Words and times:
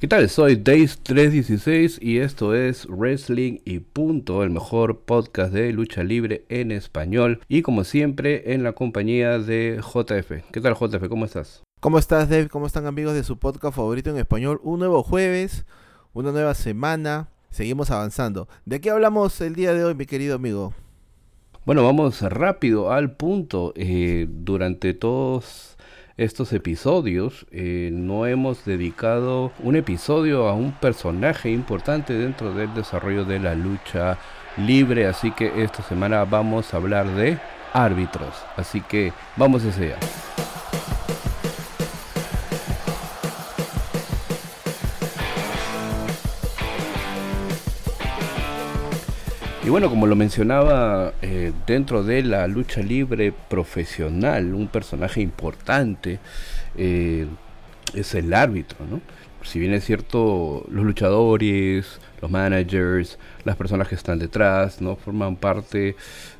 ¿Qué 0.00 0.06
tal? 0.06 0.28
Soy 0.28 0.54
Days316 0.54 1.98
y 2.00 2.18
esto 2.18 2.54
es 2.54 2.86
Wrestling 2.86 3.58
y 3.64 3.80
Punto, 3.80 4.44
el 4.44 4.50
mejor 4.50 5.00
podcast 5.00 5.52
de 5.52 5.72
lucha 5.72 6.04
libre 6.04 6.44
en 6.48 6.70
español 6.70 7.40
y 7.48 7.62
como 7.62 7.82
siempre 7.82 8.54
en 8.54 8.62
la 8.62 8.74
compañía 8.74 9.40
de 9.40 9.80
JF. 9.82 10.52
¿Qué 10.52 10.60
tal 10.60 10.74
JF? 10.74 11.08
¿Cómo 11.08 11.24
estás? 11.24 11.64
¿Cómo 11.80 11.98
estás 11.98 12.28
Dave? 12.28 12.48
¿Cómo 12.48 12.68
están 12.68 12.86
amigos 12.86 13.14
de 13.14 13.24
su 13.24 13.38
podcast 13.38 13.74
favorito 13.74 14.10
en 14.10 14.18
español? 14.18 14.60
Un 14.62 14.78
nuevo 14.78 15.02
jueves, 15.02 15.66
una 16.12 16.30
nueva 16.30 16.54
semana, 16.54 17.30
seguimos 17.50 17.90
avanzando. 17.90 18.46
¿De 18.66 18.80
qué 18.80 18.90
hablamos 18.90 19.40
el 19.40 19.56
día 19.56 19.74
de 19.74 19.82
hoy 19.82 19.96
mi 19.96 20.06
querido 20.06 20.36
amigo? 20.36 20.74
Bueno, 21.64 21.82
vamos 21.82 22.22
rápido 22.22 22.92
al 22.92 23.16
punto. 23.16 23.72
Eh, 23.74 24.28
durante 24.30 24.94
todos 24.94 25.76
estos 26.18 26.52
episodios 26.52 27.46
eh, 27.52 27.90
no 27.92 28.26
hemos 28.26 28.64
dedicado 28.64 29.52
un 29.62 29.76
episodio 29.76 30.48
a 30.48 30.52
un 30.52 30.72
personaje 30.72 31.48
importante 31.48 32.12
dentro 32.12 32.52
del 32.52 32.74
desarrollo 32.74 33.24
de 33.24 33.38
la 33.38 33.54
lucha 33.54 34.18
libre, 34.56 35.06
así 35.06 35.30
que 35.30 35.62
esta 35.62 35.82
semana 35.84 36.24
vamos 36.24 36.74
a 36.74 36.78
hablar 36.78 37.06
de 37.14 37.38
árbitros, 37.72 38.34
así 38.56 38.80
que 38.80 39.12
vamos 39.36 39.64
a 39.64 39.68
allá. 39.68 40.27
Y 49.68 49.70
bueno, 49.70 49.90
como 49.90 50.06
lo 50.06 50.16
mencionaba, 50.16 51.12
eh, 51.20 51.52
dentro 51.66 52.02
de 52.02 52.22
la 52.22 52.46
lucha 52.46 52.80
libre 52.80 53.34
profesional, 53.50 54.54
un 54.54 54.66
personaje 54.66 55.20
importante 55.20 56.20
eh, 56.74 57.26
es 57.92 58.14
el 58.14 58.32
árbitro, 58.32 58.78
¿no? 58.90 59.02
Si 59.42 59.58
bien 59.58 59.74
es 59.74 59.84
cierto, 59.84 60.64
los 60.70 60.86
luchadores, 60.86 62.00
los 62.22 62.30
managers, 62.30 63.18
las 63.44 63.56
personas 63.56 63.88
que 63.88 63.94
están 63.94 64.18
detrás, 64.18 64.80
¿no? 64.80 64.96
Forman 64.96 65.36
parte 65.36 65.96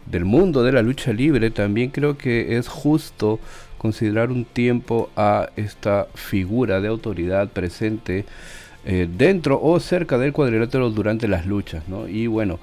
del 0.06 0.24
mundo 0.24 0.62
de 0.62 0.72
la 0.72 0.80
lucha 0.80 1.12
libre, 1.12 1.50
también 1.50 1.90
creo 1.90 2.16
que 2.16 2.56
es 2.56 2.66
justo 2.66 3.40
considerar 3.76 4.30
un 4.30 4.46
tiempo 4.46 5.10
a 5.16 5.50
esta 5.54 6.06
figura 6.14 6.80
de 6.80 6.88
autoridad 6.88 7.50
presente 7.50 8.24
eh, 8.90 9.06
dentro 9.06 9.60
o 9.60 9.80
cerca 9.80 10.16
del 10.16 10.32
cuadrilátero 10.32 10.88
durante 10.88 11.28
las 11.28 11.44
luchas, 11.44 11.86
¿no? 11.88 12.08
Y 12.08 12.26
bueno, 12.26 12.58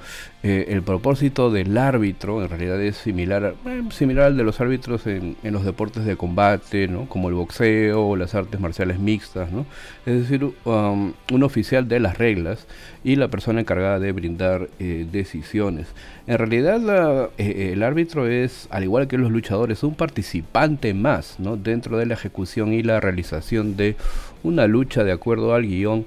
eh, 0.47 0.73
el 0.75 0.83
propósito 0.83 1.49
del 1.49 1.75
árbitro 1.75 2.43
en 2.43 2.49
realidad 2.49 2.79
es 2.79 2.97
similar, 2.97 3.55
eh, 3.65 3.81
similar 3.89 4.25
al 4.25 4.38
de 4.38 4.43
los 4.43 4.61
árbitros 4.61 5.07
en, 5.07 5.35
los 5.41 5.65
deportes 5.65 6.05
de 6.05 6.17
combate, 6.17 6.88
¿no? 6.88 7.09
Como 7.09 7.29
el 7.29 7.33
boxeo 7.33 8.09
o 8.09 8.15
las 8.15 8.35
artes 8.35 8.59
marciales 8.59 8.99
mixtas, 8.99 9.51
¿no? 9.51 9.66
Es 10.05 10.21
decir, 10.21 10.43
um, 10.66 11.13
un 11.33 11.43
oficial 11.43 11.88
de 11.88 11.99
las 11.99 12.19
reglas 12.19 12.67
y 13.03 13.16
la 13.16 13.27
persona 13.29 13.61
encargada 13.61 13.97
de 13.97 14.11
brindar 14.11 14.69
decisiones. 14.77 15.88
En 16.27 16.38
realidad 16.38 17.31
el 17.39 17.81
árbitro 17.81 18.27
es, 18.27 18.67
al 18.69 18.83
igual 18.83 19.07
que 19.07 19.17
los 19.17 19.31
luchadores, 19.31 19.81
un 19.81 19.95
participante 19.95 20.93
más, 20.93 21.39
¿no? 21.39 21.57
Dentro 21.57 21.97
de 21.97 22.05
la 22.05 22.13
ejecución 22.13 22.71
y 22.71 22.83
la 22.83 22.99
realización 22.99 23.77
de 23.77 23.95
una 24.43 24.67
lucha 24.67 25.03
de 25.03 25.11
acuerdo 25.11 25.55
al 25.55 25.63
guion, 25.63 26.05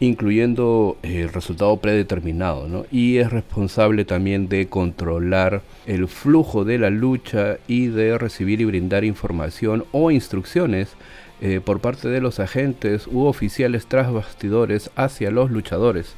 incluyendo 0.00 0.96
eh, 1.02 1.22
el 1.22 1.32
resultado 1.32 1.76
predeterminado, 1.78 2.68
¿no? 2.68 2.86
y 2.90 3.18
es 3.18 3.30
responsable 3.30 4.04
también 4.04 4.48
de 4.48 4.68
controlar 4.68 5.62
el 5.86 6.06
flujo 6.08 6.64
de 6.64 6.78
la 6.78 6.90
lucha 6.90 7.58
y 7.66 7.86
de 7.88 8.16
recibir 8.16 8.60
y 8.60 8.64
brindar 8.64 9.04
información 9.04 9.84
o 9.92 10.10
instrucciones 10.10 10.94
eh, 11.40 11.60
por 11.64 11.80
parte 11.80 12.08
de 12.08 12.20
los 12.20 12.40
agentes 12.40 13.06
u 13.06 13.24
oficiales 13.24 13.86
tras 13.86 14.12
bastidores 14.12 14.90
hacia 14.96 15.30
los 15.30 15.50
luchadores. 15.50 16.14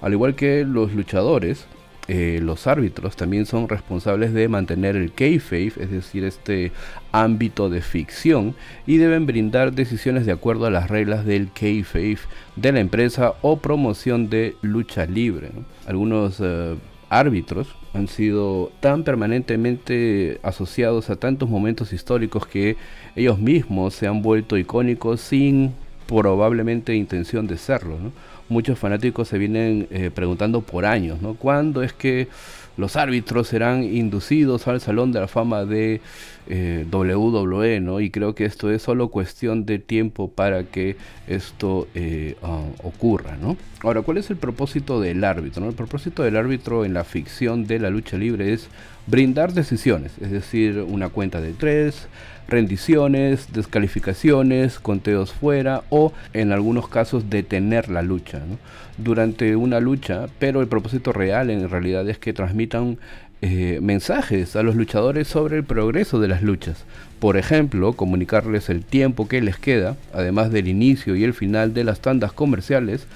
Al 0.00 0.12
igual 0.12 0.34
que 0.34 0.64
los 0.64 0.92
luchadores, 0.92 1.66
eh, 2.06 2.38
los 2.42 2.66
árbitros 2.66 3.16
también 3.16 3.46
son 3.46 3.68
responsables 3.68 4.34
de 4.34 4.48
mantener 4.48 4.94
el 4.94 5.12
kayfabe, 5.12 5.72
es 5.80 5.90
decir, 5.90 6.24
este 6.24 6.70
ámbito 7.12 7.70
de 7.70 7.80
ficción, 7.80 8.54
y 8.86 8.98
deben 8.98 9.24
brindar 9.24 9.72
decisiones 9.72 10.26
de 10.26 10.32
acuerdo 10.32 10.66
a 10.66 10.70
las 10.70 10.90
reglas 10.90 11.24
del 11.24 11.50
kayfabe 11.52 12.18
de 12.56 12.72
la 12.72 12.80
empresa 12.80 13.34
o 13.40 13.58
promoción 13.58 14.28
de 14.28 14.56
lucha 14.60 15.06
libre. 15.06 15.50
Algunos 15.86 16.40
eh, 16.40 16.74
árbitros 17.08 17.74
han 17.94 18.08
sido 18.08 18.70
tan 18.80 19.04
permanentemente 19.04 20.40
asociados 20.42 21.08
a 21.08 21.16
tantos 21.16 21.48
momentos 21.48 21.92
históricos 21.92 22.46
que 22.46 22.76
ellos 23.16 23.38
mismos 23.38 23.94
se 23.94 24.06
han 24.06 24.20
vuelto 24.20 24.58
icónicos 24.58 25.20
sin 25.20 25.72
probablemente 26.06 26.94
intención 26.94 27.46
de 27.46 27.56
serlo. 27.56 27.96
Muchos 28.48 28.78
fanáticos 28.78 29.28
se 29.28 29.38
vienen 29.38 29.86
eh, 29.90 30.10
preguntando 30.14 30.60
por 30.60 30.84
años, 30.84 31.20
¿no? 31.22 31.34
¿Cuándo 31.34 31.82
es 31.82 31.92
que 31.92 32.28
los 32.76 32.96
árbitros 32.96 33.48
serán 33.48 33.84
inducidos 33.84 34.66
al 34.66 34.80
Salón 34.80 35.12
de 35.12 35.20
la 35.20 35.28
Fama 35.28 35.64
de 35.64 36.00
eh, 36.48 36.84
WWE, 36.90 37.80
¿no? 37.80 38.00
Y 38.00 38.10
creo 38.10 38.34
que 38.34 38.44
esto 38.44 38.70
es 38.70 38.82
solo 38.82 39.08
cuestión 39.08 39.64
de 39.64 39.78
tiempo 39.78 40.28
para 40.28 40.64
que 40.64 40.96
esto 41.28 41.86
eh, 41.94 42.36
ah, 42.42 42.62
ocurra, 42.82 43.36
¿no? 43.40 43.56
Ahora, 43.82 44.02
¿cuál 44.02 44.18
es 44.18 44.30
el 44.30 44.36
propósito 44.36 45.00
del 45.00 45.22
árbitro? 45.24 45.62
¿no? 45.62 45.68
El 45.68 45.76
propósito 45.76 46.22
del 46.22 46.36
árbitro 46.36 46.84
en 46.84 46.94
la 46.94 47.04
ficción 47.04 47.66
de 47.66 47.78
la 47.78 47.90
lucha 47.90 48.16
libre 48.16 48.52
es 48.52 48.68
brindar 49.06 49.52
decisiones, 49.52 50.12
es 50.20 50.30
decir, 50.30 50.78
una 50.78 51.10
cuenta 51.10 51.40
de 51.40 51.52
tres, 51.52 52.08
rendiciones, 52.48 53.52
descalificaciones, 53.52 54.78
conteos 54.78 55.32
fuera 55.32 55.82
o 55.90 56.12
en 56.32 56.52
algunos 56.52 56.88
casos 56.88 57.30
detener 57.30 57.88
la 57.88 58.02
lucha 58.02 58.40
durante 58.98 59.56
una 59.56 59.80
lucha, 59.80 60.26
pero 60.38 60.60
el 60.60 60.68
propósito 60.68 61.12
real 61.12 61.50
en 61.50 61.68
realidad 61.68 62.08
es 62.08 62.18
que 62.18 62.32
transmitan 62.32 62.98
eh, 63.42 63.78
mensajes 63.82 64.56
a 64.56 64.62
los 64.62 64.74
luchadores 64.74 65.28
sobre 65.28 65.56
el 65.56 65.64
progreso 65.64 66.20
de 66.20 66.28
las 66.28 66.42
luchas. 66.42 66.84
Por 67.18 67.36
ejemplo, 67.36 67.92
comunicarles 67.94 68.70
el 68.70 68.84
tiempo 68.84 69.28
que 69.28 69.40
les 69.42 69.58
queda, 69.58 69.96
además 70.12 70.50
del 70.50 70.68
inicio 70.68 71.16
y 71.16 71.24
el 71.24 71.34
final 71.34 71.74
de 71.74 71.84
las 71.84 72.00
tandas 72.00 72.32
comerciales, 72.32 73.06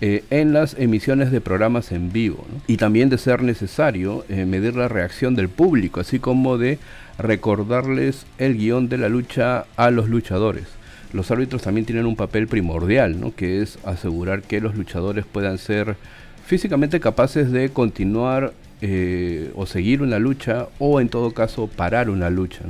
eh, 0.00 0.24
en 0.30 0.52
las 0.52 0.74
emisiones 0.78 1.30
de 1.30 1.40
programas 1.40 1.92
en 1.92 2.12
vivo. 2.12 2.44
Y 2.66 2.76
también 2.76 3.08
de 3.08 3.18
ser 3.18 3.42
necesario 3.42 4.24
eh, 4.28 4.44
medir 4.44 4.76
la 4.76 4.88
reacción 4.88 5.34
del 5.34 5.48
público, 5.48 6.00
así 6.00 6.18
como 6.18 6.58
de 6.58 6.78
recordarles 7.18 8.26
el 8.38 8.56
guion 8.56 8.88
de 8.88 8.98
la 8.98 9.08
lucha 9.08 9.66
a 9.76 9.90
los 9.90 10.08
luchadores. 10.08 10.64
Los 11.12 11.30
árbitros 11.30 11.62
también 11.62 11.86
tienen 11.86 12.06
un 12.06 12.16
papel 12.16 12.48
primordial, 12.48 13.20
¿no? 13.20 13.34
que 13.34 13.62
es 13.62 13.78
asegurar 13.84 14.42
que 14.42 14.60
los 14.60 14.74
luchadores 14.74 15.24
puedan 15.24 15.58
ser 15.58 15.96
físicamente 16.44 16.98
capaces 16.98 17.52
de 17.52 17.68
continuar 17.68 18.52
eh, 18.80 19.50
o 19.54 19.66
seguir 19.66 20.02
una 20.02 20.18
lucha 20.18 20.66
o 20.78 21.00
en 21.00 21.08
todo 21.08 21.30
caso 21.30 21.68
parar 21.68 22.10
una 22.10 22.28
lucha. 22.28 22.60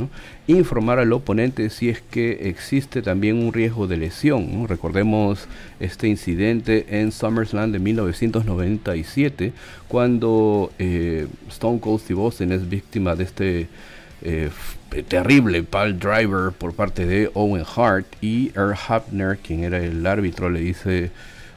Informar 0.47 0.99
al 0.99 1.13
oponente 1.13 1.71
si 1.71 1.89
es 1.89 2.03
que 2.03 2.49
existe 2.49 3.03
también 3.03 3.43
un 3.43 3.53
riesgo 3.53 3.87
de 3.87 3.97
lesión. 3.97 4.69
Recordemos 4.69 5.49
este 5.81 6.07
incidente 6.07 7.01
en 7.01 7.11
SummerSlam 7.11 7.73
de 7.73 7.79
1997 7.79 9.53
cuando 9.89 10.73
eh, 10.79 11.27
Stone 11.49 11.81
Cold 11.81 12.01
Steve 12.03 12.21
Austin 12.21 12.53
es 12.53 12.69
víctima 12.69 13.17
de 13.17 13.25
este 13.25 13.69
eh, 14.23 14.51
terrible 15.09 15.63
pal 15.65 15.99
driver 15.99 16.53
por 16.53 16.75
parte 16.75 17.07
de 17.07 17.31
Owen 17.35 17.65
Hart 17.77 18.07
y 18.21 18.53
Earl 18.55 18.77
Hapner, 18.89 19.39
quien 19.39 19.65
era 19.65 19.79
el 19.83 20.07
árbitro, 20.07 20.49
le 20.49 20.61
dice, 20.61 21.11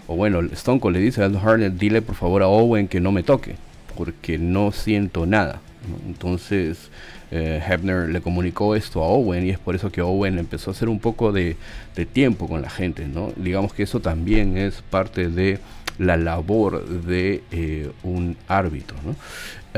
o 0.08 0.16
bueno, 0.16 0.40
Stone 0.54 0.80
Cold 0.80 0.96
le 0.96 1.02
dice 1.02 1.22
a 1.22 1.28
Hart, 1.28 1.62
dile 1.74 2.02
por 2.02 2.16
favor 2.16 2.42
a 2.42 2.48
Owen 2.48 2.88
que 2.88 3.00
no 3.00 3.12
me 3.12 3.24
toque 3.24 3.67
porque 3.98 4.38
no 4.38 4.72
siento 4.72 5.26
nada. 5.26 5.62
Entonces 6.06 6.90
eh, 7.32 7.62
Hebner 7.66 8.10
le 8.10 8.22
comunicó 8.22 8.76
esto 8.76 9.04
a 9.04 9.08
Owen 9.08 9.46
y 9.46 9.50
es 9.50 9.60
por 9.60 9.76
eso 9.76 9.92
que 9.92 10.02
Owen 10.02 10.38
empezó 10.38 10.72
a 10.72 10.74
hacer 10.74 10.90
un 10.90 11.00
poco 11.00 11.32
de, 11.32 11.56
tiempo 12.14 12.48
con 12.48 12.62
la 12.62 12.70
gente. 12.70 13.08
¿no? 13.08 13.32
Digamos 13.36 13.74
que 13.74 13.84
eso 13.84 14.00
también 14.00 14.58
es 14.58 14.82
parte 14.90 15.30
de 15.30 15.60
la 15.98 16.16
labor 16.16 16.88
de 16.88 17.44
eh, 17.52 17.90
un 18.04 18.38
árbitro. 18.48 18.98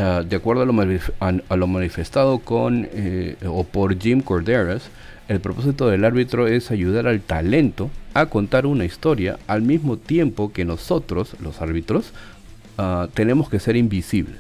Ah, 0.02 0.24
de 0.26 0.36
acuerdo 0.38 0.62
a 0.62 1.56
lo, 1.58 1.68
manifestado 1.68 2.40
con 2.40 2.88
eh, 2.94 3.36
o 3.46 3.66
por 3.66 4.00
Jim 4.00 4.22
Corderas, 4.22 4.90
el 5.28 5.42
propósito 5.42 5.90
del 5.90 6.06
árbitro 6.06 6.48
es 6.48 6.72
ayudar 6.72 7.06
al 7.06 7.20
talento 7.20 7.90
a 8.14 8.28
contar 8.28 8.66
una 8.66 8.86
historia 8.86 9.40
al 9.46 9.62
mismo 9.62 9.98
tiempo 9.98 10.54
que 10.54 10.64
nosotros, 10.64 11.36
los 11.42 11.62
árbitros, 11.62 12.14
Ah, 12.82 13.10
tenemos 13.14 13.50
que 13.50 13.60
ser 13.60 13.76
invisibles. 13.76 14.40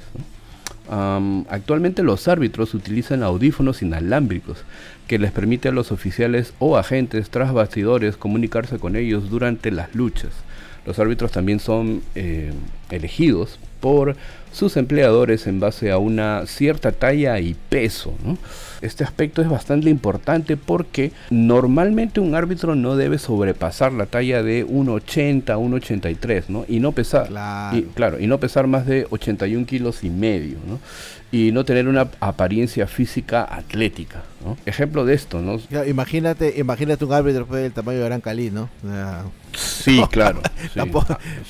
actualmente 1.49 2.03
los 2.03 2.29
árbitros 2.29 2.73
utilizan 2.73 3.21
audífonos 3.21 3.81
inalámbricos 3.81 4.63
que 5.07 5.19
les 5.19 5.31
permite 5.33 5.67
a 5.67 5.71
los 5.73 5.91
oficiales 5.91 6.53
o 6.57 6.77
agentes 6.77 7.29
tras 7.29 7.51
bastidores 7.51 8.15
comunicarse 8.15 8.79
con 8.79 8.95
ellos 8.95 9.29
durante 9.29 9.71
las 9.71 9.93
luchas. 9.93 10.31
Los 10.85 10.97
árbitros 10.99 11.33
también 11.33 11.59
son 11.59 12.01
eh, 12.15 12.53
elegidos 12.89 13.59
por 13.79 14.15
sus 14.51 14.77
empleadores 14.77 15.47
en 15.47 15.59
base 15.59 15.91
a 15.91 15.97
una 15.97 16.45
cierta 16.47 16.91
talla 16.91 17.39
y 17.39 17.55
peso. 17.69 18.13
Este 18.81 19.03
aspecto 19.03 19.41
es 19.41 19.49
bastante 19.49 19.89
importante 19.89 20.57
porque 20.57 21.11
normalmente 21.29 22.19
un 22.19 22.33
árbitro 22.33 22.75
no 22.75 22.95
debe 22.95 23.19
sobrepasar 23.19 23.91
la 23.93 24.05
talla 24.05 24.41
de 24.41 24.65
1,80, 24.65 25.43
1,83, 25.45 26.45
¿no? 26.47 26.65
Y 26.67 26.79
no 26.79 26.93
pesar, 26.93 27.27
claro. 27.27 27.77
Y, 27.77 27.81
claro, 27.83 28.19
y 28.19 28.27
no 28.27 28.39
pesar 28.39 28.67
más 28.67 28.85
de 28.85 29.05
81 29.09 29.65
kilos 29.65 30.03
y 30.03 30.09
medio, 30.09 30.57
¿no? 30.67 30.79
y 31.31 31.51
no 31.51 31.63
tener 31.63 31.87
una 31.87 32.09
apariencia 32.19 32.87
física 32.87 33.43
atlética. 33.43 34.23
¿no? 34.43 34.57
Ejemplo 34.65 35.05
de 35.05 35.13
esto, 35.13 35.41
¿no? 35.41 35.59
imagínate, 35.85 36.55
imagínate 36.57 37.05
un 37.05 37.13
árbitro 37.13 37.45
del 37.45 37.71
tamaño 37.71 37.99
de 37.99 38.05
Gran 38.05 38.21
Cali, 38.21 38.49
¿no? 38.49 38.69
sí, 39.53 40.01
claro. 40.11 40.41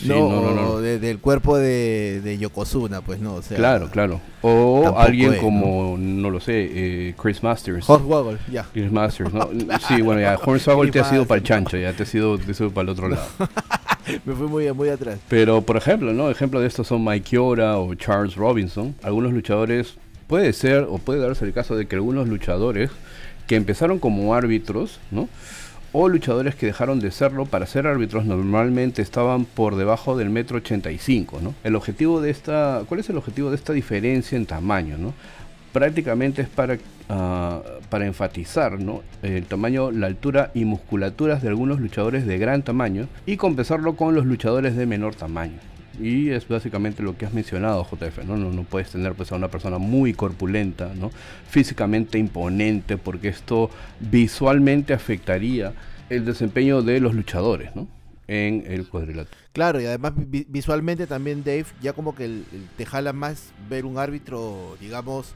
no, 0.05 0.53
no, 0.53 0.81
del 0.81 1.19
cuerpo 1.19 1.57
de, 1.57 2.18
de, 2.23 2.37
Yokozuna, 2.37 3.01
pues 3.01 3.19
no. 3.19 3.35
O 3.35 3.41
sea, 3.41 3.57
claro, 3.57 3.89
claro. 3.89 4.21
O 4.41 4.95
alguien 4.97 5.37
como, 5.37 5.95
¿no? 5.97 6.29
lo 6.29 6.39
sé, 6.39 6.69
eh, 6.71 7.15
Chris 7.21 7.43
Masters. 7.43 7.89
Hornswoggle, 7.89 8.39
ya. 8.51 8.63
Chris 8.71 8.91
Masters, 8.91 9.33
¿no? 9.33 9.49
sí, 9.87 10.01
bueno, 10.01 10.21
ya, 10.21 10.37
Hornswoggle 10.43 10.91
te 10.91 10.99
ha 10.99 11.03
sido 11.03 11.25
para 11.25 11.39
el 11.39 11.43
chancho, 11.43 11.77
ya 11.77 11.93
te 11.93 12.03
ha 12.03 12.05
sido, 12.05 12.37
te 12.37 12.51
ha 12.51 12.53
sido 12.53 12.71
para 12.71 12.83
el 12.83 12.89
otro 12.89 13.09
lado. 13.09 13.27
Me 14.25 14.33
fui 14.33 14.47
muy, 14.47 14.71
muy 14.73 14.89
atrás. 14.89 15.19
Pero, 15.27 15.61
por 15.61 15.77
ejemplo, 15.77 16.13
¿no? 16.13 16.29
Ejemplo 16.31 16.59
de 16.59 16.67
estos 16.67 16.87
son 16.87 17.03
Mike 17.03 17.29
Chiora 17.29 17.77
o 17.77 17.93
Charles 17.95 18.35
Robinson. 18.35 18.95
Algunos 19.03 19.33
luchadores, 19.33 19.97
puede 20.27 20.53
ser 20.53 20.85
o 20.89 20.97
puede 20.99 21.19
darse 21.19 21.45
el 21.45 21.53
caso 21.53 21.75
de 21.75 21.87
que 21.87 21.95
algunos 21.95 22.27
luchadores 22.27 22.91
que 23.47 23.55
empezaron 23.55 23.97
como 23.97 24.35
árbitros, 24.35 24.99
¿no? 25.09 25.27
O 25.91 26.07
luchadores 26.07 26.55
que 26.55 26.67
dejaron 26.67 26.99
de 26.99 27.11
serlo 27.11 27.45
para 27.45 27.65
ser 27.65 27.87
árbitros 27.87 28.25
normalmente 28.25 29.01
estaban 29.01 29.45
por 29.45 29.75
debajo 29.75 30.15
del 30.15 30.29
metro 30.29 30.57
85, 30.57 31.39
¿no? 31.41 31.55
El 31.63 31.75
objetivo 31.75 32.21
de 32.21 32.29
esta, 32.29 32.83
¿cuál 32.87 32.99
es 32.99 33.09
el 33.09 33.17
objetivo 33.17 33.49
de 33.49 33.55
esta 33.55 33.73
diferencia 33.73 34.37
en 34.37 34.45
tamaño, 34.45 34.97
¿no? 34.97 35.13
prácticamente 35.71 36.41
es 36.41 36.49
para, 36.49 36.77
ah, 37.09 37.61
para 37.89 38.05
enfatizar 38.05 38.79
¿no? 38.79 39.01
el 39.21 39.45
tamaño, 39.45 39.91
la 39.91 40.07
altura 40.07 40.51
y 40.53 40.65
musculaturas 40.65 41.41
de 41.41 41.49
algunos 41.49 41.79
luchadores 41.79 42.25
de 42.25 42.37
gran 42.37 42.63
tamaño 42.63 43.07
y 43.25 43.37
compensarlo 43.37 43.95
con 43.95 44.15
los 44.15 44.25
luchadores 44.25 44.75
de 44.75 44.85
menor 44.85 45.15
tamaño. 45.15 45.59
Y 45.99 46.29
es 46.29 46.47
básicamente 46.47 47.03
lo 47.03 47.17
que 47.17 47.25
has 47.25 47.33
mencionado, 47.33 47.85
JF, 47.85 48.23
¿no? 48.25 48.37
No, 48.37 48.51
no 48.51 48.63
puedes 48.63 48.89
tener 48.89 49.13
pues, 49.13 49.31
a 49.31 49.35
una 49.35 49.49
persona 49.49 49.77
muy 49.77 50.13
corpulenta, 50.13 50.91
¿no? 50.95 51.11
físicamente 51.49 52.17
imponente, 52.17 52.97
porque 52.97 53.27
esto 53.27 53.69
visualmente 53.99 54.93
afectaría 54.93 55.73
el 56.09 56.25
desempeño 56.25 56.81
de 56.81 56.99
los 56.99 57.13
luchadores, 57.13 57.75
¿no? 57.75 57.87
en 58.29 58.63
el 58.67 58.87
cuadrilátero. 58.87 59.35
Claro, 59.53 59.81
y 59.81 59.87
además 59.87 60.13
visualmente 60.15 61.07
también 61.07 61.43
Dave, 61.43 61.65
ya 61.81 61.93
como 61.93 62.13
que 62.13 62.43
te 62.77 62.85
jala 62.85 63.11
más 63.11 63.51
ver 63.67 63.85
un 63.85 63.97
árbitro, 63.97 64.77
digamos, 64.79 65.33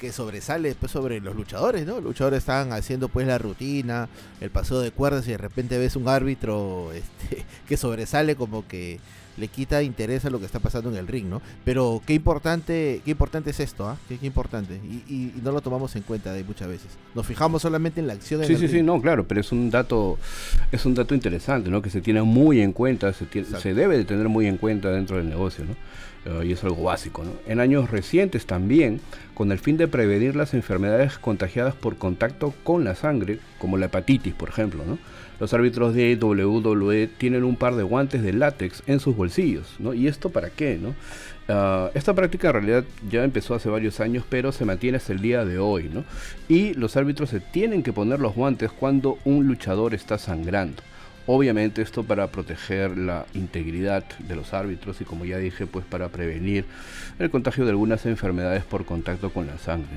que 0.00 0.10
sobresale 0.10 0.68
después 0.68 0.90
sobre 0.90 1.20
los 1.20 1.36
luchadores, 1.36 1.86
¿no? 1.86 1.96
Los 1.96 2.04
luchadores 2.04 2.38
estaban 2.38 2.72
haciendo 2.72 3.10
pues 3.10 3.26
la 3.26 3.36
rutina, 3.36 4.08
el 4.40 4.50
paseo 4.50 4.80
de 4.80 4.90
cuerdas 4.90 5.28
y 5.28 5.32
de 5.32 5.36
repente 5.36 5.76
ves 5.76 5.96
un 5.96 6.08
árbitro 6.08 6.90
este, 6.94 7.44
que 7.68 7.76
sobresale 7.76 8.34
como 8.34 8.66
que 8.66 8.98
le 9.40 9.48
quita 9.48 9.82
interés 9.82 10.24
a 10.24 10.30
lo 10.30 10.38
que 10.38 10.46
está 10.46 10.60
pasando 10.60 10.90
en 10.90 10.96
el 10.96 11.08
ring, 11.08 11.26
¿no? 11.26 11.42
Pero 11.64 12.02
qué 12.06 12.14
importante, 12.14 13.00
qué 13.04 13.10
importante 13.10 13.50
es 13.50 13.60
esto, 13.60 13.88
¿ah? 13.88 13.96
Qué, 14.08 14.18
importante. 14.22 14.74
Y, 14.74 15.32
no 15.42 15.52
lo 15.52 15.60
tomamos 15.60 15.96
en 15.96 16.02
cuenta 16.02 16.32
de 16.32 16.44
muchas 16.44 16.68
veces. 16.68 16.88
Nos 17.14 17.26
fijamos 17.26 17.62
solamente 17.62 18.00
en 18.00 18.06
la 18.06 18.12
acción. 18.12 18.44
Sí, 18.44 18.56
sí, 18.56 18.68
sí, 18.68 18.82
no, 18.82 19.00
claro, 19.00 19.26
pero 19.26 19.40
es 19.40 19.50
un 19.52 19.70
dato, 19.70 20.18
es 20.70 20.84
un 20.84 20.94
dato 20.94 21.14
interesante, 21.14 21.70
¿no? 21.70 21.82
Que 21.82 21.90
se 21.90 22.00
tiene 22.00 22.22
muy 22.22 22.60
en 22.60 22.72
cuenta, 22.72 23.12
se, 23.12 23.26
se 23.26 23.74
debe 23.74 23.96
de 23.96 24.04
tener 24.04 24.28
muy 24.28 24.46
en 24.46 24.58
cuenta 24.58 24.90
dentro 24.90 25.16
del 25.16 25.28
negocio, 25.28 25.64
¿no? 25.64 25.74
Eh, 26.26 26.46
y 26.46 26.52
es 26.52 26.62
algo 26.64 26.84
básico. 26.84 27.24
¿no? 27.24 27.32
En 27.46 27.60
años 27.60 27.90
recientes 27.90 28.46
también, 28.46 29.00
con 29.34 29.52
el 29.52 29.58
fin 29.58 29.76
de 29.76 29.88
prevenir 29.88 30.36
las 30.36 30.54
enfermedades 30.54 31.18
contagiadas 31.18 31.74
por 31.74 31.96
contacto 31.96 32.52
con 32.62 32.84
la 32.84 32.94
sangre, 32.94 33.38
como 33.58 33.78
la 33.78 33.86
hepatitis, 33.86 34.34
por 34.34 34.50
ejemplo, 34.50 34.84
¿no? 34.86 34.98
Los 35.40 35.54
árbitros 35.54 35.94
de 35.94 36.16
WWE 36.16 37.08
tienen 37.08 37.44
un 37.44 37.56
par 37.56 37.74
de 37.74 37.82
guantes 37.82 38.22
de 38.22 38.34
látex 38.34 38.82
en 38.86 39.00
sus 39.00 39.16
bolsillos. 39.16 39.74
¿no? 39.78 39.94
¿Y 39.94 40.06
esto 40.06 40.28
para 40.28 40.50
qué? 40.50 40.78
¿no? 40.80 40.94
Ah, 41.48 41.90
esta 41.94 42.14
práctica 42.14 42.48
en 42.48 42.54
realidad 42.54 42.84
ya 43.10 43.24
empezó 43.24 43.54
hace 43.54 43.70
varios 43.70 43.98
años, 44.00 44.22
pero 44.28 44.52
se 44.52 44.66
mantiene 44.66 44.98
hasta 44.98 45.14
el 45.14 45.20
día 45.20 45.44
de 45.46 45.58
hoy. 45.58 45.90
¿no? 45.92 46.04
Y 46.48 46.74
los 46.74 46.96
árbitros 46.96 47.30
se 47.30 47.40
tienen 47.40 47.82
que 47.82 47.92
poner 47.92 48.20
los 48.20 48.34
guantes 48.34 48.70
cuando 48.70 49.18
un 49.24 49.46
luchador 49.46 49.94
está 49.94 50.18
sangrando. 50.18 50.82
Obviamente 51.26 51.80
esto 51.80 52.02
para 52.02 52.26
proteger 52.26 52.98
la 52.98 53.24
integridad 53.34 54.04
de 54.18 54.36
los 54.36 54.52
árbitros 54.52 55.00
y 55.00 55.04
como 55.04 55.24
ya 55.24 55.38
dije, 55.38 55.66
pues 55.66 55.84
para 55.84 56.08
prevenir 56.08 56.64
el 57.18 57.30
contagio 57.30 57.64
de 57.64 57.70
algunas 57.70 58.04
enfermedades 58.04 58.64
por 58.64 58.84
contacto 58.84 59.30
con 59.30 59.46
la 59.46 59.58
sangre. 59.58 59.88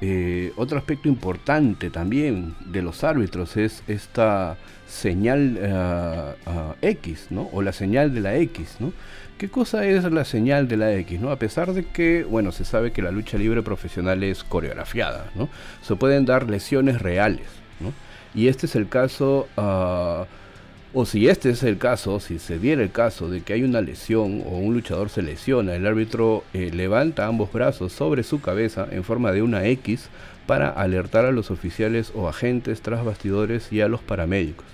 Eh, 0.00 0.52
otro 0.56 0.78
aspecto 0.78 1.08
importante 1.08 1.90
también 1.90 2.54
de 2.66 2.82
los 2.82 3.02
árbitros 3.02 3.56
es 3.56 3.82
esta 3.88 4.56
señal 4.86 5.58
eh, 5.60 6.34
X, 6.82 7.26
¿no? 7.30 7.48
O 7.52 7.62
la 7.62 7.72
señal 7.72 8.14
de 8.14 8.20
la 8.20 8.36
X, 8.36 8.76
¿no? 8.78 8.92
¿Qué 9.38 9.48
cosa 9.48 9.86
es 9.86 10.02
la 10.04 10.24
señal 10.24 10.66
de 10.66 10.76
la 10.76 10.92
X? 10.94 11.20
¿no? 11.20 11.30
A 11.30 11.36
pesar 11.36 11.72
de 11.72 11.84
que, 11.84 12.24
bueno, 12.24 12.50
se 12.50 12.64
sabe 12.64 12.90
que 12.90 13.02
la 13.02 13.12
lucha 13.12 13.38
libre 13.38 13.62
profesional 13.62 14.24
es 14.24 14.42
coreografiada, 14.42 15.30
¿no? 15.36 15.48
Se 15.80 15.94
pueden 15.94 16.26
dar 16.26 16.50
lesiones 16.50 17.00
reales, 17.00 17.46
¿no? 17.78 17.92
Y 18.34 18.48
este 18.48 18.66
es 18.66 18.74
el 18.74 18.88
caso, 18.88 19.48
ah, 19.56 20.26
o 20.94 21.04
si 21.04 21.28
este 21.28 21.50
es 21.50 21.62
el 21.62 21.76
caso, 21.76 22.18
si 22.18 22.38
se 22.38 22.58
diera 22.58 22.82
el 22.82 22.90
caso 22.90 23.28
de 23.28 23.42
que 23.42 23.52
hay 23.52 23.62
una 23.62 23.82
lesión 23.82 24.42
o 24.46 24.56
un 24.56 24.72
luchador 24.72 25.10
se 25.10 25.22
lesiona, 25.22 25.74
el 25.74 25.86
árbitro 25.86 26.44
eh, 26.54 26.70
levanta 26.72 27.26
ambos 27.26 27.52
brazos 27.52 27.92
sobre 27.92 28.22
su 28.22 28.40
cabeza 28.40 28.88
en 28.90 29.04
forma 29.04 29.32
de 29.32 29.42
una 29.42 29.66
X 29.66 30.08
para 30.46 30.70
alertar 30.70 31.26
a 31.26 31.32
los 31.32 31.50
oficiales 31.50 32.10
o 32.14 32.26
agentes 32.26 32.80
tras 32.80 33.04
bastidores 33.04 33.70
y 33.70 33.82
a 33.82 33.88
los 33.88 34.00
paramédicos, 34.00 34.64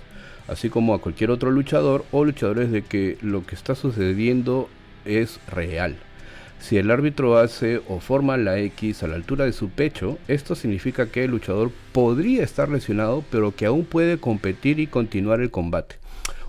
así 0.47 0.69
como 0.69 0.93
a 0.93 1.01
cualquier 1.01 1.31
otro 1.31 1.51
luchador 1.51 2.05
o 2.11 2.23
luchadores 2.23 2.71
de 2.71 2.81
que 2.81 3.17
lo 3.21 3.45
que 3.45 3.55
está 3.55 3.75
sucediendo 3.75 4.69
es 5.03 5.41
real. 5.51 5.97
Si 6.59 6.77
el 6.77 6.89
árbitro 6.91 7.37
hace 7.37 7.81
o 7.89 7.99
forma 7.99 8.37
la 8.37 8.57
X 8.57 9.03
a 9.03 9.07
la 9.07 9.15
altura 9.15 9.43
de 9.43 9.51
su 9.51 9.69
pecho, 9.69 10.17
esto 10.29 10.55
significa 10.55 11.07
que 11.07 11.25
el 11.25 11.31
luchador 11.31 11.71
podría 11.91 12.41
estar 12.43 12.69
lesionado, 12.69 13.23
pero 13.29 13.53
que 13.53 13.65
aún 13.65 13.83
puede 13.83 14.17
competir 14.17 14.79
y 14.79 14.87
continuar 14.87 15.41
el 15.41 15.51
combate. 15.51 15.97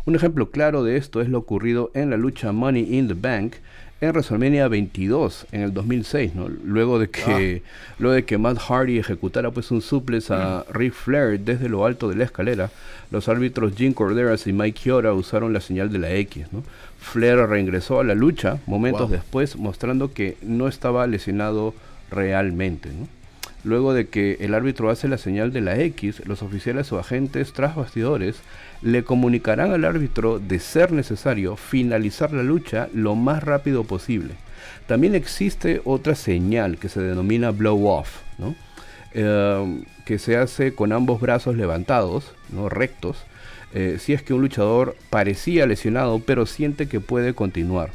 Un 0.06 0.14
ejemplo 0.14 0.50
claro 0.50 0.84
de 0.84 0.96
esto 0.96 1.20
es 1.20 1.28
lo 1.28 1.38
ocurrido 1.38 1.90
en 1.92 2.10
la 2.10 2.16
lucha 2.16 2.52
Money 2.52 2.96
in 2.96 3.08
the 3.08 3.14
Bank, 3.14 3.54
en 4.00 4.10
WrestleMania 4.10 4.68
22 4.68 5.46
en 5.50 5.62
el 5.62 5.74
2006, 5.74 6.36
¿no? 6.36 6.48
Luego 6.48 7.00
de 7.00 7.10
que 7.10 7.62
ah. 7.64 7.94
luego 7.98 8.14
de 8.14 8.24
que 8.24 8.38
Matt 8.38 8.58
Hardy 8.58 8.98
ejecutara 8.98 9.50
pues 9.50 9.72
un 9.72 9.82
suplex 9.82 10.30
a 10.30 10.64
mm. 10.68 10.72
Ric 10.72 10.92
Flair 10.92 11.40
desde 11.40 11.68
lo 11.68 11.84
alto 11.84 12.08
de 12.08 12.14
la 12.14 12.22
escalera, 12.22 12.70
los 13.10 13.28
árbitros 13.28 13.74
Jim 13.74 13.94
Corderas 13.94 14.46
y 14.46 14.52
Mike 14.52 14.78
Chiora 14.80 15.12
usaron 15.12 15.52
la 15.52 15.60
señal 15.60 15.90
de 15.90 15.98
la 15.98 16.12
X, 16.12 16.46
¿no? 16.52 16.62
Flair 17.00 17.38
reingresó 17.38 17.98
a 17.98 18.04
la 18.04 18.14
lucha 18.14 18.58
momentos 18.66 19.10
después, 19.10 19.56
mostrando 19.56 20.12
que 20.12 20.36
no 20.40 20.68
estaba 20.68 21.04
lesionado 21.08 21.74
realmente, 22.12 22.90
¿no? 22.90 23.08
Luego 23.66 23.94
de 23.94 24.06
que 24.06 24.36
el 24.38 24.54
árbitro 24.54 24.90
hace 24.90 25.08
la 25.08 25.18
señal 25.18 25.52
de 25.52 25.60
la 25.60 25.76
X, 25.80 26.22
los 26.24 26.40
oficiales 26.42 26.92
o 26.92 27.00
agentes 27.00 27.52
tras 27.52 27.74
bastidores 27.74 28.36
le 28.80 29.02
comunicarán 29.02 29.72
al 29.72 29.84
árbitro 29.84 30.38
de 30.38 30.60
ser 30.60 30.92
necesario 30.92 31.56
finalizar 31.56 32.32
la 32.32 32.44
lucha 32.44 32.88
lo 32.94 33.16
más 33.16 33.42
rápido 33.42 33.82
posible. 33.82 34.34
También 34.86 35.16
existe 35.16 35.80
otra 35.84 36.14
señal 36.14 36.78
que 36.78 36.88
se 36.88 37.00
denomina 37.00 37.50
blow 37.50 37.88
off, 37.88 38.20
eh, 39.14 39.82
que 40.04 40.20
se 40.20 40.36
hace 40.36 40.72
con 40.72 40.92
ambos 40.92 41.20
brazos 41.20 41.56
levantados, 41.56 42.36
¿no? 42.50 42.68
rectos, 42.68 43.16
eh, 43.74 43.96
si 43.98 44.12
es 44.12 44.22
que 44.22 44.32
un 44.32 44.42
luchador 44.42 44.96
parecía 45.10 45.66
lesionado 45.66 46.20
pero 46.20 46.46
siente 46.46 46.86
que 46.86 47.00
puede 47.00 47.34
continuar. 47.34 47.90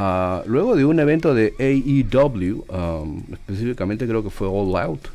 Ah, 0.00 0.44
luego 0.46 0.76
de 0.76 0.84
un 0.84 1.00
evento 1.00 1.34
de 1.34 1.54
AEW, 1.58 2.64
um, 2.68 3.20
específicamente 3.32 4.06
creo 4.06 4.22
que 4.22 4.30
fue 4.30 4.46
All 4.46 4.76
Out, 4.76 5.08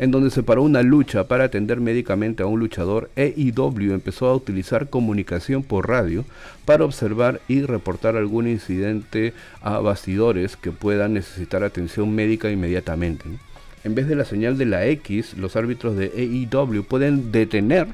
en 0.00 0.10
donde 0.10 0.30
se 0.30 0.42
paró 0.42 0.64
una 0.64 0.82
lucha 0.82 1.28
para 1.28 1.44
atender 1.44 1.80
médicamente 1.80 2.42
a 2.42 2.46
un 2.46 2.58
luchador, 2.58 3.08
AEW 3.14 3.94
empezó 3.94 4.26
a 4.26 4.34
utilizar 4.34 4.90
comunicación 4.90 5.62
por 5.62 5.88
radio 5.88 6.24
para 6.64 6.84
observar 6.84 7.40
y 7.46 7.62
reportar 7.62 8.16
algún 8.16 8.48
incidente 8.48 9.32
a 9.62 9.78
bastidores 9.78 10.56
que 10.56 10.72
puedan 10.72 11.14
necesitar 11.14 11.62
atención 11.62 12.12
médica 12.12 12.50
inmediatamente. 12.50 13.26
En 13.84 13.94
vez 13.94 14.08
de 14.08 14.16
la 14.16 14.24
señal 14.24 14.58
de 14.58 14.66
la 14.66 14.86
X, 14.86 15.34
los 15.38 15.54
árbitros 15.54 15.96
de 15.96 16.06
AEW 16.50 16.82
pueden 16.82 17.30
detener 17.30 17.86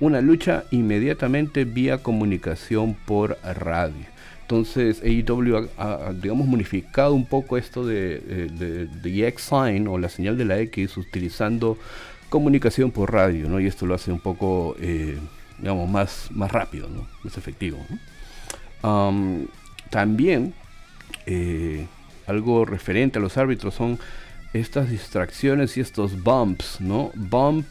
una 0.00 0.20
lucha 0.20 0.64
inmediatamente 0.70 1.64
vía 1.64 2.02
comunicación 2.02 2.94
por 3.06 3.38
radio. 3.42 4.11
Entonces 4.52 5.00
AEW 5.02 5.70
ha, 5.78 6.12
digamos, 6.12 6.46
modificado 6.46 7.14
un 7.14 7.24
poco 7.24 7.56
esto 7.56 7.86
de, 7.86 8.18
de, 8.18 9.28
X 9.28 9.44
sign 9.44 9.88
o 9.88 9.96
la 9.96 10.10
señal 10.10 10.36
de 10.36 10.44
la 10.44 10.58
X 10.58 10.98
utilizando 10.98 11.78
comunicación 12.28 12.90
por 12.90 13.14
radio, 13.14 13.48
¿no? 13.48 13.60
Y 13.60 13.66
esto 13.66 13.86
lo 13.86 13.94
hace 13.94 14.12
un 14.12 14.20
poco, 14.20 14.76
eh, 14.78 15.16
digamos, 15.56 15.88
más, 15.88 16.28
más 16.32 16.52
rápido. 16.52 16.90
Más 17.24 17.38
efectivo, 17.38 17.78
también 19.88 20.52
eh, 21.24 21.86
algo 22.26 22.66
referente 22.66 23.20
a 23.20 23.22
los 23.22 23.38
árbitros 23.38 23.72
son 23.72 23.98
estas 24.52 24.90
distracciones 24.90 25.78
y 25.78 25.80
estos 25.80 26.22
bumps, 26.22 26.78
¿no? 26.78 27.10
Bump 27.14 27.70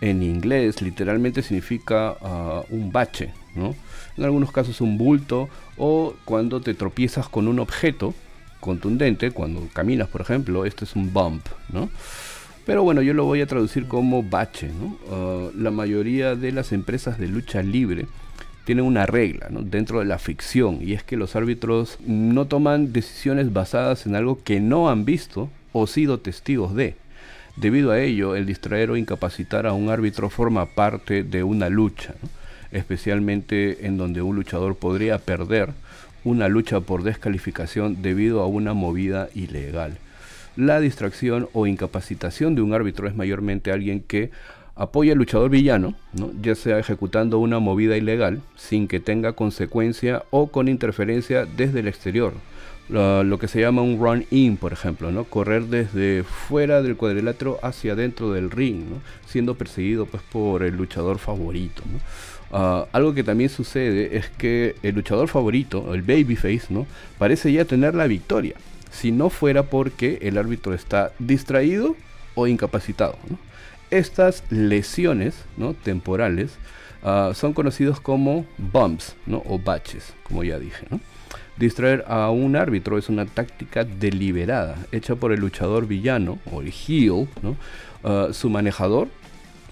en 0.00 0.22
inglés 0.22 0.82
literalmente 0.82 1.42
significa 1.42 2.16
ah, 2.20 2.62
un 2.70 2.92
bache, 2.92 3.32
¿no? 3.54 3.74
En 4.16 4.24
algunos 4.24 4.52
casos 4.52 4.80
un 4.80 4.98
bulto 4.98 5.48
o 5.76 6.14
cuando 6.24 6.60
te 6.60 6.74
tropiezas 6.74 7.28
con 7.28 7.48
un 7.48 7.58
objeto 7.58 8.14
contundente, 8.60 9.30
cuando 9.30 9.68
caminas 9.72 10.08
por 10.08 10.20
ejemplo, 10.20 10.64
esto 10.64 10.84
es 10.84 10.96
un 10.96 11.12
bump, 11.12 11.46
¿no? 11.72 11.90
Pero 12.64 12.82
bueno, 12.82 13.00
yo 13.00 13.14
lo 13.14 13.24
voy 13.24 13.40
a 13.40 13.46
traducir 13.46 13.86
como 13.86 14.22
bache. 14.22 14.70
Ah, 15.10 15.48
la 15.56 15.70
mayoría 15.70 16.34
de 16.34 16.52
las 16.52 16.72
empresas 16.72 17.18
de 17.18 17.28
lucha 17.28 17.62
libre 17.62 18.06
tienen 18.64 18.84
una 18.84 19.06
regla 19.06 19.46
dentro 19.50 20.00
de 20.00 20.06
la 20.06 20.18
ficción 20.18 20.80
y 20.82 20.92
es 20.92 21.04
que 21.04 21.16
los 21.16 21.36
árbitros 21.36 21.98
no 22.04 22.46
toman 22.46 22.92
decisiones 22.92 23.52
basadas 23.52 24.06
en 24.06 24.16
algo 24.16 24.42
que 24.42 24.58
no 24.58 24.90
han 24.90 25.04
visto 25.04 25.48
o 25.72 25.86
sido 25.86 26.18
testigos 26.18 26.74
de. 26.74 26.96
Debido 27.56 27.90
a 27.90 28.00
ello, 28.00 28.36
el 28.36 28.44
distraer 28.44 28.90
o 28.90 28.98
incapacitar 28.98 29.66
a 29.66 29.72
un 29.72 29.88
árbitro 29.88 30.28
forma 30.28 30.66
parte 30.66 31.22
de 31.22 31.42
una 31.42 31.70
lucha, 31.70 32.14
especialmente 32.70 33.86
en 33.86 33.96
donde 33.96 34.20
un 34.20 34.36
luchador 34.36 34.76
podría 34.76 35.18
perder 35.18 35.70
una 36.22 36.48
lucha 36.48 36.80
por 36.80 37.02
descalificación 37.02 38.02
debido 38.02 38.42
a 38.42 38.46
una 38.46 38.74
movida 38.74 39.30
ilegal. 39.34 39.96
La 40.54 40.80
distracción 40.80 41.48
o 41.54 41.66
incapacitación 41.66 42.54
de 42.54 42.60
un 42.60 42.74
árbitro 42.74 43.08
es 43.08 43.16
mayormente 43.16 43.72
alguien 43.72 44.00
que 44.00 44.30
apoya 44.74 45.12
al 45.12 45.18
luchador 45.18 45.48
villano, 45.48 45.94
ya 46.42 46.54
sea 46.54 46.78
ejecutando 46.78 47.38
una 47.38 47.58
movida 47.58 47.96
ilegal 47.96 48.42
sin 48.56 48.86
que 48.86 49.00
tenga 49.00 49.32
consecuencia 49.32 50.24
o 50.30 50.48
con 50.48 50.68
interferencia 50.68 51.46
desde 51.46 51.80
el 51.80 51.88
exterior. 51.88 52.34
Lo, 52.88 53.38
que 53.38 53.48
se 53.48 53.60
llama 53.60 53.82
un 53.82 53.98
run-in, 53.98 54.56
por 54.56 54.72
ejemplo, 54.72 55.10
¿no? 55.10 55.24
correr 55.24 55.64
desde 55.64 56.22
fuera 56.22 56.82
del 56.82 56.96
cuadrilátero 56.96 57.58
hacia 57.62 57.96
dentro 57.96 58.32
del 58.32 58.50
ring, 58.50 58.84
siendo 59.26 59.56
perseguido 59.56 60.06
pues, 60.06 60.22
por 60.22 60.62
el 60.62 60.76
luchador 60.76 61.18
favorito. 61.18 61.82
Ah, 62.52 62.86
algo 62.92 63.12
que 63.12 63.24
también 63.24 63.50
sucede 63.50 64.16
es 64.16 64.28
que 64.28 64.76
el 64.84 64.94
luchador 64.94 65.26
favorito, 65.26 65.92
el 65.94 66.02
babyface, 66.02 66.66
¿no? 66.68 66.86
parece 67.18 67.52
ya 67.52 67.64
tener 67.64 67.94
la 67.96 68.06
victoria, 68.06 68.54
si 68.92 69.10
no 69.10 69.30
fuera 69.30 69.64
porque 69.64 70.18
el 70.22 70.38
árbitro 70.38 70.72
está 70.72 71.12
distraído 71.18 71.96
o 72.36 72.46
incapacitado. 72.46 73.18
Estas 73.90 74.44
lesiones 74.50 75.34
¿no? 75.56 75.74
temporales 75.74 76.52
ah, 77.02 77.32
son 77.34 77.52
conocidos 77.52 77.98
como 77.98 78.46
bumps 78.58 79.16
¿no? 79.26 79.42
o 79.44 79.58
baches, 79.58 80.14
como 80.22 80.44
ya 80.44 80.60
dije. 80.60 80.86
Distraer 81.58 82.04
a 82.06 82.28
un 82.30 82.54
árbitro 82.54 82.98
es 82.98 83.08
una 83.08 83.24
táctica 83.24 83.84
deliberada, 83.84 84.76
hecha 84.92 85.14
por 85.14 85.32
el 85.32 85.40
luchador 85.40 85.86
villano 85.86 86.38
o 86.52 86.60
el 86.60 86.68
heel, 86.68 87.28
ah, 88.04 88.28
su 88.32 88.50
manejador, 88.50 89.08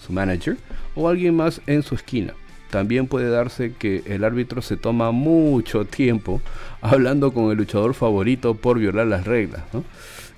su 0.01 0.13
manager 0.13 0.57
o 0.95 1.09
alguien 1.09 1.37
más 1.37 1.61
en 1.67 1.83
su 1.83 1.95
esquina. 1.95 2.33
También 2.71 3.07
puede 3.07 3.29
darse 3.29 3.75
que 3.75 4.03
el 4.07 4.25
árbitro 4.25 4.63
se 4.63 4.79
toma 4.79 5.11
mucho 5.11 5.85
tiempo 5.85 6.41
hablando 6.81 7.35
con 7.35 7.51
el 7.51 7.59
luchador 7.59 7.93
favorito 7.93 8.55
por 8.55 8.79
violar 8.79 9.07
las 9.07 9.27
reglas. 9.27 9.63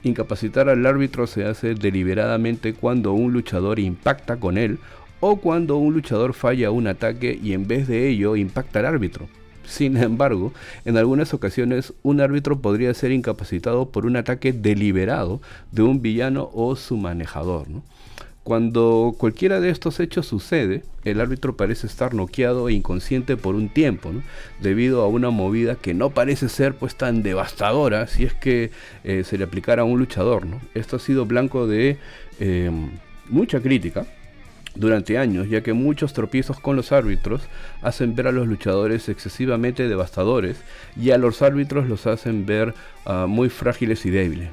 Incapacitar 0.03 0.69
al 0.69 0.85
árbitro 0.85 1.29
se 1.29 1.45
hace 1.45 1.75
deliberadamente 1.75 2.75
cuando 2.75 3.13
un 3.13 3.33
luchador 3.33 3.79
impacta 3.79 4.39
con 4.39 4.59
él 4.59 4.79
o 5.21 5.37
cuando 5.37 5.77
un 5.77 5.95
luchador 5.95 6.35
falla 6.35 6.73
un 6.73 6.89
ataque 6.89 7.39
y 7.41 7.53
en 7.53 7.69
vez 7.69 7.87
de 7.87 8.09
ello 8.09 8.35
impacta 8.35 8.81
al 8.81 8.87
árbitro. 8.87 9.29
Sin 9.67 9.97
embargo, 9.97 10.53
en 10.85 10.97
algunas 10.97 11.35
ocasiones 11.35 11.93
un 12.03 12.21
árbitro 12.21 12.61
podría 12.61 12.95
ser 12.95 13.11
incapacitado 13.11 13.91
por 13.91 14.07
un 14.07 14.17
ataque 14.17 14.53
deliberado 14.53 15.41
de 15.73 15.83
un 15.83 16.01
villano 16.01 16.51
o 16.55 16.77
su 16.77 16.97
manejador. 16.97 17.67
Cuando 18.47 19.17
cualquiera 19.19 19.59
de 19.59 19.71
estos 19.71 19.99
hechos 19.99 20.27
sucede, 20.27 20.85
el 21.05 21.21
árbitro 21.21 21.57
parece 21.57 21.89
estar 21.89 22.15
noqueado 22.15 22.69
e 22.69 22.75
inconsciente 22.75 23.37
por 23.37 23.57
un 23.57 23.69
tiempo, 23.69 24.13
debido 24.61 25.03
a 25.03 25.09
una 25.09 25.31
movida 25.31 25.75
que 25.75 25.95
no 25.95 26.11
parece 26.11 26.49
ser 26.49 26.77
pues 26.77 26.95
tan 26.95 27.25
devastadora 27.25 28.07
si 28.07 28.23
es 28.23 28.35
que 28.35 28.71
eh, 29.03 29.25
se 29.25 29.37
le 29.37 29.43
aplicara 29.43 29.83
a 29.83 29.85
un 29.85 29.99
luchador. 29.99 30.47
Esto 30.75 30.95
ha 30.95 31.01
sido 31.01 31.27
blanco 31.27 31.67
de 31.67 31.99
eh, 32.39 32.71
mucha 33.29 33.61
crítica 33.61 34.07
durante 34.77 35.19
años, 35.19 35.49
ya 35.49 35.63
que 35.63 35.73
muchos 35.73 36.13
tropiezos 36.13 36.61
con 36.61 36.77
los 36.77 36.93
árbitros 36.93 37.43
hacen 37.83 38.15
ver 38.15 38.29
a 38.29 38.33
los 38.33 38.47
luchadores 38.47 39.09
excesivamente 39.09 39.89
devastadores 39.89 40.59
y 41.01 41.11
a 41.11 41.19
los 41.19 41.43
árbitros 41.43 41.89
los 41.89 42.07
hacen 42.07 42.47
ver 42.47 42.75
ah, 43.05 43.27
muy 43.29 43.49
frágiles 43.49 44.07
y 44.07 44.11
débiles. 44.11 44.51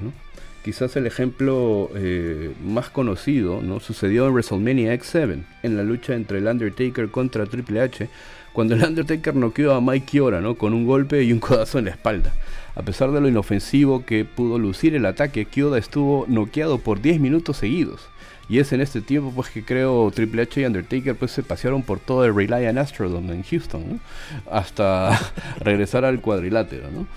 Quizás 0.63 0.95
el 0.95 1.05
ejemplo 1.05 1.89
eh, 1.93 2.53
más 2.65 2.89
conocido 2.89 3.61
¿no? 3.61 3.81
sucedió 3.81 4.27
en 4.27 4.33
WrestleMania 4.33 4.93
X7, 4.95 5.43
en 5.61 5.77
la 5.77 5.83
lucha 5.83 6.15
entre 6.15 6.37
el 6.37 6.47
Undertaker 6.47 7.09
contra 7.09 7.45
Triple 7.45 7.81
H, 7.81 8.09
cuando 8.53 8.75
el 8.75 8.83
Undertaker 8.87 9.35
noqueó 9.35 9.73
a 9.73 9.81
Mike 9.81 10.05
Chiora 10.09 10.39
¿no? 10.39 10.55
con 10.55 10.73
un 10.73 10.85
golpe 10.85 11.21
y 11.23 11.33
un 11.33 11.39
codazo 11.39 11.79
en 11.79 11.85
la 11.85 11.91
espalda. 11.91 12.33
A 12.75 12.81
pesar 12.81 13.11
de 13.11 13.21
lo 13.21 13.27
inofensivo 13.27 14.05
que 14.05 14.25
pudo 14.25 14.57
lucir 14.57 14.95
el 14.95 15.05
ataque, 15.05 15.45
Kyoda 15.45 15.77
estuvo 15.77 16.25
noqueado 16.27 16.79
por 16.79 17.01
10 17.01 17.19
minutos 17.19 17.57
seguidos. 17.57 18.07
Y 18.49 18.59
es 18.59 18.73
en 18.73 18.81
este 18.81 19.01
tiempo 19.01 19.31
pues 19.33 19.49
que 19.49 19.63
creo 19.63 20.11
Triple 20.11 20.43
H 20.43 20.61
y 20.61 20.65
Undertaker 20.65 21.15
pues 21.15 21.31
se 21.31 21.43
pasearon 21.43 21.81
por 21.81 21.99
todo 21.99 22.25
el 22.25 22.35
Reliant 22.35 22.77
Astrodome 22.77 23.33
en 23.33 23.43
Houston, 23.43 24.01
hasta 24.51 25.17
regresar 25.59 26.05
al 26.05 26.21
cuadrilátero, 26.21 26.91
¿no? 26.91 27.07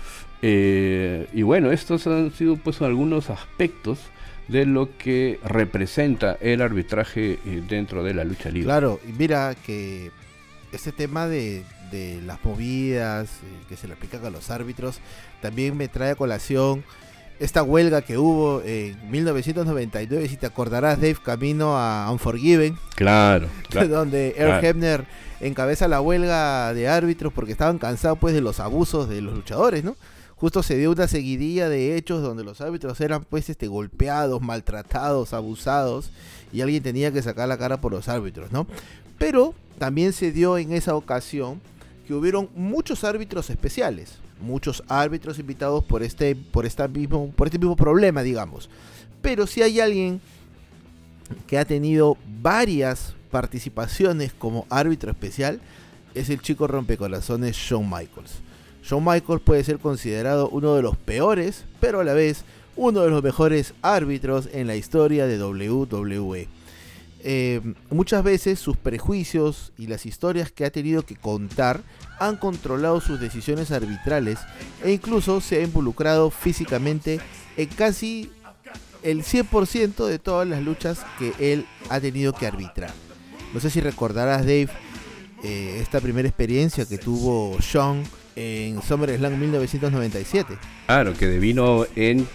Eh, 0.41 1.27
y 1.33 1.41
bueno, 1.41 1.71
estos 1.71 2.05
han 2.07 2.31
sido 2.31 2.57
pues 2.57 2.81
algunos 2.81 3.29
aspectos 3.29 3.99
de 4.47 4.65
lo 4.65 4.97
que 4.97 5.39
representa 5.43 6.37
el 6.39 6.61
arbitraje 6.61 7.39
eh, 7.45 7.63
dentro 7.67 8.03
de 8.03 8.13
la 8.13 8.23
lucha 8.23 8.49
libre. 8.49 8.65
Claro, 8.65 8.99
y 9.07 9.11
mira 9.11 9.55
que 9.55 10.11
este 10.71 10.91
tema 10.91 11.27
de, 11.27 11.63
las 12.25 12.43
movidas 12.43 13.29
eh, 13.29 13.65
que 13.69 13.77
se 13.77 13.87
le 13.87 13.93
aplican 13.93 14.25
a 14.25 14.29
los 14.29 14.49
árbitros 14.49 14.99
también 15.41 15.77
me 15.77 15.87
trae 15.87 16.11
a 16.11 16.15
colación 16.15 16.83
esta 17.39 17.63
huelga 17.63 18.01
que 18.01 18.17
hubo 18.17 18.61
en 18.63 19.11
1999, 19.11 20.27
si 20.27 20.37
te 20.37 20.45
acordarás, 20.45 20.99
Dave, 20.99 21.17
camino 21.23 21.77
a 21.77 22.11
Unforgiven. 22.11 22.77
Claro. 22.95 23.47
donde 23.89 24.35
Earl 24.37 24.63
Hebner 24.63 25.05
encabeza 25.39 25.87
la 25.87 26.01
huelga 26.01 26.73
de 26.73 26.87
árbitros 26.87 27.31
porque 27.33 27.51
estaban 27.51 27.77
cansados 27.77 28.17
pues 28.19 28.33
de 28.33 28.41
los 28.41 28.59
abusos 28.59 29.07
de 29.07 29.21
los 29.21 29.35
luchadores, 29.35 29.83
¿no? 29.83 29.95
justo 30.37 30.61
se 30.61 30.77
dio 30.77 30.91
una 30.91 31.07
seguidilla 31.07 31.67
de 31.67 31.97
hechos 31.97 32.21
donde 32.21 32.43
los 32.43 32.61
árbitros 32.61 33.01
eran 33.01 33.23
pues 33.23 33.49
este 33.49 33.67
golpeados, 33.67 34.41
maltratados, 34.41 35.33
abusados 35.33 36.11
y 36.53 36.61
alguien 36.61 36.83
tenía 36.83 37.11
que 37.11 37.21
sacar 37.21 37.47
la 37.47 37.57
cara 37.57 37.81
por 37.81 37.91
los 37.91 38.07
árbitros, 38.07 38.51
¿no? 38.51 38.67
Pero 39.17 39.53
también 39.79 40.13
se 40.13 40.31
dio 40.31 40.57
en 40.57 40.73
esa 40.73 40.95
ocasión 40.95 41.59
que 42.07 42.13
hubieron 42.13 42.49
muchos 42.55 43.03
árbitros 43.03 43.49
especiales, 43.49 44.13
muchos 44.39 44.83
árbitros 44.87 45.39
invitados 45.39 45.83
por 45.83 46.03
este 46.03 46.35
por 46.35 46.65
esta 46.65 46.87
mismo 46.87 47.31
por 47.35 47.47
este 47.47 47.59
mismo 47.59 47.75
problema, 47.75 48.23
digamos. 48.23 48.69
Pero 49.21 49.47
si 49.47 49.61
hay 49.61 49.79
alguien 49.79 50.21
que 51.45 51.57
ha 51.57 51.65
tenido 51.65 52.17
varias 52.41 53.15
participaciones 53.31 54.33
como 54.33 54.65
árbitro 54.69 55.11
especial 55.11 55.59
es 56.15 56.29
el 56.29 56.41
chico 56.41 56.67
rompecorazones 56.67 57.55
Shawn 57.55 57.85
Michaels. 57.89 58.41
Shawn 58.83 59.03
Michaels 59.03 59.41
puede 59.41 59.63
ser 59.63 59.79
considerado 59.79 60.49
uno 60.49 60.75
de 60.75 60.81
los 60.81 60.97
peores, 60.97 61.65
pero 61.79 61.99
a 61.99 62.03
la 62.03 62.13
vez 62.13 62.43
uno 62.75 63.01
de 63.01 63.09
los 63.09 63.23
mejores 63.23 63.73
árbitros 63.81 64.49
en 64.53 64.67
la 64.67 64.75
historia 64.75 65.27
de 65.27 65.43
WWE. 65.43 66.47
Eh, 67.23 67.61
muchas 67.89 68.23
veces 68.23 68.59
sus 68.59 68.77
prejuicios 68.77 69.73
y 69.77 69.87
las 69.87 70.05
historias 70.05 70.51
que 70.51 70.65
ha 70.65 70.69
tenido 70.69 71.03
que 71.03 71.15
contar 71.15 71.81
han 72.19 72.37
controlado 72.37 73.01
sus 73.01 73.19
decisiones 73.19 73.71
arbitrales 73.71 74.39
e 74.83 74.91
incluso 74.91 75.41
se 75.41 75.57
ha 75.57 75.63
involucrado 75.63 76.29
físicamente 76.29 77.19
en 77.57 77.67
casi 77.69 78.29
el 79.03 79.23
100% 79.23 80.05
de 80.05 80.19
todas 80.19 80.47
las 80.47 80.61
luchas 80.61 80.99
que 81.17 81.33
él 81.53 81.65
ha 81.89 81.99
tenido 81.99 82.33
que 82.33 82.47
arbitrar. 82.47 82.91
No 83.53 83.59
sé 83.59 83.69
si 83.69 83.81
recordarás, 83.81 84.41
Dave, 84.41 84.69
eh, 85.43 85.79
esta 85.81 86.01
primera 86.01 86.27
experiencia 86.27 86.85
que 86.85 86.97
tuvo 86.97 87.57
Sean 87.61 88.03
en 88.35 88.81
SummerSlam 88.81 89.39
1997. 89.39 90.57
Claro, 90.85 91.13
que 91.13 91.27
devino 91.27 91.85
en 91.95 92.27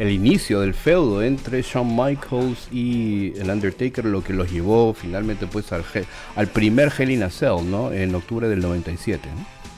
el 0.00 0.10
inicio 0.10 0.60
del 0.60 0.72
feudo 0.72 1.22
entre 1.22 1.60
Shawn 1.60 1.94
Michaels 1.94 2.68
y 2.72 3.38
el 3.38 3.50
Undertaker, 3.50 4.02
lo 4.06 4.24
que 4.24 4.32
los 4.32 4.50
llevó 4.50 4.94
finalmente 4.94 5.46
pues 5.46 5.66
al, 5.72 6.46
primer 6.48 6.90
Hell 6.96 7.10
in 7.10 7.22
a 7.22 7.28
Cell, 7.28 7.58
¿no? 7.64 7.92
En 7.92 8.14
octubre 8.14 8.48
del 8.48 8.60
97, 8.60 9.28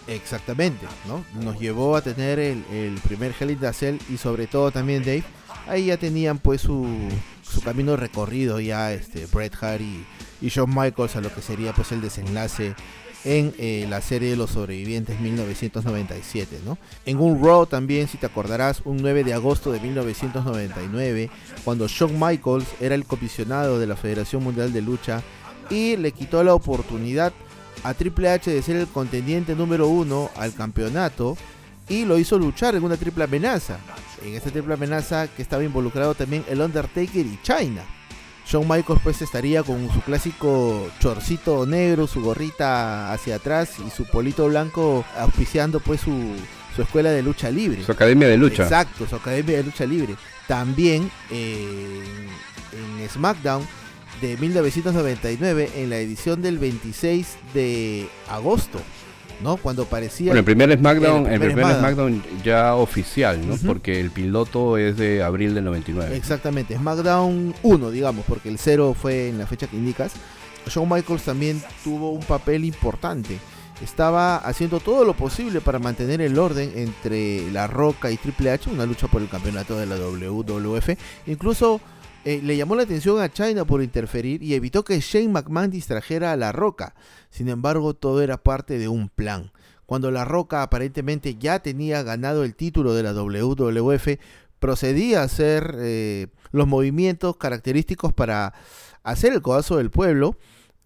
Exactamente, 0.06 0.86
¿no? 1.08 1.24
Nos 1.42 1.58
llevó 1.58 1.96
a 1.96 2.02
tener 2.02 2.38
el, 2.38 3.00
primer 3.04 3.34
Hell 3.38 3.50
in 3.50 3.64
a 3.64 3.72
Cell 3.72 3.98
y 4.08 4.16
sobre 4.16 4.46
todo 4.46 4.70
también 4.70 5.02
Dave. 5.02 5.24
Ahí 5.66 5.86
ya 5.86 5.96
tenían 5.96 6.38
pues 6.38 6.60
su, 6.60 6.86
su 7.42 7.60
camino 7.60 7.96
recorrido 7.96 8.60
ya 8.60 8.92
este 8.92 9.26
Bret 9.26 9.56
Hart 9.60 9.80
y, 9.80 10.04
y 10.40 10.50
Shawn 10.50 10.72
Michaels 10.72 11.16
a 11.16 11.20
lo 11.20 11.34
que 11.34 11.42
sería 11.42 11.72
pues 11.72 11.90
el 11.90 12.00
desenlace 12.00 12.76
en 13.24 13.54
eh, 13.58 13.86
la 13.88 14.00
serie 14.00 14.30
de 14.30 14.36
los 14.36 14.50
sobrevivientes 14.50 15.20
1997. 15.20 16.60
¿no? 16.64 16.78
En 17.06 17.18
un 17.18 17.42
Raw 17.42 17.66
también, 17.66 18.08
si 18.08 18.18
te 18.18 18.26
acordarás, 18.26 18.82
un 18.84 18.98
9 18.98 19.24
de 19.24 19.34
agosto 19.34 19.72
de 19.72 19.80
1999, 19.80 21.30
cuando 21.64 21.86
Shawn 21.88 22.18
Michaels 22.18 22.66
era 22.80 22.94
el 22.94 23.04
comisionado 23.04 23.78
de 23.78 23.86
la 23.86 23.96
Federación 23.96 24.42
Mundial 24.42 24.72
de 24.72 24.82
Lucha 24.82 25.22
y 25.70 25.96
le 25.96 26.12
quitó 26.12 26.42
la 26.44 26.54
oportunidad 26.54 27.32
a 27.84 27.94
Triple 27.94 28.30
H 28.30 28.50
de 28.50 28.62
ser 28.62 28.76
el 28.76 28.86
contendiente 28.86 29.54
número 29.54 29.88
uno 29.88 30.30
al 30.36 30.54
campeonato 30.54 31.36
y 31.88 32.04
lo 32.04 32.18
hizo 32.18 32.38
luchar 32.38 32.74
en 32.74 32.84
una 32.84 32.96
triple 32.96 33.24
amenaza. 33.24 33.78
En 34.24 34.34
esta 34.34 34.50
triple 34.50 34.74
amenaza 34.74 35.28
que 35.28 35.42
estaba 35.42 35.64
involucrado 35.64 36.14
también 36.14 36.44
el 36.48 36.60
Undertaker 36.60 37.26
y 37.26 37.38
China. 37.42 37.82
Shawn 38.46 38.66
Michaels 38.68 39.00
pues 39.02 39.22
estaría 39.22 39.62
con 39.62 39.90
su 39.92 40.00
clásico 40.00 40.90
chorcito 40.98 41.66
negro, 41.66 42.06
su 42.06 42.22
gorrita 42.22 43.12
hacia 43.12 43.36
atrás 43.36 43.76
y 43.86 43.90
su 43.90 44.04
polito 44.04 44.46
blanco 44.48 45.04
auspiciando 45.16 45.80
pues 45.80 46.00
su, 46.00 46.34
escuela 46.80 47.10
de 47.10 47.22
lucha 47.22 47.50
libre. 47.50 47.84
Su 47.84 47.92
academia 47.92 48.28
de 48.28 48.36
lucha. 48.36 48.64
Exacto, 48.64 49.06
su 49.06 49.16
academia 49.16 49.58
de 49.58 49.64
lucha 49.64 49.86
libre. 49.86 50.16
También 50.48 51.10
en, 51.30 52.28
en 53.00 53.08
SmackDown 53.08 53.66
de 54.20 54.36
1999, 54.36 55.70
en 55.76 55.90
la 55.90 55.98
edición 55.98 56.42
del 56.42 56.58
26 56.58 57.36
de 57.54 58.08
agosto, 58.28 58.80
¿no? 59.42 59.56
Cuando 59.56 59.84
parecía... 59.84 60.26
Bueno, 60.26 60.40
el 60.40 60.44
primer 60.44 60.78
SmackDown, 60.78 61.26
el 61.26 61.40
primer, 61.40 61.64
SmackDown. 61.64 62.22
ya 62.44 62.74
oficial, 62.74 63.46
¿no? 63.46 63.56
Porque 63.66 64.00
el 64.00 64.10
piloto 64.10 64.78
es 64.78 64.96
de 64.96 65.22
abril 65.22 65.54
del 65.54 65.64
99. 65.64 66.16
Exactamente, 66.16 66.76
SmackDown 66.76 67.54
1, 67.62 67.90
digamos, 67.90 68.24
porque 68.26 68.48
el 68.48 68.58
0 68.58 68.94
fue 69.00 69.28
en 69.28 69.38
la 69.38 69.46
fecha 69.46 69.66
que 69.66 69.76
indicas. 69.76 70.12
Shawn 70.66 70.88
Michaels 70.88 71.22
también 71.22 71.62
tuvo 71.82 72.10
un 72.10 72.22
papel 72.22 72.64
importante. 72.64 73.38
Estaba 73.82 74.36
haciendo 74.36 74.78
todo 74.78 75.04
lo 75.04 75.14
posible 75.14 75.60
para 75.60 75.80
mantener 75.80 76.20
el 76.20 76.38
orden 76.38 76.72
entre 76.76 77.50
La 77.50 77.66
Roca 77.66 78.10
y 78.12 78.16
Triple 78.16 78.52
H, 78.52 78.70
una 78.70 78.86
lucha 78.86 79.08
por 79.08 79.22
el 79.22 79.28
campeonato 79.28 79.76
de 79.76 79.86
la 79.86 79.96
WWF. 79.96 80.90
Incluso 81.26 81.80
eh, 82.24 82.40
le 82.42 82.56
llamó 82.56 82.76
la 82.76 82.84
atención 82.84 83.20
a 83.20 83.32
China 83.32 83.64
por 83.64 83.82
interferir 83.82 84.42
y 84.42 84.54
evitó 84.54 84.84
que 84.84 85.00
Shane 85.00 85.28
McMahon 85.28 85.70
distrajera 85.70 86.32
a 86.32 86.36
La 86.36 86.52
Roca. 86.52 86.94
Sin 87.30 87.48
embargo, 87.48 87.94
todo 87.94 88.22
era 88.22 88.42
parte 88.42 88.78
de 88.78 88.88
un 88.88 89.08
plan. 89.08 89.50
Cuando 89.86 90.10
La 90.12 90.24
Roca 90.24 90.62
aparentemente 90.62 91.34
ya 91.34 91.58
tenía 91.58 92.02
ganado 92.04 92.44
el 92.44 92.54
título 92.54 92.94
de 92.94 93.02
la 93.02 93.12
WWF, 93.12 94.18
procedía 94.60 95.20
a 95.20 95.24
hacer 95.24 95.74
eh, 95.78 96.28
los 96.52 96.68
movimientos 96.68 97.36
característicos 97.36 98.12
para 98.12 98.54
hacer 99.02 99.32
el 99.32 99.42
codazo 99.42 99.78
del 99.78 99.90
pueblo. 99.90 100.36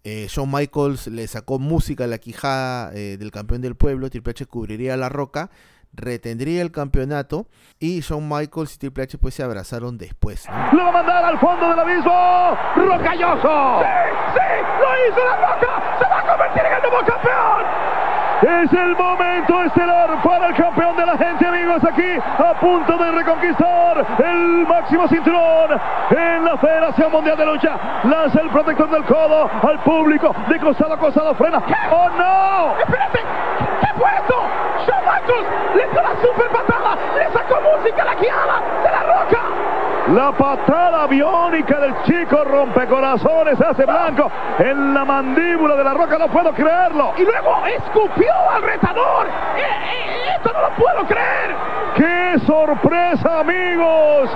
Eh, 0.03 0.27
Shawn 0.29 0.51
Michaels 0.51 1.07
le 1.07 1.27
sacó 1.27 1.59
música 1.59 2.05
a 2.05 2.07
la 2.07 2.17
quijada 2.17 2.89
del 2.91 3.29
campeón 3.31 3.61
del 3.61 3.75
pueblo, 3.75 4.09
Triple 4.09 4.31
H 4.31 4.45
cubriría 4.47 4.95
a 4.95 4.97
La 4.97 5.09
Roca 5.09 5.51
retendría 5.97 6.61
el 6.61 6.71
campeonato 6.71 7.47
y 7.79 7.99
Shawn 7.99 8.29
Michaels 8.29 8.75
y 8.75 8.77
Triple 8.79 9.03
H 9.03 9.17
pues 9.17 9.33
se 9.33 9.43
abrazaron 9.43 9.97
después. 9.97 10.47
Lo 10.71 10.83
va 10.83 10.89
a 10.89 10.91
mandar 10.93 11.25
al 11.25 11.39
fondo 11.39 11.69
del 11.69 11.79
abismo, 11.79 12.57
Rocalloso. 12.75 13.81
Sí, 13.81 13.87
sí, 14.33 14.47
lo 14.79 14.87
hizo 15.09 15.25
la 15.25 15.35
Roca, 15.35 15.97
se 15.99 16.05
va 16.05 16.19
a 16.19 16.27
convertir 16.27 16.61
en 16.65 16.73
el 16.73 16.81
nuevo 16.81 17.05
campeón. 17.05 17.87
Es 18.39 18.71
el 18.71 18.95
momento 18.95 19.63
estelar 19.63 20.21
para 20.21 20.47
el 20.49 20.55
campeón 20.55 20.95
de 20.95 21.05
la 21.07 21.17
gente, 21.17 21.47
amigos, 21.47 21.83
aquí 21.83 22.19
a 22.37 22.53
punto 22.59 22.95
de 22.95 23.11
reconquistar 23.11 24.05
el 24.23 24.67
máximo 24.67 25.07
cinturón 25.07 25.71
en 26.11 26.45
la 26.45 26.55
Federación 26.57 27.11
Mundial 27.11 27.35
de 27.35 27.45
Lucha. 27.47 27.79
Lanza 28.03 28.41
el 28.41 28.49
protector 28.49 28.91
del 28.91 29.03
codo 29.05 29.49
al 29.63 29.79
público 29.79 30.35
de 30.49 30.59
costado 30.59 30.93
a 30.93 30.99
costado, 30.99 31.33
frena. 31.33 31.63
¡Oh, 31.91 32.09
no! 32.09 32.79
¡Espérate! 32.79 33.16
Le 35.75 35.87
dio 35.87 36.01
la 36.01 36.15
super 36.21 36.49
patada, 36.49 36.97
le 37.17 37.31
sacó 37.31 37.55
música 37.61 38.01
a 38.01 38.05
la 38.05 38.15
guiada 38.15 38.61
de 38.83 38.91
la 38.91 39.03
roca. 39.03 39.41
La 40.13 40.31
patada 40.31 41.03
aviónica 41.03 41.79
del 41.81 41.93
chico 42.03 42.43
rompecorazones 42.45 43.59
hace 43.59 43.83
blanco 43.85 44.31
en 44.57 44.93
la 44.93 45.03
mandíbula 45.03 45.75
de 45.75 45.83
la 45.83 45.93
roca, 45.93 46.17
no 46.17 46.29
puedo 46.29 46.53
creerlo. 46.53 47.13
Y 47.17 47.23
luego 47.23 47.65
escupió 47.65 48.31
al 48.53 48.61
retador. 48.63 49.27
Eh, 49.27 49.61
eh, 49.61 50.35
esto 50.37 50.53
no 50.53 50.61
lo 50.61 50.69
puedo 50.75 51.05
creer. 51.07 51.55
¡Qué 51.95 52.39
sorpresa, 52.45 53.39
amigos! 53.39 54.29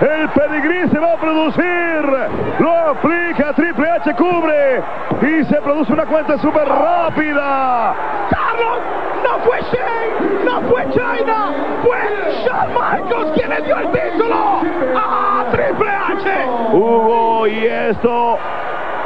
El 0.00 0.28
pedigrí 0.28 0.88
se 0.90 0.98
va 0.98 1.14
a 1.14 1.16
producir. 1.16 2.30
Lo 2.60 2.72
aplica 2.90 3.52
Triple 3.54 3.90
H, 3.90 4.14
cubre. 4.14 4.82
Y 5.22 5.44
se 5.46 5.56
produce 5.56 5.92
una 5.92 6.06
cuenta 6.06 6.38
súper 6.38 6.68
rápida. 6.68 7.94
¡Carlos! 8.30 9.05
¡No 9.36 9.42
fue 9.42 9.60
Shane! 9.60 10.44
¡No 10.44 10.60
fue 10.62 10.88
China! 10.92 11.52
¡Fue 11.82 11.98
Shawn 12.46 12.68
Michaels 12.70 13.32
quien 13.34 13.50
le 13.50 13.60
dio 13.62 13.76
el 13.76 13.90
título! 13.90 14.62
¡A 14.96 15.44
Triple 15.52 15.90
H! 15.90 16.46
Hugo, 16.72 17.46
y 17.46 17.66
esto 17.66 18.38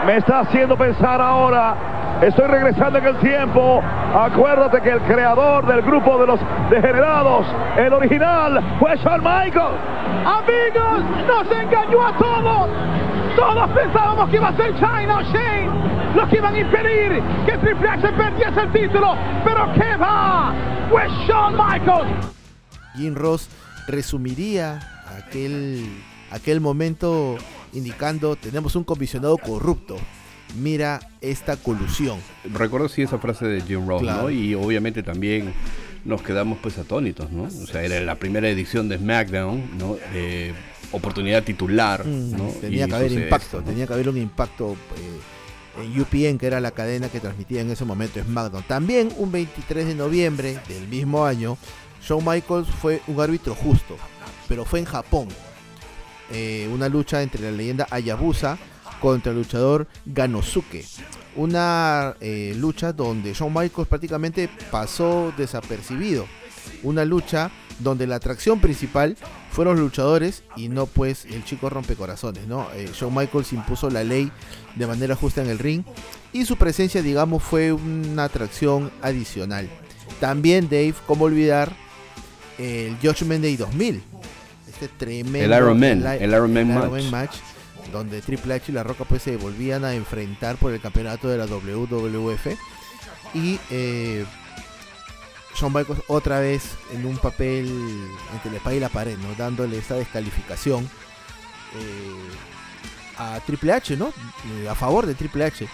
me 0.06 0.18
está 0.18 0.40
haciendo 0.40 0.76
pensar 0.76 1.20
ahora 1.20 1.74
Estoy 2.22 2.48
regresando 2.48 2.98
en 2.98 3.06
el 3.06 3.16
tiempo. 3.16 3.82
Acuérdate 4.14 4.82
que 4.82 4.90
el 4.90 5.00
creador 5.00 5.66
del 5.66 5.80
grupo 5.80 6.18
de 6.18 6.26
los 6.26 6.40
degenerados, 6.68 7.46
el 7.78 7.92
original, 7.94 8.62
fue 8.78 8.94
Shawn 8.98 9.22
Michaels. 9.22 9.78
Amigos, 10.26 11.00
nos 11.26 11.50
engañó 11.50 12.06
a 12.06 12.12
todos. 12.18 12.68
Todos 13.36 13.70
pensábamos 13.70 14.28
que 14.28 14.36
iba 14.36 14.48
a 14.48 14.52
ser 14.52 14.74
China 14.74 15.16
o 15.16 15.22
Shane 15.22 15.99
los 16.14 16.28
que 16.28 16.36
iban 16.36 16.54
a 16.54 16.58
impedir 16.58 17.22
que 17.46 17.58
Triple 17.58 17.88
H 17.88 18.08
perdiese 18.12 18.60
el 18.60 18.72
título. 18.72 19.14
Pero 19.44 19.72
¿qué 19.74 19.96
va? 19.96 20.54
Fue 20.90 21.08
Shawn 21.26 21.54
Michaels. 21.54 22.26
Jim 22.96 23.14
Ross 23.14 23.48
resumiría 23.86 24.80
aquel, 25.16 25.86
aquel 26.30 26.60
momento 26.60 27.36
indicando 27.72 28.36
tenemos 28.36 28.74
un 28.76 28.84
comisionado 28.84 29.36
corrupto 29.38 29.96
mira 30.56 31.00
esta 31.20 31.56
colusión. 31.56 32.18
Recuerdo 32.52 32.88
sí 32.88 33.02
esa 33.02 33.18
frase 33.18 33.46
de 33.46 33.60
Jim 33.60 33.86
Ross, 33.86 34.02
¿no? 34.02 34.30
Y 34.30 34.54
obviamente 34.54 35.02
también 35.02 35.52
nos 36.04 36.22
quedamos 36.22 36.58
pues 36.60 36.78
atónitos, 36.78 37.30
¿no? 37.30 37.44
O 37.44 37.66
sea, 37.66 37.82
era 37.82 38.00
la 38.00 38.16
primera 38.16 38.48
edición 38.48 38.88
de 38.88 38.98
SmackDown, 38.98 39.78
¿no? 39.78 39.96
oportunidad 40.92 41.44
titular, 41.44 42.04
mm, 42.04 42.36
¿no? 42.36 42.48
Tenía 42.60 42.88
que 42.88 42.94
haber 42.94 43.12
impacto, 43.12 43.62
tenía 43.62 43.86
que 43.86 43.92
haber 43.92 44.08
un 44.08 44.16
impacto 44.16 44.72
eh, 44.72 45.20
en 45.80 46.00
UPN, 46.00 46.38
que 46.38 46.46
era 46.46 46.60
la 46.60 46.70
cadena 46.70 47.08
que 47.08 47.20
transmitía 47.20 47.60
en 47.60 47.70
ese 47.70 47.84
momento 47.84 48.22
SmackDown. 48.22 48.62
También 48.64 49.12
un 49.16 49.32
23 49.32 49.86
de 49.86 49.94
noviembre 49.94 50.60
del 50.68 50.88
mismo 50.88 51.24
año, 51.24 51.56
Shawn 52.02 52.24
Michaels 52.24 52.68
fue 52.68 53.02
un 53.06 53.20
árbitro 53.20 53.54
justo, 53.54 53.96
pero 54.48 54.64
fue 54.64 54.80
en 54.80 54.84
Japón. 54.84 55.28
Eh, 56.32 56.68
una 56.72 56.88
lucha 56.88 57.22
entre 57.22 57.42
la 57.42 57.50
leyenda 57.50 57.86
Hayabusa 57.90 58.56
contra 59.00 59.32
el 59.32 59.38
luchador 59.38 59.88
Ganosuke. 60.06 60.84
Una 61.36 62.14
eh, 62.20 62.54
lucha 62.56 62.92
donde 62.92 63.32
Shawn 63.32 63.52
Michaels 63.52 63.88
prácticamente 63.88 64.48
pasó 64.70 65.32
desapercibido. 65.36 66.26
Una 66.82 67.04
lucha 67.04 67.50
donde 67.80 68.06
la 68.06 68.16
atracción 68.16 68.60
principal 68.60 69.16
fueron 69.50 69.76
los 69.76 69.84
luchadores 69.84 70.42
y 70.56 70.68
no 70.68 70.86
pues 70.86 71.24
el 71.24 71.44
chico 71.44 71.70
rompecorazones, 71.70 72.46
¿no? 72.46 72.68
Eh, 72.74 72.90
Shawn 72.94 73.14
Michaels 73.14 73.52
impuso 73.52 73.90
la 73.90 74.04
ley 74.04 74.30
de 74.76 74.86
manera 74.86 75.16
justa 75.16 75.42
en 75.42 75.50
el 75.50 75.58
ring 75.58 75.82
y 76.32 76.44
su 76.44 76.56
presencia, 76.56 77.02
digamos, 77.02 77.42
fue 77.42 77.72
una 77.72 78.24
atracción 78.24 78.90
adicional. 79.02 79.68
También 80.20 80.68
Dave, 80.68 80.94
¿cómo 81.06 81.24
olvidar 81.24 81.72
el 82.58 82.96
Judgment 83.02 83.42
Day 83.42 83.56
2000? 83.56 84.02
Este 84.68 84.88
tremendo 84.88 85.54
el 85.54 85.62
Iron 85.62 85.80
Man, 85.80 86.06
el, 86.20 86.30
Iron 86.30 86.52
Man, 86.52 87.10
match 87.10 87.36
donde 87.92 88.20
Triple 88.22 88.54
H 88.54 88.70
y 88.70 88.74
La 88.74 88.84
Roca 88.84 89.04
pues 89.04 89.22
se 89.22 89.36
volvían 89.36 89.84
a 89.84 89.94
enfrentar 89.94 90.56
por 90.56 90.72
el 90.72 90.80
campeonato 90.80 91.28
de 91.28 91.38
la 91.38 91.46
WWF 91.46 92.46
y 93.34 93.58
eh, 93.70 94.24
Shawn 95.54 95.72
Michaels 95.72 96.02
otra 96.08 96.40
vez 96.40 96.62
en 96.92 97.04
un 97.06 97.16
papel 97.16 97.66
entre 98.32 98.50
la 98.50 98.56
espada 98.58 98.76
y 98.76 98.80
la 98.80 98.88
pared, 98.88 99.18
¿no? 99.18 99.34
dándole 99.36 99.78
esta 99.78 99.96
descalificación 99.96 100.84
eh, 100.84 102.30
a 103.18 103.40
Triple 103.40 103.72
H, 103.72 103.96
¿no? 103.96 104.08
Eh, 104.08 104.68
a 104.68 104.74
favor 104.74 105.06
de 105.06 105.14
Triple 105.14 105.44
H. 105.44 105.68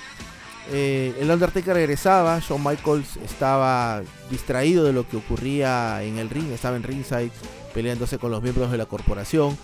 Eh, 0.69 1.15
el 1.21 1.31
Undertaker 1.31 1.75
regresaba, 1.75 2.41
Shawn 2.41 2.63
Michaels 2.65 3.17
estaba 3.19 4.03
distraído 4.31 4.85
de 4.85 4.93
lo 4.93 5.09
que 5.09 5.17
ocurría 5.17 6.03
en 6.03 6.19
el 6.19 6.29
ring, 6.29 6.51
estaba 6.51 6.77
en 6.77 6.83
ringside 6.83 7.31
peleándose 7.73 8.19
con 8.19 8.33
los 8.33 8.43
miembros 8.43 8.73
de 8.73 8.79
la 8.79 8.87
corporación. 8.87 9.57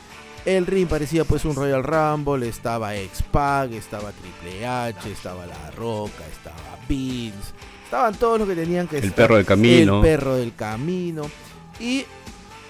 El 0.45 0.67
ring 0.67 0.89
parecía 0.89 1.25
pues 1.25 1.45
un 1.45 1.55
Royal 1.55 1.83
Rumble, 1.83 2.49
estaba 2.49 2.95
X-Pac, 2.97 3.73
estaba 3.73 4.13
Triple 4.13 4.67
H, 4.67 5.11
estaba 5.11 5.47
La 5.47 5.71
Roca, 5.73 6.27
estaba 6.31 6.79
Vince, 6.89 7.53
estaban 7.93 8.15
todos 8.15 8.39
los 8.39 8.49
que 8.49 8.55
tenían 8.55 8.89
que 8.89 8.97
El 8.97 9.13
perro 9.13 9.37
del 9.37 9.45
camino. 9.45 9.97
El 9.97 10.03
perro 10.03 10.37
del 10.37 10.55
camino. 10.55 11.31
Y 11.79 12.07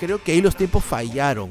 creo 0.00 0.20
que 0.20 0.32
ahí 0.32 0.42
los 0.42 0.56
tiempos 0.56 0.84
fallaron. 0.84 1.50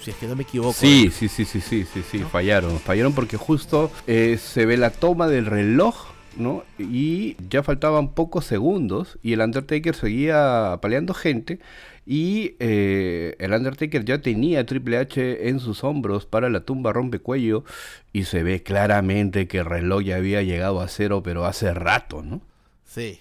Si 0.00 0.12
es 0.12 0.16
que 0.16 0.28
no 0.28 0.36
me 0.36 0.44
equivoco. 0.44 0.72
Sí, 0.72 1.06
¿eh? 1.08 1.10
sí, 1.10 1.26
sí, 1.26 1.44
sí, 1.44 1.60
sí, 1.60 1.84
sí, 1.92 2.04
sí, 2.08 2.18
fallaron. 2.20 2.78
Fallaron 2.78 3.12
porque 3.14 3.36
justo 3.36 3.90
eh, 4.06 4.38
se 4.40 4.66
ve 4.66 4.76
la 4.76 4.90
toma 4.90 5.26
del 5.26 5.46
reloj 5.46 6.06
¿no? 6.36 6.62
Y 6.78 7.36
ya 7.50 7.64
faltaban 7.64 8.14
pocos 8.14 8.44
segundos 8.44 9.18
y 9.24 9.32
el 9.32 9.40
Undertaker 9.40 9.96
seguía 9.96 10.72
apaleando 10.72 11.12
gente 11.12 11.58
y 12.06 12.54
eh, 12.60 13.34
el 13.40 13.52
Undertaker 13.52 14.04
ya 14.04 14.22
tenía 14.22 14.64
Triple 14.64 14.98
H 14.98 15.48
en 15.48 15.58
sus 15.58 15.82
hombros 15.82 16.26
para 16.26 16.48
la 16.48 16.60
tumba 16.60 16.92
rompecuello 16.92 17.64
y 18.12 18.22
se 18.24 18.44
ve 18.44 18.62
claramente 18.62 19.48
que 19.48 19.58
el 19.58 19.64
reloj 19.64 20.04
ya 20.04 20.16
había 20.16 20.42
llegado 20.42 20.80
a 20.80 20.86
cero, 20.86 21.22
pero 21.24 21.44
hace 21.44 21.74
rato, 21.74 22.22
¿no? 22.22 22.40
Sí, 22.88 23.20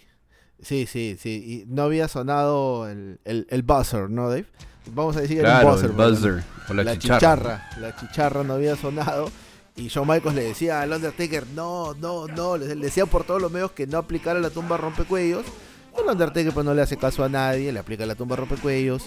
sí, 0.61 0.87
sí, 0.87 1.17
sí. 1.19 1.65
Y 1.67 1.73
no 1.73 1.83
había 1.83 2.07
sonado 2.07 2.87
el, 2.87 3.19
el, 3.25 3.63
buzzer, 3.63 4.09
¿no, 4.09 4.29
Dave? 4.29 4.45
Vamos 4.93 5.17
a 5.17 5.21
decir 5.21 5.45
el 5.45 5.65
buzzer. 5.65 5.89
El 5.91 5.95
buzzer 5.95 6.43
o 6.69 6.73
la, 6.73 6.97
chicharra. 6.97 7.69
La 7.79 7.95
chicharra 7.95 8.43
no 8.43 8.53
había 8.53 8.75
sonado. 8.77 9.29
Y 9.75 9.89
Shawn 9.89 10.07
Michaels 10.07 10.35
le 10.35 10.43
decía 10.43 10.81
al 10.81 10.91
Undertaker, 10.93 11.45
no, 11.53 11.93
no, 11.95 12.27
no. 12.27 12.57
Le 12.57 12.75
decía 12.75 13.05
por 13.05 13.25
todos 13.25 13.41
los 13.41 13.51
medios 13.51 13.73
que 13.73 13.85
no 13.85 13.97
aplicara 13.97 14.39
la 14.39 14.49
tumba 14.49 14.77
rompecuellos. 14.77 15.45
El 15.97 16.09
Undertaker 16.09 16.53
pues 16.53 16.65
no 16.65 16.73
le 16.73 16.81
hace 16.81 16.97
caso 16.97 17.23
a 17.23 17.29
nadie, 17.29 17.71
le 17.71 17.79
aplica 17.79 18.05
la 18.05 18.15
tumba 18.15 18.35
rompecuellos. 18.35 19.05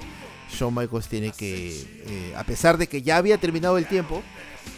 Shawn 0.53 0.75
Michaels 0.75 1.09
tiene 1.09 1.31
que, 1.31 1.71
eh, 2.07 2.35
a 2.37 2.45
pesar 2.45 2.77
de 2.77 2.89
que 2.89 3.03
ya 3.03 3.17
había 3.17 3.39
terminado 3.39 3.79
el 3.79 3.87
tiempo, 3.87 4.23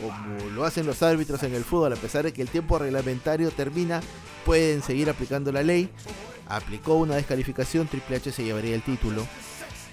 como 0.00 0.50
lo 0.50 0.64
hacen 0.64 0.86
los 0.86 1.02
árbitros 1.02 1.42
en 1.42 1.54
el 1.54 1.64
fútbol, 1.64 1.92
a 1.92 1.96
pesar 1.96 2.24
de 2.24 2.32
que 2.32 2.42
el 2.42 2.48
tiempo 2.48 2.78
reglamentario 2.78 3.50
termina, 3.50 4.00
pueden 4.44 4.82
seguir 4.82 5.08
aplicando 5.08 5.50
la 5.52 5.62
ley. 5.62 5.88
Aplicó 6.48 6.94
una 6.94 7.16
descalificación, 7.16 7.86
Triple 7.86 8.16
H 8.16 8.32
se 8.32 8.44
llevaría 8.44 8.74
el 8.74 8.82
título. 8.82 9.26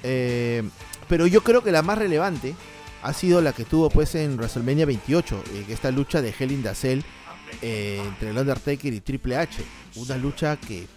Eh, 0.03 0.63
pero 1.07 1.27
yo 1.27 1.41
creo 1.41 1.63
que 1.63 1.71
la 1.71 1.81
más 1.81 1.97
relevante 1.97 2.55
ha 3.01 3.13
sido 3.13 3.41
la 3.41 3.53
que 3.53 3.63
tuvo 3.63 3.89
pues 3.89 4.13
en 4.15 4.35
WrestleMania 4.35 4.85
28, 4.85 5.43
eh, 5.53 5.65
esta 5.69 5.91
lucha 5.91 6.21
de 6.21 6.33
Hell 6.37 6.51
in 6.51 6.63
the 6.63 6.75
Cell 6.75 7.01
entre 7.61 8.29
el 8.29 8.37
Undertaker 8.37 8.93
y 8.93 8.99
Triple 8.99 9.37
H. 9.37 9.63
Una 9.95 10.17
lucha 10.17 10.57
que 10.57 10.87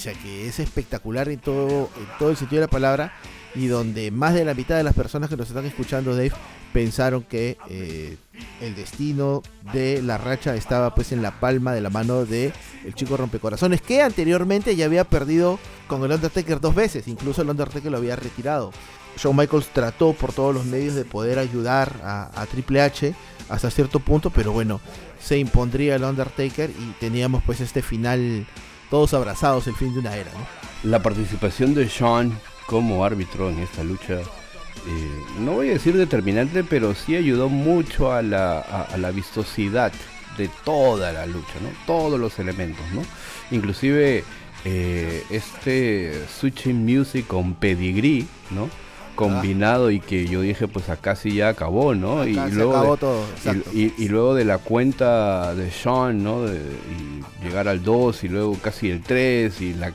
sea 0.00 0.14
que 0.14 0.48
es 0.48 0.58
espectacular 0.60 1.28
en 1.28 1.38
todo, 1.38 1.90
en 1.96 2.18
todo 2.18 2.30
el 2.30 2.36
sentido 2.36 2.60
de 2.60 2.66
la 2.66 2.70
palabra 2.70 3.12
y 3.54 3.66
donde 3.66 4.10
más 4.10 4.34
de 4.34 4.44
la 4.44 4.54
mitad 4.54 4.76
de 4.76 4.82
las 4.84 4.94
personas 4.94 5.30
que 5.30 5.36
nos 5.36 5.48
están 5.48 5.64
escuchando, 5.64 6.14
Dave, 6.14 6.32
pensaron 6.72 7.22
que 7.22 7.56
eh, 7.70 8.18
el 8.60 8.74
destino 8.74 9.42
de 9.72 10.02
la 10.02 10.18
racha 10.18 10.54
estaba 10.54 10.94
pues 10.94 11.12
en 11.12 11.22
la 11.22 11.40
palma 11.40 11.72
de 11.72 11.80
la 11.80 11.88
mano 11.88 12.26
de 12.26 12.52
el 12.84 12.94
chico 12.94 13.16
rompecorazones, 13.16 13.80
que 13.80 14.02
anteriormente 14.02 14.76
ya 14.76 14.84
había 14.84 15.04
perdido 15.04 15.58
con 15.86 16.04
el 16.04 16.12
Undertaker 16.12 16.60
dos 16.60 16.74
veces, 16.74 17.08
incluso 17.08 17.40
el 17.42 17.48
Undertaker 17.48 17.90
lo 17.90 17.96
había 17.96 18.16
retirado. 18.16 18.72
Shawn 19.16 19.36
Michaels 19.36 19.68
trató 19.68 20.12
por 20.12 20.34
todos 20.34 20.54
los 20.54 20.66
medios 20.66 20.94
de 20.94 21.06
poder 21.06 21.38
ayudar 21.38 21.94
a, 22.04 22.30
a 22.38 22.44
Triple 22.44 22.82
H 22.82 23.14
hasta 23.48 23.70
cierto 23.70 24.00
punto, 24.00 24.28
pero 24.28 24.52
bueno, 24.52 24.80
se 25.18 25.38
impondría 25.38 25.96
el 25.96 26.04
Undertaker 26.04 26.68
y 26.68 26.92
teníamos 27.00 27.42
pues 27.44 27.62
este 27.62 27.80
final 27.80 28.46
todos 28.90 29.14
abrazados 29.14 29.66
el 29.66 29.74
fin 29.74 29.92
de 29.92 30.00
una 30.00 30.16
era. 30.16 30.30
¿no? 30.32 30.90
La 30.90 31.02
participación 31.02 31.74
de 31.74 31.88
Sean 31.88 32.38
como 32.66 33.04
árbitro 33.04 33.50
en 33.50 33.60
esta 33.60 33.84
lucha, 33.84 34.14
eh, 34.14 35.24
no 35.40 35.52
voy 35.52 35.70
a 35.70 35.74
decir 35.74 35.96
determinante, 35.96 36.64
pero 36.64 36.94
sí 36.94 37.16
ayudó 37.16 37.48
mucho 37.48 38.12
a 38.12 38.22
la, 38.22 38.60
a, 38.60 38.96
la 38.96 39.10
vistosidad 39.10 39.92
de 40.36 40.48
toda 40.64 41.12
la 41.12 41.26
lucha, 41.26 41.54
¿no? 41.62 41.70
Todos 41.86 42.20
los 42.20 42.38
elementos, 42.38 42.84
¿no? 42.92 43.02
Inclusive 43.50 44.24
eh, 44.64 45.24
este 45.30 46.24
Switching 46.28 46.84
Music 46.84 47.26
con 47.26 47.54
Pedigree, 47.54 48.26
¿no? 48.50 48.68
Combinado 49.16 49.90
y 49.90 49.98
que 49.98 50.26
yo 50.26 50.40
dije 50.40 50.68
pues 50.68 50.88
acá 50.88 51.16
sí 51.16 51.34
ya 51.34 51.48
acabó, 51.48 51.94
¿no? 51.94 52.26
y 52.26 52.34
luego 52.34 52.96
de, 52.96 53.92
y, 53.98 54.08
luego 54.08 54.34
de 54.34 54.44
la 54.44 54.58
cuenta 54.58 55.54
de 55.54 55.70
Sean, 55.70 56.22
¿no? 56.22 56.42
De, 56.42 56.58
y 56.58 57.44
llegar 57.44 57.66
al 57.66 57.82
2 57.82 58.24
y 58.24 58.28
luego 58.28 58.56
casi 58.62 58.90
el 58.90 59.02
3 59.02 59.60
y 59.60 59.74
la, 59.74 59.92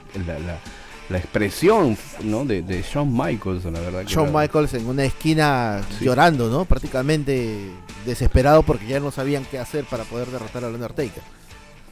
la, 1.10 1.18
expresión, 1.18 1.98
¿no? 2.24 2.46
De, 2.46 2.62
de, 2.62 2.82
Shawn 2.82 3.12
Michaels, 3.12 3.66
la 3.66 3.80
verdad. 3.80 4.04
Shawn 4.06 4.34
Michaels 4.34 4.74
en 4.74 4.88
una 4.88 5.04
esquina 5.04 5.82
llorando, 6.00 6.50
¿no? 6.50 6.66
Prácticamente 6.66 7.70
desesperado 8.06 8.64
porque 8.64 8.88
ya 8.88 9.00
no 9.00 9.12
sabían 9.12 9.46
qué 9.50 9.60
hacer 9.60 9.84
para 9.86 10.04
poder 10.06 10.30
derrotar 10.30 10.64
al 10.64 10.74
Undertaker. 10.74 11.24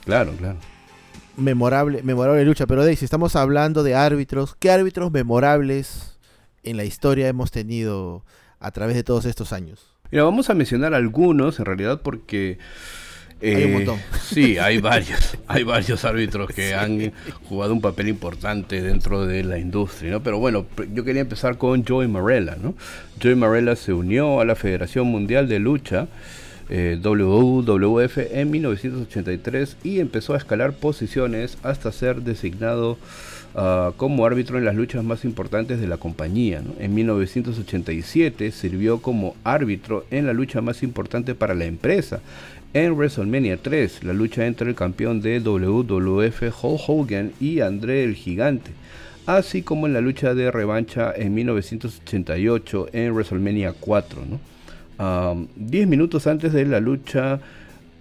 Claro, 0.06 0.32
claro 0.38 0.58
memorable, 1.40 2.04
memorable 2.04 2.44
lucha. 2.46 2.68
Pero 2.68 2.84
Daisy, 2.84 3.06
estamos 3.06 3.36
hablando 3.36 3.82
de 3.84 3.96
árbitros. 3.96 4.56
¿Qué 4.60 4.72
árbitros 4.72 5.12
memorables 5.12 6.19
en 6.64 6.78
la 6.78 6.84
historia 6.84 7.28
hemos 7.28 7.52
tenido 7.52 8.24
a 8.60 8.72
través 8.72 8.96
de 8.96 9.04
todos 9.04 9.26
estos 9.26 9.54
años? 9.54 9.96
Mira, 10.12 10.24
vamos 10.24 10.50
a 10.50 10.54
mencionar 10.54 10.94
algunos 10.94 11.60
en 11.60 11.66
realidad 11.66 12.02
porque... 12.02 12.58
hay 13.42 13.56
un 13.56 13.62
eh, 13.62 13.74
montón. 13.74 14.00
Sí, 14.22 14.58
hay 14.58 14.78
varios, 14.82 15.38
hay 15.48 15.64
varios 15.64 16.04
árbitros 16.04 16.50
que 16.50 16.74
han 16.74 17.12
jugado 17.48 17.74
un 17.74 17.82
papel 17.82 18.08
importante 18.08 18.82
dentro 18.82 19.26
de 19.26 19.44
la 19.44 19.60
industria, 19.60 20.12
¿no? 20.12 20.24
Pero 20.24 20.40
bueno, 20.40 20.66
yo 20.94 21.04
quería 21.04 21.22
empezar 21.22 21.58
con 21.58 21.86
Joey 21.86 22.08
Marella, 22.08 22.58
¿no? 22.62 22.76
Joey 23.22 23.36
Marella 23.36 23.76
se 23.76 23.94
unió 23.94 24.42
a 24.42 24.46
la 24.46 24.56
Federación 24.56 25.08
Mundial 25.08 25.48
de 25.48 25.60
Lucha 25.60 26.08
eh, 26.72 27.00
WWF 27.02 28.18
en 28.32 28.52
1983 28.52 29.78
y 29.84 30.00
empezó 30.00 30.36
a 30.36 30.38
escalar 30.38 30.74
posiciones 30.74 31.58
hasta 31.64 31.92
ser 31.92 32.22
designado 32.22 33.00
Ah, 33.56 33.94
como 33.98 34.26
árbitro 34.26 34.58
en 34.60 34.66
las 34.66 34.76
luchas 34.76 35.04
más 35.04 35.26
importantes 35.26 35.82
de 35.82 35.88
la 35.88 35.98
compañía. 35.98 36.62
En 36.80 36.94
1987 36.94 38.52
sirvió 38.52 39.02
como 39.02 39.36
árbitro 39.44 40.06
en 40.12 40.28
la 40.28 40.34
lucha 40.34 40.62
más 40.62 40.84
importante 40.84 41.34
para 41.34 41.56
la 41.56 41.66
empresa. 41.66 42.22
En 42.74 42.94
WrestleMania 42.94 43.58
3, 43.58 44.04
la 44.04 44.14
lucha 44.14 44.46
entre 44.46 44.70
el 44.70 44.76
campeón 44.76 45.22
de 45.22 45.40
WWF 45.40 46.64
Hulk 46.64 46.82
Hogan 46.88 47.32
y 47.40 47.62
André 47.62 48.04
el 48.04 48.14
Gigante, 48.14 48.70
así 49.26 49.64
como 49.64 49.88
en 49.88 49.94
la 49.94 50.02
lucha 50.02 50.36
de 50.36 50.52
revancha 50.52 51.12
en 51.16 51.34
1988 51.34 52.90
en 52.94 53.14
WrestleMania 53.14 53.74
4. 53.80 54.22
diez 55.56 55.88
minutos 55.88 56.28
antes 56.28 56.54
de 56.54 56.66
la 56.66 56.80
lucha 56.80 57.40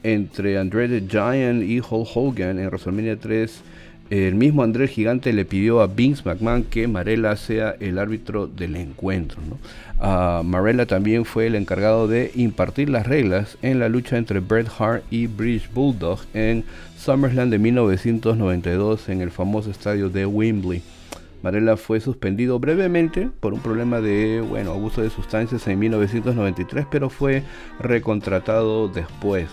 entre 0.02 0.58
André 0.58 0.88
the 0.88 1.06
Giant 1.08 1.62
y 1.62 1.80
Hulk 1.80 2.08
Hogan 2.14 2.58
en 2.58 2.66
WrestleMania 2.66 3.16
3, 3.16 3.62
el 4.10 4.34
mismo 4.34 4.62
Andrés 4.62 4.90
Gigante 4.90 5.32
le 5.32 5.44
pidió 5.44 5.80
a 5.80 5.86
Vince 5.86 6.22
McMahon 6.24 6.64
que 6.64 6.88
Marella 6.88 7.36
sea 7.36 7.74
el 7.78 7.98
árbitro 7.98 8.46
del 8.46 8.76
encuentro. 8.76 9.40
¿no? 9.48 10.42
Marella 10.44 10.86
también 10.86 11.24
fue 11.24 11.46
el 11.46 11.54
encargado 11.54 12.08
de 12.08 12.30
impartir 12.34 12.88
las 12.88 13.06
reglas 13.06 13.58
en 13.62 13.78
la 13.78 13.88
lucha 13.88 14.16
entre 14.16 14.40
Bret 14.40 14.68
Hart 14.78 15.02
y 15.10 15.26
British 15.26 15.70
Bulldog 15.72 16.20
en 16.32 16.64
SummerSlam 16.96 17.50
de 17.50 17.58
1992 17.58 19.08
en 19.08 19.20
el 19.20 19.30
famoso 19.30 19.70
estadio 19.70 20.08
de 20.08 20.24
Wembley. 20.24 20.82
Marella 21.42 21.76
fue 21.76 22.00
suspendido 22.00 22.58
brevemente 22.58 23.28
por 23.40 23.52
un 23.52 23.60
problema 23.60 24.00
de 24.00 24.40
bueno, 24.40 24.72
abuso 24.72 25.02
de 25.02 25.10
sustancias 25.10 25.66
en 25.68 25.78
1993, 25.78 26.86
pero 26.90 27.10
fue 27.10 27.42
recontratado 27.78 28.88
después. 28.88 29.48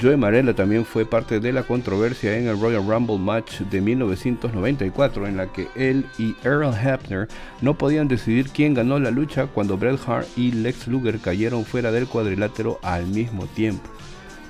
Joe 0.00 0.16
Marella 0.16 0.54
también 0.54 0.84
fue 0.84 1.06
parte 1.06 1.38
de 1.38 1.52
la 1.52 1.62
controversia 1.62 2.36
en 2.36 2.48
el 2.48 2.60
Royal 2.60 2.86
Rumble 2.86 3.18
match 3.18 3.60
de 3.60 3.80
1994 3.80 5.28
en 5.28 5.36
la 5.36 5.46
que 5.52 5.68
él 5.76 6.04
y 6.18 6.34
Earl 6.42 6.74
Hebner 6.74 7.28
no 7.60 7.74
podían 7.74 8.08
decidir 8.08 8.48
quién 8.50 8.74
ganó 8.74 8.98
la 8.98 9.12
lucha 9.12 9.46
cuando 9.46 9.78
Bret 9.78 10.00
Hart 10.06 10.26
y 10.36 10.50
Lex 10.50 10.88
Luger 10.88 11.20
cayeron 11.20 11.64
fuera 11.64 11.92
del 11.92 12.08
cuadrilátero 12.08 12.80
al 12.82 13.06
mismo 13.06 13.46
tiempo. 13.46 13.88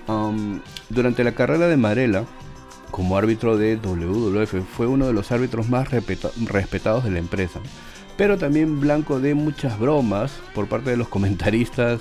Um, 0.06 0.60
durante 0.88 1.24
la 1.24 1.32
carrera 1.32 1.68
de 1.68 1.76
Marella, 1.76 2.24
como 2.90 3.16
árbitro 3.16 3.58
de 3.58 3.76
WWF, 3.76 4.64
fue 4.74 4.86
uno 4.86 5.06
de 5.06 5.12
los 5.12 5.30
árbitros 5.30 5.68
más 5.68 5.88
respetados 5.90 7.04
de 7.04 7.10
la 7.10 7.18
empresa, 7.18 7.60
pero 8.16 8.38
también 8.38 8.80
blanco 8.80 9.20
de 9.20 9.34
muchas 9.34 9.78
bromas 9.78 10.32
por 10.54 10.68
parte 10.68 10.90
de 10.90 10.96
los 10.96 11.08
comentaristas 11.14 12.00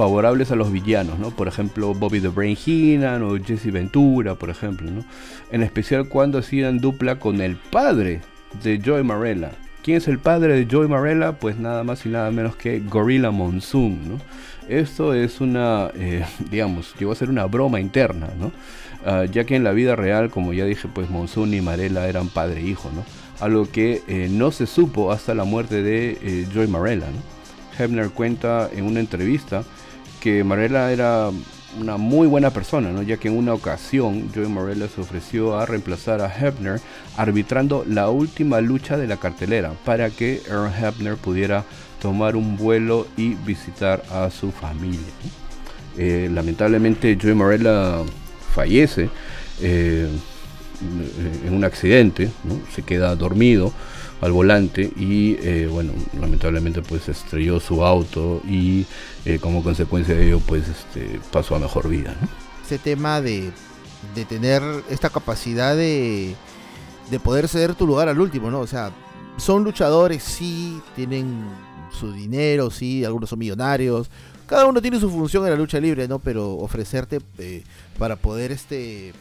favorables 0.00 0.50
a 0.50 0.56
los 0.56 0.72
villanos, 0.72 1.18
¿no? 1.18 1.28
Por 1.28 1.46
ejemplo, 1.46 1.92
Bobby 1.92 2.22
the 2.22 2.28
Brain 2.28 2.56
Heenan 2.56 3.22
o 3.22 3.36
Jesse 3.36 3.70
Ventura, 3.70 4.34
por 4.34 4.48
ejemplo, 4.48 4.90
¿no? 4.90 5.04
En 5.50 5.62
especial 5.62 6.08
cuando 6.08 6.38
hacían 6.38 6.78
dupla 6.78 7.16
con 7.16 7.42
el 7.42 7.56
padre 7.56 8.22
de 8.62 8.80
Joey 8.82 9.04
Marella. 9.04 9.50
¿Quién 9.82 9.98
es 9.98 10.08
el 10.08 10.18
padre 10.18 10.56
de 10.56 10.66
Joey 10.74 10.88
Marella? 10.88 11.32
Pues 11.32 11.58
nada 11.58 11.84
más 11.84 12.06
y 12.06 12.08
nada 12.08 12.30
menos 12.30 12.56
que 12.56 12.80
Gorilla 12.80 13.30
Monsoon, 13.30 14.08
¿no? 14.08 14.18
Esto 14.70 15.12
es 15.12 15.42
una, 15.42 15.90
eh, 15.94 16.24
digamos, 16.50 16.94
llegó 16.98 17.12
a 17.12 17.14
ser 17.14 17.28
una 17.28 17.44
broma 17.44 17.78
interna, 17.78 18.30
¿no? 18.40 18.52
Ah, 19.04 19.26
ya 19.30 19.44
que 19.44 19.54
en 19.54 19.64
la 19.64 19.72
vida 19.72 19.96
real, 19.96 20.30
como 20.30 20.54
ya 20.54 20.64
dije, 20.64 20.88
pues 20.88 21.10
Monsoon 21.10 21.52
y 21.52 21.60
Marella 21.60 22.08
eran 22.08 22.30
padre 22.30 22.62
e 22.62 22.68
hijo, 22.68 22.90
¿no? 22.94 23.04
Algo 23.38 23.70
que 23.70 24.00
eh, 24.08 24.28
no 24.30 24.50
se 24.50 24.64
supo 24.64 25.12
hasta 25.12 25.34
la 25.34 25.44
muerte 25.44 25.82
de 25.82 26.16
eh, 26.22 26.46
Joey 26.54 26.68
Marella, 26.68 27.08
¿no? 27.10 28.10
Cuenta 28.14 28.70
en 28.72 28.84
una 28.84 29.00
entrevista 29.00 29.62
que 30.20 30.44
Marella 30.44 30.92
era 30.92 31.30
una 31.78 31.96
muy 31.96 32.26
buena 32.26 32.50
persona, 32.50 32.90
¿no? 32.90 33.02
ya 33.02 33.16
que 33.16 33.28
en 33.28 33.36
una 33.36 33.54
ocasión 33.54 34.28
Joey 34.34 34.48
Marella 34.48 34.88
se 34.88 35.00
ofreció 35.00 35.58
a 35.58 35.66
reemplazar 35.66 36.20
a 36.20 36.32
Hebner 36.34 36.80
arbitrando 37.16 37.84
la 37.88 38.10
última 38.10 38.60
lucha 38.60 38.96
de 38.96 39.06
la 39.06 39.18
cartelera 39.18 39.72
para 39.84 40.10
que 40.10 40.42
Earl 40.48 40.72
Hebner 40.72 41.16
pudiera 41.16 41.64
tomar 42.00 42.34
un 42.34 42.56
vuelo 42.56 43.06
y 43.16 43.34
visitar 43.34 44.02
a 44.10 44.30
su 44.30 44.50
familia. 44.50 45.00
Eh, 45.96 46.28
lamentablemente 46.32 47.16
Joey 47.20 47.34
Marella 47.34 47.98
fallece 48.54 49.08
eh, 49.60 50.08
en 51.46 51.54
un 51.54 51.64
accidente, 51.64 52.30
se 52.74 52.82
queda 52.82 53.14
dormido 53.14 53.72
al 54.20 54.32
volante 54.32 54.90
y 54.96 55.36
eh, 55.40 55.68
bueno, 55.70 55.92
lamentablemente 56.20 56.82
pues 56.82 57.08
estrelló 57.08 57.58
su 57.58 57.84
auto 57.84 58.42
y 58.46 58.86
eh, 59.24 59.38
como 59.38 59.62
consecuencia 59.62 60.14
de 60.14 60.26
ello 60.26 60.40
pues 60.40 60.68
este, 60.68 61.20
pasó 61.32 61.56
a 61.56 61.58
mejor 61.58 61.88
vida. 61.88 62.14
Ese 62.64 62.78
tema 62.78 63.20
de, 63.20 63.50
de 64.14 64.24
tener 64.24 64.62
esta 64.90 65.10
capacidad 65.10 65.74
de, 65.74 66.34
de 67.10 67.20
poder 67.20 67.48
ceder 67.48 67.74
tu 67.74 67.86
lugar 67.86 68.08
al 68.08 68.20
último, 68.20 68.50
¿no? 68.50 68.60
O 68.60 68.66
sea, 68.66 68.92
son 69.36 69.64
luchadores, 69.64 70.22
sí, 70.22 70.80
tienen 70.94 71.44
su 71.90 72.12
dinero, 72.12 72.70
sí, 72.70 73.04
algunos 73.04 73.30
son 73.30 73.38
millonarios, 73.38 74.10
cada 74.46 74.66
uno 74.66 74.82
tiene 74.82 75.00
su 75.00 75.08
función 75.08 75.44
en 75.44 75.50
la 75.50 75.56
lucha 75.56 75.80
libre, 75.80 76.08
¿no? 76.08 76.18
Pero 76.18 76.54
ofrecerte 76.56 77.20
eh, 77.38 77.62
para 77.98 78.16
poder 78.16 78.52
este 78.52 79.12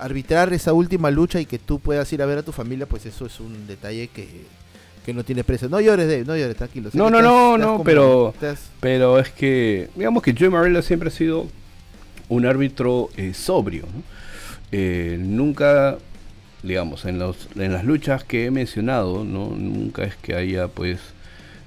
arbitrar 0.00 0.52
esa 0.52 0.72
última 0.72 1.10
lucha 1.10 1.40
y 1.40 1.46
que 1.46 1.58
tú 1.58 1.78
puedas 1.78 2.12
ir 2.12 2.22
a 2.22 2.26
ver 2.26 2.38
a 2.38 2.42
tu 2.42 2.52
familia, 2.52 2.86
pues 2.86 3.06
eso 3.06 3.26
es 3.26 3.40
un 3.40 3.66
detalle 3.66 4.08
que, 4.08 4.60
no 5.12 5.24
tiene 5.24 5.42
precio. 5.42 5.68
No 5.68 5.80
llores, 5.80 6.06
Dave, 6.06 6.24
no 6.24 6.36
llores, 6.36 6.56
tranquilo. 6.56 6.90
No, 6.92 7.10
no, 7.10 7.20
no, 7.20 7.58
no, 7.58 7.82
pero, 7.82 8.32
pero 8.78 9.18
es 9.18 9.30
que, 9.30 9.88
digamos 9.96 10.22
que 10.22 10.32
Joey 10.38 10.50
Marella 10.50 10.82
siempre 10.82 11.08
ha 11.08 11.12
sido 11.12 11.48
un 12.28 12.46
árbitro 12.46 13.10
eh, 13.16 13.34
sobrio. 13.34 13.86
Eh, 14.70 15.18
nunca, 15.20 15.98
digamos, 16.62 17.06
en, 17.06 17.18
los, 17.18 17.48
en 17.56 17.72
las 17.72 17.84
luchas 17.84 18.22
que 18.22 18.46
he 18.46 18.50
mencionado, 18.52 19.24
¿no? 19.24 19.48
nunca 19.56 20.04
es 20.04 20.14
que 20.14 20.36
haya, 20.36 20.68
pues, 20.68 21.00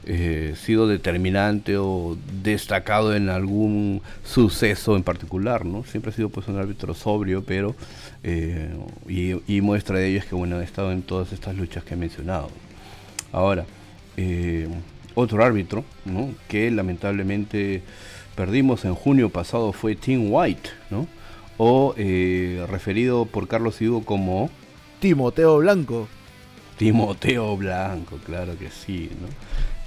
eh, 0.06 0.56
sido 0.58 0.88
determinante 0.88 1.78
o 1.78 2.18
destacado 2.44 3.16
en 3.16 3.30
algún 3.30 4.02
suceso 4.26 4.98
en 4.98 5.04
particular, 5.04 5.66
¿no? 5.66 5.86
Siempre 5.86 6.12
ha 6.12 6.14
sido 6.14 6.28
pues 6.28 6.50
un 6.50 6.58
árbitro 6.58 6.94
sobrio, 6.94 7.42
pero 7.46 7.74
eh, 8.22 8.70
y, 9.08 9.62
muestra 9.62 10.00
de 10.00 10.10
ello 10.10 10.20
es 10.20 10.26
que 10.26 10.36
bueno 10.36 10.58
ha 10.58 10.64
estado 10.64 10.92
en 10.92 11.04
todas 11.04 11.32
estas 11.32 11.56
luchas 11.56 11.86
que 11.86 11.94
he 11.94 11.98
mencionado. 11.98 12.50
Ahora, 13.32 13.66
eh, 14.18 14.68
otro 15.16 15.42
árbitro, 15.42 15.86
¿no? 16.04 16.32
Que 16.50 16.70
lamentablemente 16.70 17.82
perdimos 18.36 18.84
en 18.84 18.96
junio 18.96 19.30
pasado 19.30 19.72
fue 19.72 19.96
Tim 19.96 20.34
White, 20.34 20.70
¿no? 20.90 21.08
O 21.58 21.96
referido 22.68 23.26
por 23.26 23.48
Carlos 23.48 23.80
Hugo 23.80 24.04
como 24.04 24.50
Timoteo 25.00 25.60
Blanco. 25.60 26.10
Timoteo 26.78 27.56
Blanco, 27.56 28.18
claro 28.26 28.58
que 28.58 28.70
sí, 28.70 29.10
¿no? 29.22 29.28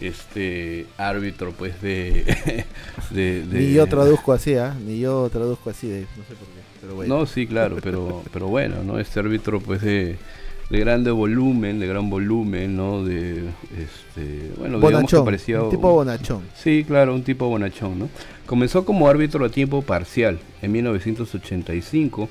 Este 0.01 0.87
árbitro 0.99 1.53
pues 1.53 1.81
de, 1.83 2.25
ni 3.51 3.73
yo 3.73 3.87
traduzco 3.87 4.33
así 4.33 4.53
¿eh? 4.53 4.71
ni 4.85 5.01
yo 5.01 5.29
traduzco 5.31 5.71
así 5.71 5.89
de, 5.89 6.01
no 6.01 6.25
sé 6.25 6.35
por 6.35 6.47
qué 6.49 6.61
pero 6.81 6.95
bueno. 6.95 7.19
no 7.19 7.27
sí 7.27 7.47
claro 7.47 7.77
pero 7.83 8.23
pero 8.33 8.49
bueno 8.49 8.83
no 8.85 8.99
este 8.99 9.21
árbitro 9.21 9.61
pues 9.61 9.81
de, 9.81 10.17
de 10.69 10.81
grande 10.81 11.11
volumen 11.11 11.81
de 11.81 11.87
gran 11.87 12.11
volumen 12.11 12.77
no 12.77 13.05
de 13.05 13.45
este 13.79 14.53
bueno 14.59 14.81
bonachón, 14.81 15.25
parecía 15.25 15.63
un 15.63 15.71
tipo 15.71 15.91
bonachón. 15.91 16.43
Sí 16.55 16.85
claro 16.87 17.15
un 17.15 17.23
tipo 17.23 17.49
bonachón 17.49 17.99
no 17.99 18.09
comenzó 18.45 18.85
como 18.85 19.09
árbitro 19.09 19.45
a 19.45 19.49
tiempo 19.49 19.81
parcial 19.81 20.39
en 20.61 20.73
1985 20.73 22.29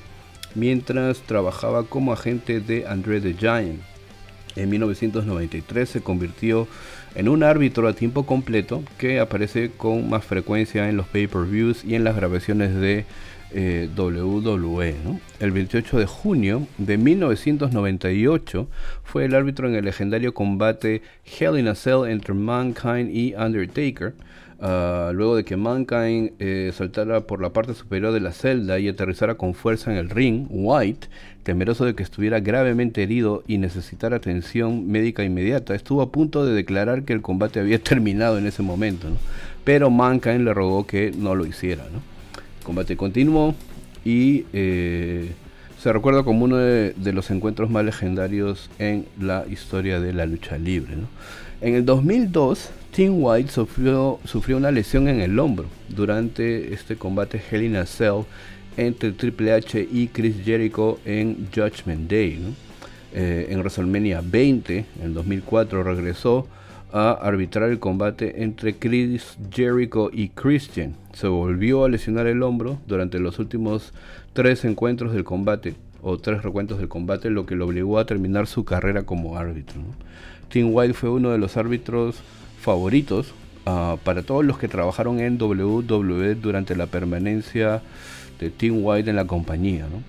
mientras 0.54 1.18
trabajaba 1.22 1.82
como 1.82 2.12
agente 2.12 2.60
de 2.60 2.86
André 2.86 3.20
the 3.20 3.34
Giant 3.34 3.80
en 4.56 4.70
1993 4.70 5.88
se 5.88 6.00
convirtió 6.00 6.66
en 7.14 7.28
un 7.28 7.42
árbitro 7.42 7.88
a 7.88 7.92
tiempo 7.94 8.26
completo 8.26 8.82
que 8.98 9.20
aparece 9.20 9.70
con 9.76 10.08
más 10.08 10.24
frecuencia 10.24 10.88
en 10.88 10.96
los 10.96 11.06
pay-per-views 11.06 11.84
y 11.84 11.94
en 11.94 12.04
las 12.04 12.16
grabaciones 12.16 12.74
de 12.74 13.04
eh, 13.52 13.88
WWE. 13.96 14.94
El 15.38 15.50
28 15.52 15.98
de 15.98 16.06
junio 16.06 16.66
de 16.78 16.98
1998 16.98 18.68
fue 19.04 19.24
el 19.24 19.34
árbitro 19.34 19.68
en 19.68 19.76
el 19.76 19.84
legendario 19.84 20.34
combate 20.34 21.02
Hell 21.24 21.58
in 21.58 21.68
a 21.68 21.74
Cell 21.74 22.08
entre 22.08 22.34
Mankind 22.34 23.10
y 23.10 23.34
Undertaker. 23.34 24.14
Ah, 24.58 25.10
luego 25.12 25.36
de 25.36 25.44
que 25.44 25.56
Mankind 25.56 26.32
eh, 26.38 26.72
saltara 26.74 27.20
por 27.20 27.42
la 27.42 27.50
parte 27.50 27.74
superior 27.74 28.12
de 28.12 28.20
la 28.20 28.32
celda 28.32 28.78
y 28.78 28.88
aterrizara 28.88 29.34
con 29.34 29.52
fuerza 29.52 29.92
en 29.92 29.98
el 29.98 30.08
ring, 30.08 30.46
White 30.48 31.08
temeroso 31.46 31.84
de 31.84 31.94
que 31.94 32.02
estuviera 32.02 32.40
gravemente 32.40 33.04
herido 33.04 33.44
y 33.46 33.58
necesitara 33.58 34.16
atención 34.16 34.88
médica 34.88 35.22
inmediata, 35.22 35.76
estuvo 35.76 36.02
a 36.02 36.10
punto 36.10 36.44
de 36.44 36.52
declarar 36.52 37.04
que 37.04 37.12
el 37.12 37.22
combate 37.22 37.60
había 37.60 37.78
terminado 37.82 38.38
en 38.38 38.46
ese 38.46 38.62
momento, 38.62 39.08
pero 39.62 39.90
Mankind 39.90 40.40
le 40.40 40.54
rogó 40.54 40.86
que 40.86 41.12
no 41.16 41.34
lo 41.36 41.46
hiciera. 41.46 41.84
El 41.84 42.64
combate 42.64 42.96
continuó 42.96 43.54
y 44.04 44.44
eh, 44.52 45.30
se 45.80 45.92
recuerda 45.92 46.24
como 46.24 46.44
uno 46.44 46.56
de, 46.56 47.12
los 47.12 47.30
encuentros 47.30 47.70
más 47.70 47.84
legendarios 47.84 48.68
en 48.80 49.06
la 49.20 49.44
historia 49.48 50.00
de 50.00 50.12
la 50.12 50.26
lucha 50.26 50.58
libre. 50.58 50.94
En 51.62 51.74
el 51.74 51.86
2002, 51.86 52.70
Tim 52.92 53.14
White 53.16 53.50
sufrió, 53.50 54.18
una 54.54 54.70
lesión 54.70 55.08
en 55.08 55.20
el 55.22 55.38
hombro 55.38 55.66
durante 55.88 56.74
este 56.74 56.96
combate 56.96 57.40
Hell 57.50 57.62
in 57.62 57.76
a 57.76 57.86
Cell 57.86 58.24
entre 58.76 59.12
Triple 59.12 59.52
H 59.52 59.88
y 59.90 60.08
Chris 60.08 60.36
Jericho 60.44 60.98
en 61.06 61.48
Judgment 61.54 62.10
Day. 62.10 62.54
Eh, 63.14 63.46
en 63.48 63.60
WrestleMania 63.60 64.20
20, 64.22 64.84
en 65.02 65.14
2004, 65.14 65.82
regresó 65.82 66.46
a 66.92 67.12
arbitrar 67.12 67.70
el 67.70 67.78
combate 67.78 68.42
entre 68.42 68.76
Chris 68.76 69.38
Jericho 69.50 70.10
y 70.12 70.28
Christian. 70.28 70.94
Se 71.14 71.26
volvió 71.26 71.84
a 71.84 71.88
lesionar 71.88 72.26
el 72.26 72.42
hombro 72.42 72.78
durante 72.86 73.18
los 73.18 73.38
últimos 73.38 73.94
tres 74.34 74.66
encuentros 74.66 75.14
del 75.14 75.24
combate, 75.24 75.74
o 76.02 76.18
tres 76.18 76.42
recuentos 76.42 76.78
del 76.78 76.88
combate, 76.88 77.30
lo 77.30 77.46
que 77.46 77.56
lo 77.56 77.64
obligó 77.64 77.98
a 77.98 78.04
terminar 78.04 78.46
su 78.46 78.66
carrera 78.66 79.04
como 79.04 79.38
árbitro. 79.38 79.80
Tim 80.50 80.70
White 80.72 80.94
fue 80.94 81.10
uno 81.10 81.30
de 81.30 81.38
los 81.38 81.56
árbitros 81.56 82.16
favoritos 82.60 83.32
ah, 83.66 83.96
para 84.04 84.22
todos 84.22 84.44
los 84.44 84.58
que 84.58 84.68
trabajaron 84.68 85.20
en 85.20 85.40
WWE 85.40 86.34
durante 86.34 86.76
la 86.76 86.86
permanencia 86.86 87.82
de 88.38 88.50
Tim 88.50 88.84
White 88.84 89.10
en 89.10 89.16
la 89.16 89.24
compañía. 89.24 89.86
¿no? 89.90 90.02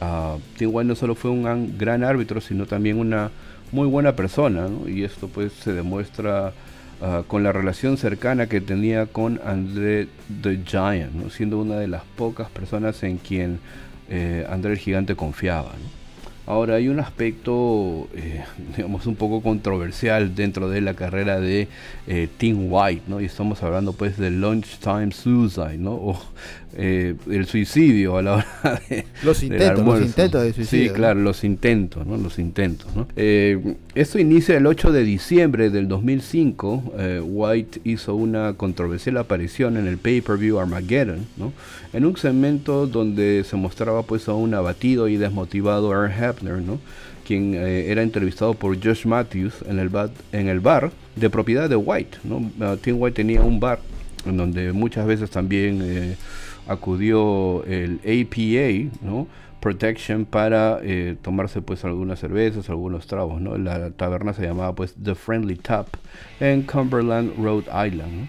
Uh, 0.00 0.40
Tim 0.56 0.70
White 0.72 0.88
no 0.88 0.94
solo 0.94 1.14
fue 1.14 1.30
un 1.30 1.78
gran 1.78 2.02
árbitro, 2.02 2.40
sino 2.40 2.66
también 2.66 2.98
una 2.98 3.30
muy 3.72 3.88
buena 3.88 4.14
persona, 4.14 4.68
y 4.86 5.02
esto 5.02 5.28
pues 5.28 5.52
se 5.52 5.72
demuestra 5.72 6.52
ah, 7.00 7.22
con 7.26 7.42
la 7.42 7.52
relación 7.52 7.96
cercana 7.96 8.46
que 8.46 8.60
tenía 8.60 9.06
con 9.06 9.40
André 9.44 10.08
the 10.42 10.60
Giant, 10.64 11.30
siendo 11.30 11.58
una 11.58 11.76
de 11.76 11.88
las 11.88 12.02
pocas 12.16 12.48
personas 12.50 13.02
en 13.02 13.18
quien 13.18 13.58
eh, 14.08 14.46
André 14.48 14.72
el 14.72 14.78
Gigante 14.78 15.16
confiaba. 15.16 15.72
Ahora 16.46 16.74
hay 16.74 16.88
un 16.88 17.00
aspecto, 17.00 18.08
eh, 18.14 18.44
digamos, 18.76 19.06
un 19.06 19.16
poco 19.16 19.40
controversial 19.40 20.34
dentro 20.34 20.68
de 20.68 20.80
la 20.82 20.94
carrera 20.94 21.40
de 21.40 21.68
eh, 22.06 22.28
Tim 22.36 22.70
White, 22.70 23.04
¿no? 23.06 23.20
Y 23.20 23.24
estamos 23.24 23.62
hablando 23.62 23.94
pues 23.94 24.18
del 24.18 24.40
lunchtime 24.40 25.12
suicide, 25.12 25.78
¿no? 25.78 26.20
Eh, 26.76 27.14
el 27.30 27.46
suicidio 27.46 28.16
a 28.16 28.22
la 28.22 28.34
hora 28.34 28.46
de 28.88 29.04
los 29.22 29.42
intentos, 29.42 29.84
los 29.84 30.00
intentos 30.02 30.42
de 30.42 30.52
suicidio. 30.52 30.88
Sí, 30.88 30.94
claro, 30.94 31.20
los 31.20 31.44
intentos, 31.44 32.06
¿no? 32.06 32.16
Los 32.16 32.38
intentos, 32.38 32.94
¿no? 32.94 33.06
esto 33.14 34.18
inicia 34.18 34.56
el 34.56 34.66
8 34.66 34.92
de 34.92 35.04
diciembre 35.04 35.70
del 35.70 35.88
2005. 35.88 36.94
White 37.24 37.80
hizo 37.84 38.14
una 38.14 38.54
controversial 38.54 39.18
aparición 39.18 39.76
en 39.76 39.86
el 39.86 39.98
pay-per-view 39.98 40.58
Armageddon, 40.58 41.26
¿no? 41.36 41.52
En 41.92 42.04
un 42.04 42.16
segmento 42.16 42.86
donde 42.86 43.44
se 43.44 43.56
mostraba 43.56 44.02
pues 44.02 44.28
a 44.28 44.34
un 44.34 44.54
abatido 44.54 45.08
y 45.08 45.16
desmotivado 45.16 45.92
Earl 45.92 46.12
Hebner, 46.12 46.60
¿no? 46.60 46.80
quien 47.24 47.54
eh, 47.54 47.90
era 47.90 48.02
entrevistado 48.02 48.54
por 48.54 48.80
Josh 48.82 49.06
Matthews 49.06 49.54
en 49.66 49.78
el, 49.78 49.88
bar, 49.88 50.10
en 50.30 50.48
el 50.48 50.60
bar 50.60 50.92
de 51.16 51.30
propiedad 51.30 51.68
de 51.68 51.76
White. 51.76 52.18
¿no? 52.22 52.36
Uh, 52.36 52.76
Tim 52.76 53.00
White 53.00 53.16
tenía 53.16 53.42
un 53.42 53.58
bar 53.58 53.80
en 54.26 54.36
donde 54.36 54.72
muchas 54.72 55.06
veces 55.06 55.30
también 55.30 55.80
eh, 55.82 56.16
acudió 56.66 57.64
el 57.64 58.00
APA, 58.04 59.04
¿no? 59.04 59.26
Protection 59.60 60.26
para 60.26 60.78
eh, 60.82 61.16
tomarse 61.22 61.62
pues 61.62 61.84
algunas 61.84 62.20
cervezas, 62.20 62.68
algunos 62.68 63.06
tragos, 63.06 63.40
¿no? 63.40 63.56
La 63.56 63.90
taberna 63.90 64.34
se 64.34 64.42
llamaba 64.42 64.74
pues 64.74 64.94
The 65.02 65.14
Friendly 65.14 65.56
Tap 65.56 65.88
en 66.40 66.62
Cumberland, 66.62 67.32
Rhode 67.38 67.66
Island. 67.86 68.28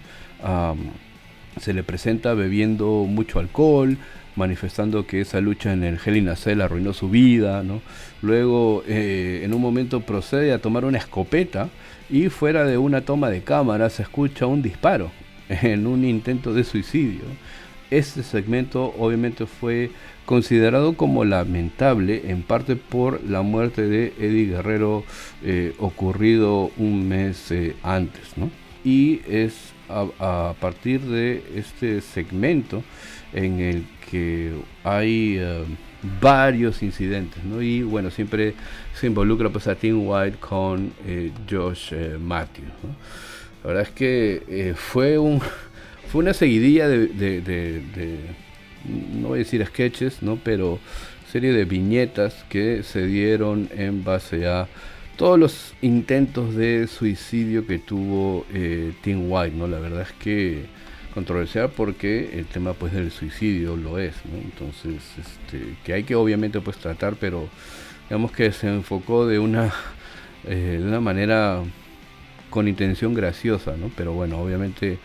Se 1.60 1.74
le 1.74 1.84
presenta 1.84 2.34
bebiendo 2.34 3.06
mucho 3.08 3.40
alcohol, 3.40 3.98
manifestando 4.36 5.08
que 5.08 5.22
esa 5.22 5.42
lucha 5.42 5.74
en 5.74 5.84
el 5.84 5.98
Hell 6.04 6.18
in 6.18 6.30
a 6.30 6.36
Cell 6.36 6.62
arruinó 6.62 6.94
su 6.94 7.10
vida, 7.10 7.64
¿no? 7.64 7.82
Luego, 8.22 8.84
eh, 8.88 9.42
en 9.44 9.54
un 9.54 9.62
momento 9.62 10.02
procede 10.02 10.54
a 10.54 10.60
tomar 10.60 10.86
una 10.86 10.98
escopeta 10.98 11.70
y 12.10 12.30
fuera 12.30 12.66
de 12.66 12.78
una 12.78 13.02
toma 13.02 13.30
de 13.30 13.42
cámara 13.42 13.90
se 13.90 14.04
escucha 14.04 14.46
un 14.46 14.62
disparo 14.62 15.12
en 15.50 15.88
un 15.88 16.06
intento 16.06 16.54
de 16.54 16.64
suicidio. 16.64 17.24
Este 17.96 18.24
segmento 18.24 18.94
obviamente 18.98 19.46
fue 19.46 19.92
considerado 20.26 20.98
como 20.98 21.24
lamentable 21.24 22.30
en 22.30 22.42
parte 22.42 22.76
por 22.76 23.24
la 23.24 23.42
muerte 23.42 23.88
de 23.88 24.14
Eddie 24.20 24.48
Guerrero 24.48 25.04
eh, 25.44 25.74
ocurrido 25.80 26.72
un 26.78 27.08
mes 27.08 27.52
eh, 27.52 27.76
antes, 27.84 28.38
¿no? 28.38 28.50
Y 28.84 29.22
es 29.28 29.74
a, 29.88 30.54
partir 30.60 31.02
de 31.02 31.44
este 31.56 32.02
segmento 32.02 32.84
en 33.34 33.60
el 33.60 33.86
que 34.10 34.52
hay, 34.84 35.38
eh, 35.40 35.64
varios 36.22 36.84
incidentes, 36.84 37.44
¿no? 37.44 37.62
Y 37.62 37.84
bueno, 37.84 38.12
siempre 38.12 38.54
se 38.94 39.08
involucra 39.08 39.50
pues 39.50 39.68
a 39.68 39.76
Tim 39.76 40.08
White 40.08 40.38
con 40.40 40.94
eh, 41.06 41.32
Josh 41.50 41.90
eh, 41.92 42.18
Matthews, 42.20 42.68
La 43.64 43.68
verdad 43.68 43.84
es 43.84 43.92
que 43.92 44.44
eh, 44.48 44.74
fue 44.76 45.18
un 45.18 45.42
fue 46.08 46.22
una 46.22 46.34
seguidilla 46.34 46.88
de, 46.88 48.20
no 49.14 49.30
voy 49.30 49.38
a 49.38 49.44
decir 49.44 49.66
sketches, 49.66 50.22
¿no? 50.22 50.38
Pero 50.44 50.80
serie 51.32 51.52
de 51.54 51.66
viñetas 51.66 52.46
que 52.50 52.84
se 52.84 53.06
dieron 53.08 53.70
en 53.76 54.04
base 54.04 54.48
a 54.48 54.68
todos 55.18 55.40
los 55.40 55.74
intentos 55.82 56.56
de 56.56 56.88
suicidio 56.88 57.66
que 57.66 57.80
tuvo 57.80 58.46
Tim 59.02 59.30
White, 59.30 59.56
¿no? 59.56 59.68
La 59.68 59.80
verdad 59.80 60.02
es 60.02 60.14
que 60.14 60.66
controversial 61.16 61.72
porque 61.76 62.38
el 62.38 62.46
tema 62.46 62.74
pues 62.74 62.92
del 62.92 63.10
suicidio 63.10 63.78
lo 63.78 63.98
es, 63.98 64.14
¿no? 64.26 64.38
Entonces, 64.38 65.02
este, 65.18 65.76
que 65.84 65.94
hay 65.94 66.04
que 66.04 66.14
obviamente 66.14 66.60
pues 66.60 66.78
tratar, 66.78 67.16
pero 67.16 67.48
digamos 68.10 68.34
que 68.34 68.52
se 68.52 68.68
enfocó 68.68 69.26
de 69.26 69.40
una, 69.40 69.74
eh, 70.44 70.78
de 70.80 70.84
una 70.84 71.00
manera 71.00 71.64
con 72.50 72.68
intención 72.68 73.14
graciosa, 73.14 73.76
¿no? 73.78 73.90
Pero 73.96 74.12
bueno, 74.12 74.40
obviamente 74.40 75.00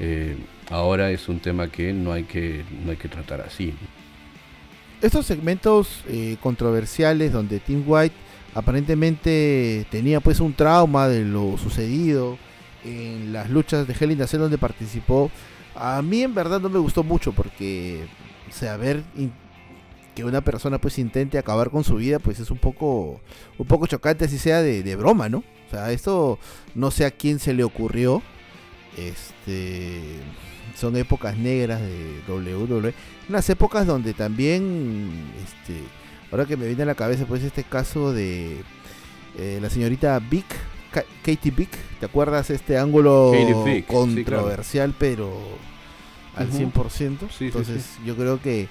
eh, 0.00 0.36
ahora 0.70 1.10
es 1.10 1.28
un 1.28 1.40
tema 1.40 1.68
que 1.68 1.92
no 1.92 2.12
hay 2.12 2.24
que, 2.24 2.64
no 2.84 2.90
hay 2.90 2.96
que 2.96 3.08
tratar 3.08 3.40
así. 3.42 3.74
Estos 5.00 5.26
segmentos 5.26 6.02
eh, 6.08 6.36
controversiales 6.42 7.32
donde 7.32 7.60
Tim 7.60 7.84
White 7.86 8.14
aparentemente 8.54 9.86
tenía 9.90 10.20
pues 10.20 10.40
un 10.40 10.54
trauma 10.54 11.08
de 11.08 11.24
lo 11.24 11.56
sucedido 11.58 12.38
en 12.84 13.32
las 13.32 13.48
luchas 13.50 13.86
de 13.86 13.94
Hell 13.98 14.12
in 14.12 14.18
the 14.18 14.38
donde 14.38 14.58
participó 14.58 15.30
a 15.74 16.02
mí 16.02 16.22
en 16.22 16.34
verdad 16.34 16.60
no 16.60 16.68
me 16.68 16.78
gustó 16.78 17.02
mucho 17.02 17.32
porque, 17.32 18.06
o 18.48 18.52
que 20.14 20.24
una 20.24 20.40
persona 20.40 20.78
pues 20.78 20.98
intente 20.98 21.38
acabar 21.38 21.70
con 21.70 21.84
su 21.84 21.96
vida 21.96 22.18
pues 22.18 22.40
es 22.40 22.50
un 22.50 22.58
poco, 22.58 23.20
un 23.58 23.66
poco 23.66 23.86
chocante 23.86 24.24
así 24.24 24.38
sea 24.38 24.60
de, 24.60 24.96
broma, 24.96 25.28
¿no? 25.28 25.38
O 25.38 25.70
sea, 25.70 25.92
esto 25.92 26.38
no 26.74 26.90
sé 26.90 27.04
a 27.04 27.10
quién 27.12 27.38
se 27.38 27.54
le 27.54 27.62
ocurrió. 27.62 28.22
Este 28.96 30.00
son 30.76 30.96
épocas 30.96 31.36
negras 31.36 31.80
de 31.80 32.20
WWE, 32.28 32.94
unas 33.28 33.50
épocas 33.50 33.86
donde 33.86 34.14
también 34.14 35.10
este 35.44 35.80
ahora 36.30 36.46
que 36.46 36.56
me 36.56 36.66
viene 36.66 36.82
a 36.82 36.86
la 36.86 36.94
cabeza 36.94 37.26
pues 37.26 37.42
este 37.42 37.64
caso 37.64 38.12
de 38.12 38.62
eh, 39.38 39.58
la 39.60 39.68
señorita 39.68 40.18
Vic 40.18 40.46
Katie 40.90 41.52
Vick, 41.52 41.70
¿te 42.00 42.06
acuerdas 42.06 42.50
este 42.50 42.76
ángulo 42.76 43.32
controversial 43.86 44.94
pero 44.98 45.30
al 46.34 46.50
100%? 46.50 47.18
Entonces 47.40 47.98
yo 48.04 48.16
creo 48.16 48.40
que 48.40 48.68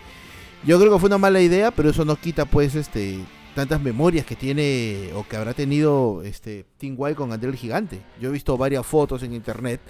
yo 0.66 0.80
creo 0.80 0.92
que 0.92 1.00
fue 1.00 1.08
una 1.08 1.18
mala 1.18 1.42
idea, 1.42 1.72
pero 1.72 1.90
eso 1.90 2.04
no 2.04 2.18
quita 2.18 2.46
pues 2.46 2.76
este 2.76 3.20
tantas 3.56 3.82
memorias 3.82 4.26
que 4.26 4.36
tiene 4.36 5.10
o 5.16 5.28
que 5.28 5.36
habrá 5.36 5.54
tenido 5.54 6.22
este 6.24 6.66
Tim 6.78 6.96
White 6.98 7.16
con 7.16 7.32
André 7.32 7.50
el 7.50 7.56
Gigante. 7.56 8.02
Yo 8.22 8.30
he 8.30 8.32
visto 8.32 8.58
varias 8.58 8.86
fotos 8.86 9.24
en 9.24 9.34
internet 9.34 9.82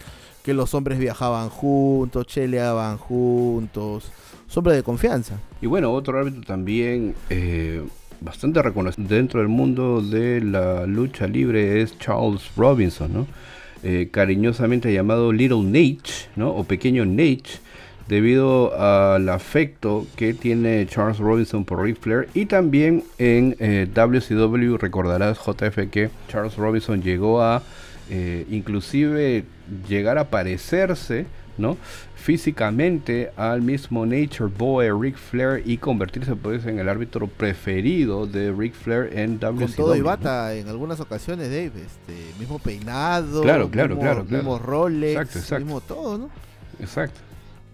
que 0.43 0.53
los 0.53 0.73
hombres 0.73 0.99
viajaban 0.99 1.49
juntos, 1.49 2.25
cheleaban 2.27 2.97
juntos, 2.97 4.11
sombra 4.47 4.73
de 4.73 4.83
confianza. 4.83 5.39
Y 5.61 5.67
bueno, 5.67 5.91
otro 5.91 6.17
árbitro 6.17 6.41
también 6.41 7.15
eh, 7.29 7.83
bastante 8.21 8.61
reconocido 8.61 9.07
dentro 9.07 9.39
del 9.39 9.49
mundo 9.49 10.01
de 10.01 10.41
la 10.41 10.85
lucha 10.85 11.27
libre 11.27 11.81
es 11.81 11.97
Charles 11.99 12.51
Robinson, 12.55 13.13
¿no? 13.13 13.27
Eh, 13.81 14.09
cariñosamente 14.11 14.91
llamado 14.91 15.31
Little 15.31 15.63
Nate, 15.63 16.41
o 16.41 16.63
Pequeño 16.65 17.05
Nate, 17.05 17.43
debido 18.09 18.73
al 18.75 19.29
afecto 19.29 20.05
que 20.15 20.33
tiene 20.33 20.85
Charles 20.87 21.19
Robinson 21.19 21.63
por 21.63 21.83
Ric 21.83 21.99
Flair 22.01 22.27
y 22.33 22.47
también 22.47 23.03
en 23.19 23.55
WCW 23.93 24.77
recordarás 24.77 25.37
JF 25.37 25.89
que 25.91 26.09
Charles 26.27 26.57
Robinson 26.57 27.01
llegó 27.03 27.41
a 27.41 27.61
eh, 28.09 28.47
inclusive 28.49 29.45
llegar 29.87 30.17
a 30.17 30.31
parecerse 30.31 31.27
¿no? 31.59 31.77
físicamente 32.15 33.31
al 33.37 33.61
mismo 33.61 34.03
Nature 34.05 34.51
Boy 34.57 34.89
Ric 34.89 35.15
Flair 35.15 35.61
y 35.63 35.77
convertirse 35.77 36.35
pues 36.35 36.65
en 36.65 36.79
el 36.79 36.89
árbitro 36.89 37.27
preferido 37.27 38.25
de 38.25 38.51
Ric 38.51 38.73
Flair 38.73 39.11
en 39.15 39.39
WCW. 39.39 39.59
Con 39.59 39.73
todo 39.73 39.95
y 39.95 40.01
bata 40.01 40.55
en 40.55 40.67
algunas 40.67 40.99
ocasiones, 40.99 41.49
Dave, 41.49 41.71
este, 41.75 42.39
mismo 42.39 42.57
peinado, 42.57 43.43
claro, 43.43 43.69
claro, 43.69 43.99
claro, 43.99 44.25
mismo 44.25 44.57
roles, 44.57 45.17
mismo 45.51 45.81
todo, 45.81 46.17
¿no? 46.17 46.29
Exacto. 46.79 47.28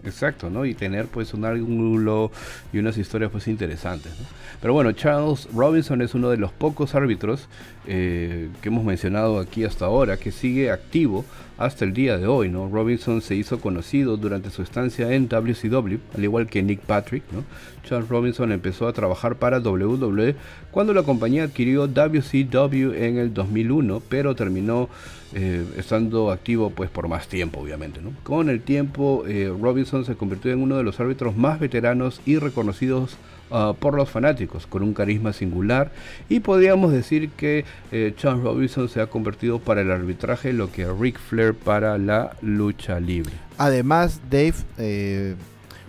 Exacto, 0.06 0.50
¿no? 0.50 0.64
Y 0.64 0.74
tener 0.74 1.06
pues 1.06 1.34
un 1.34 1.44
ángulo 1.44 2.30
y 2.72 2.78
unas 2.78 2.96
historias 2.96 3.30
pues 3.30 3.48
interesantes. 3.48 4.12
¿no? 4.18 4.26
Pero 4.60 4.72
bueno, 4.72 4.92
Charles 4.92 5.48
Robinson 5.52 6.00
es 6.00 6.14
uno 6.14 6.30
de 6.30 6.36
los 6.36 6.52
pocos 6.52 6.94
árbitros 6.94 7.48
eh, 7.86 8.48
que 8.62 8.68
hemos 8.68 8.84
mencionado 8.84 9.40
aquí 9.40 9.64
hasta 9.64 9.86
ahora 9.86 10.16
que 10.16 10.32
sigue 10.32 10.70
activo 10.70 11.24
hasta 11.58 11.84
el 11.84 11.92
día 11.92 12.18
de 12.18 12.26
hoy, 12.26 12.50
¿no? 12.50 12.68
Robinson 12.68 13.22
se 13.22 13.34
hizo 13.34 13.60
conocido 13.60 14.16
durante 14.16 14.50
su 14.50 14.62
estancia 14.62 15.12
en 15.12 15.26
WCW, 15.28 15.98
al 16.14 16.24
igual 16.24 16.46
que 16.48 16.62
Nick 16.62 16.80
Patrick, 16.80 17.22
¿no? 17.32 17.44
Charles 17.82 18.08
Robinson 18.08 18.52
empezó 18.52 18.86
a 18.88 18.92
trabajar 18.92 19.36
para 19.36 19.58
WWE 19.58 20.36
cuando 20.70 20.92
la 20.92 21.02
compañía 21.02 21.44
adquirió 21.44 21.86
WCW 21.86 22.92
en 22.94 23.16
el 23.18 23.32
2001, 23.32 24.02
pero 24.08 24.34
terminó 24.34 24.88
eh, 25.34 25.64
estando 25.76 26.30
activo 26.30 26.70
pues 26.70 26.90
por 26.90 27.08
más 27.08 27.28
tiempo, 27.28 27.60
obviamente, 27.60 28.00
¿no? 28.00 28.12
Con 28.22 28.48
el 28.48 28.62
tiempo, 28.62 29.24
eh, 29.26 29.52
Robinson 29.60 30.04
se 30.04 30.14
convirtió 30.14 30.52
en 30.52 30.62
uno 30.62 30.76
de 30.76 30.82
los 30.82 31.00
árbitros 31.00 31.36
más 31.36 31.60
veteranos 31.60 32.20
y 32.24 32.38
reconocidos 32.38 33.16
Ah, 33.48 33.74
por 33.78 33.94
los 33.94 34.10
fanáticos, 34.10 34.66
con 34.66 34.82
un 34.82 34.92
carisma 34.92 35.32
singular 35.32 35.92
y 36.28 36.40
podríamos 36.40 36.90
decir 36.90 37.30
que 37.30 37.64
eh, 37.92 38.12
Charles 38.16 38.42
Robinson 38.42 38.88
se 38.88 39.00
ha 39.00 39.06
convertido 39.06 39.60
para 39.60 39.82
el 39.82 39.92
arbitraje 39.92 40.52
lo 40.52 40.72
que 40.72 40.84
Ric 40.84 41.16
Flair 41.20 41.54
para 41.54 41.96
la 41.96 42.36
lucha 42.42 42.98
libre. 42.98 43.30
Además, 43.56 44.20
Dave, 44.28 44.54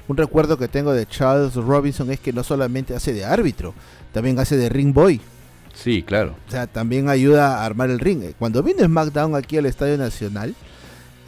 un 0.08 0.18
recuerdo 0.18 0.60
que 0.60 0.68
tengo 0.68 0.94
de 0.94 1.08
Charles 1.08 1.56
Robinson 1.56 2.12
es 2.12 2.20
que 2.20 2.32
no 2.32 2.44
solamente 2.44 2.94
hace 2.94 3.12
de 3.12 3.26
árbitro, 3.26 3.74
también 4.14 4.38
hace 4.38 4.56
de 4.56 4.70
ring 4.70 4.94
boy. 4.94 5.20
Sí, 5.84 6.02
claro. 6.02 6.36
O 6.48 6.52
sea, 6.52 6.66
también 6.66 7.08
ayuda 7.08 7.60
a 7.60 7.66
armar 7.66 7.90
el 7.90 8.00
ring. 8.00 8.34
Cuando 8.40 8.64
vino 8.64 8.84
SmackDown 8.84 9.36
aquí 9.36 9.58
al 9.58 9.68
Estadio 9.68 9.98
Nacional, 9.98 10.56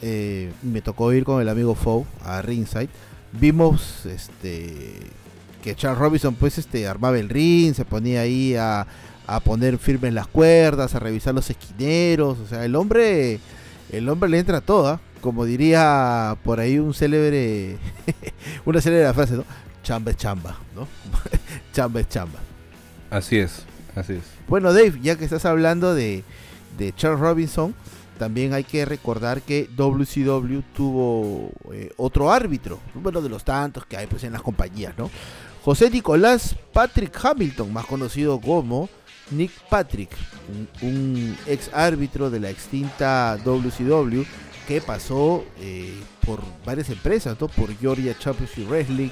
eh, 0.02 0.52
me 0.62 0.82
tocó 0.82 1.12
ir 1.12 1.24
con 1.24 1.40
el 1.40 1.48
amigo 1.48 1.74
Foe 1.74 2.04
a 2.24 2.42
Ringside. 2.42 2.88
Vimos 3.32 4.06
este 4.06 4.96
que 5.62 5.74
Charles 5.74 5.98
Robinson 5.98 6.34
pues 6.34 6.58
este 6.58 6.88
armaba 6.88 7.18
el 7.18 7.28
ring, 7.28 7.74
se 7.74 7.84
ponía 7.84 8.22
ahí 8.22 8.56
a, 8.56 8.86
a 9.26 9.40
poner 9.40 9.78
firmes 9.78 10.12
las 10.12 10.26
cuerdas, 10.26 10.94
a 10.94 10.98
revisar 10.98 11.34
los 11.34 11.48
esquineros, 11.50 12.38
o 12.38 12.46
sea, 12.46 12.64
el 12.64 12.74
hombre 12.74 13.38
el 13.92 14.08
hombre 14.08 14.30
le 14.30 14.38
entra 14.38 14.60
toda, 14.60 15.00
como 15.20 15.44
diría 15.44 16.36
por 16.42 16.60
ahí 16.60 16.78
un 16.78 16.94
célebre 16.94 17.76
una 18.64 18.80
célebre 18.80 19.12
frase, 19.12 19.34
¿no? 19.34 19.44
Chamba 19.82 20.10
es 20.10 20.16
chamba, 20.16 20.58
¿no? 20.74 20.88
chamba 21.72 22.00
es 22.00 22.08
chamba. 22.08 22.38
Así 23.10 23.38
es, 23.38 23.64
Bueno, 24.48 24.72
Dave, 24.72 24.98
ya 25.02 25.16
que 25.16 25.24
estás 25.24 25.44
hablando 25.44 25.94
de, 25.94 26.24
Charles 26.96 27.20
Robinson, 27.20 27.74
también 28.18 28.52
hay 28.52 28.64
que 28.64 28.84
recordar 28.84 29.42
que 29.42 29.68
WCW 29.76 30.60
tuvo 30.74 31.50
eh, 31.72 31.90
otro 31.96 32.30
árbitro, 32.32 32.78
uno 32.94 33.20
de 33.20 33.28
los 33.28 33.44
tantos 33.44 33.86
que 33.86 33.96
hay 33.96 34.06
pues 34.06 34.24
en 34.24 34.32
las 34.32 34.42
compañías, 34.42 34.96
¿no? 34.98 35.10
José 35.62 35.90
Nicolás 35.90 36.56
Patrick 36.72 37.18
Hamilton, 37.22 37.72
más 37.72 37.86
conocido 37.86 38.40
como 38.40 38.88
Nick 39.30 39.52
Patrick, 39.68 40.10
un, 40.82 41.36
ex 41.46 41.70
árbitro 41.72 42.30
de 42.30 42.40
la 42.40 42.50
extinta 42.50 43.38
WCW 43.44 44.22
que 44.66 44.80
pasó 44.80 45.44
eh, 45.58 45.94
por 46.24 46.40
varias 46.64 46.90
empresas, 46.90 47.36
por 47.36 47.76
Georgia 47.78 48.16
Championship 48.18 48.68
Wrestling, 48.68 49.10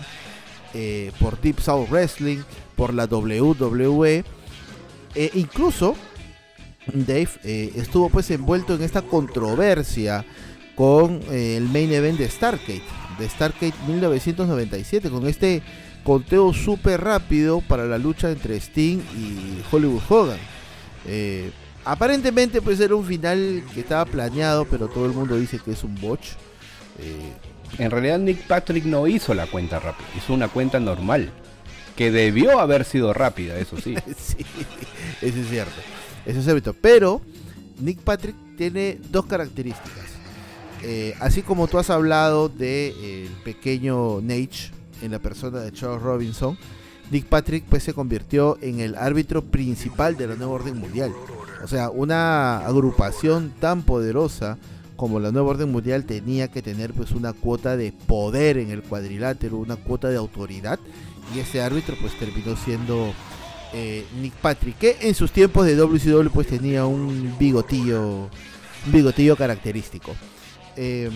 eh, 0.74 1.12
por 1.18 1.40
Deep 1.40 1.60
South 1.60 1.88
Wrestling, 1.90 2.38
por 2.76 2.94
la 2.94 3.04
WWE, 3.06 4.24
e 5.14 5.30
incluso 5.34 5.96
Dave 6.92 7.28
eh, 7.44 7.72
estuvo 7.76 8.08
pues 8.08 8.30
envuelto 8.30 8.74
en 8.74 8.82
esta 8.82 9.02
controversia 9.02 10.24
con 10.74 11.20
el 11.30 11.64
main 11.64 11.92
event 11.92 12.18
de 12.18 12.28
Stargate, 12.30 12.82
de 13.18 13.28
Stargate 13.28 13.74
1997, 13.86 15.10
con 15.10 15.26
este 15.26 15.62
conteo 16.04 16.54
súper 16.54 17.02
rápido 17.02 17.60
para 17.60 17.84
la 17.84 17.98
lucha 17.98 18.30
entre 18.30 18.56
Sting 18.56 18.98
y 18.98 19.62
Hollywood 19.70 20.02
Hogan. 20.08 20.38
Eh, 21.06 21.50
aparentemente 21.84 22.62
pues 22.62 22.80
era 22.80 22.94
un 22.94 23.04
final 23.04 23.62
que 23.74 23.80
estaba 23.80 24.04
planeado, 24.04 24.64
pero 24.66 24.88
todo 24.88 25.06
el 25.06 25.12
mundo 25.12 25.36
dice 25.36 25.58
que 25.58 25.72
es 25.72 25.82
un 25.84 25.94
botch. 26.00 26.28
Eh, 27.00 27.32
en 27.78 27.90
realidad 27.90 28.18
Nick 28.18 28.46
Patrick 28.46 28.84
no 28.84 29.06
hizo 29.06 29.34
la 29.34 29.46
cuenta 29.46 29.78
rápida, 29.78 30.08
hizo 30.16 30.32
una 30.32 30.48
cuenta 30.48 30.80
normal, 30.80 31.30
que 31.98 32.12
debió 32.12 32.60
haber 32.60 32.84
sido 32.84 33.12
rápida, 33.12 33.58
eso 33.58 33.76
sí. 33.76 33.96
sí, 34.16 34.36
eso 35.20 35.40
es 35.40 35.48
cierto, 35.48 35.80
eso 36.24 36.38
es 36.38 36.44
cierto. 36.44 36.72
Pero 36.72 37.20
Nick 37.80 37.98
Patrick 37.98 38.36
tiene 38.56 39.00
dos 39.10 39.26
características. 39.26 40.06
Eh, 40.84 41.16
así 41.18 41.42
como 41.42 41.66
tú 41.66 41.76
has 41.76 41.90
hablado 41.90 42.48
de 42.48 43.24
el 43.24 43.32
pequeño 43.42 44.20
Nate, 44.20 44.70
en 45.02 45.10
la 45.10 45.18
persona 45.18 45.58
de 45.58 45.72
Charles 45.72 46.00
Robinson, 46.00 46.56
Nick 47.10 47.24
Patrick 47.24 47.64
pues 47.68 47.82
se 47.82 47.94
convirtió 47.94 48.58
en 48.60 48.78
el 48.78 48.94
árbitro 48.94 49.42
principal 49.42 50.16
de 50.16 50.28
la 50.28 50.36
nueva 50.36 50.52
orden 50.52 50.78
mundial. 50.78 51.12
O 51.64 51.66
sea, 51.66 51.90
una 51.90 52.58
agrupación 52.58 53.52
tan 53.58 53.82
poderosa 53.82 54.56
como 54.98 55.20
la 55.20 55.30
nueva 55.30 55.50
orden 55.50 55.70
mundial 55.70 56.04
tenía 56.04 56.48
que 56.48 56.60
tener 56.60 56.92
pues 56.92 57.12
una 57.12 57.32
cuota 57.32 57.76
de 57.76 57.92
poder 57.92 58.58
en 58.58 58.70
el 58.70 58.82
cuadrilátero, 58.82 59.56
una 59.56 59.76
cuota 59.76 60.08
de 60.08 60.16
autoridad 60.16 60.80
y 61.32 61.38
ese 61.38 61.62
árbitro 61.62 61.94
pues 62.00 62.18
terminó 62.18 62.56
siendo 62.56 63.12
eh, 63.72 64.04
Nick 64.20 64.32
Patrick, 64.34 64.76
que 64.76 64.96
en 65.02 65.14
sus 65.14 65.30
tiempos 65.30 65.66
de 65.66 65.76
WCW 65.76 66.30
pues 66.30 66.48
tenía 66.48 66.84
un 66.84 67.36
bigotillo, 67.38 68.28
bigotillo 68.86 69.36
característico. 69.36 70.16
Eh, 70.74 71.10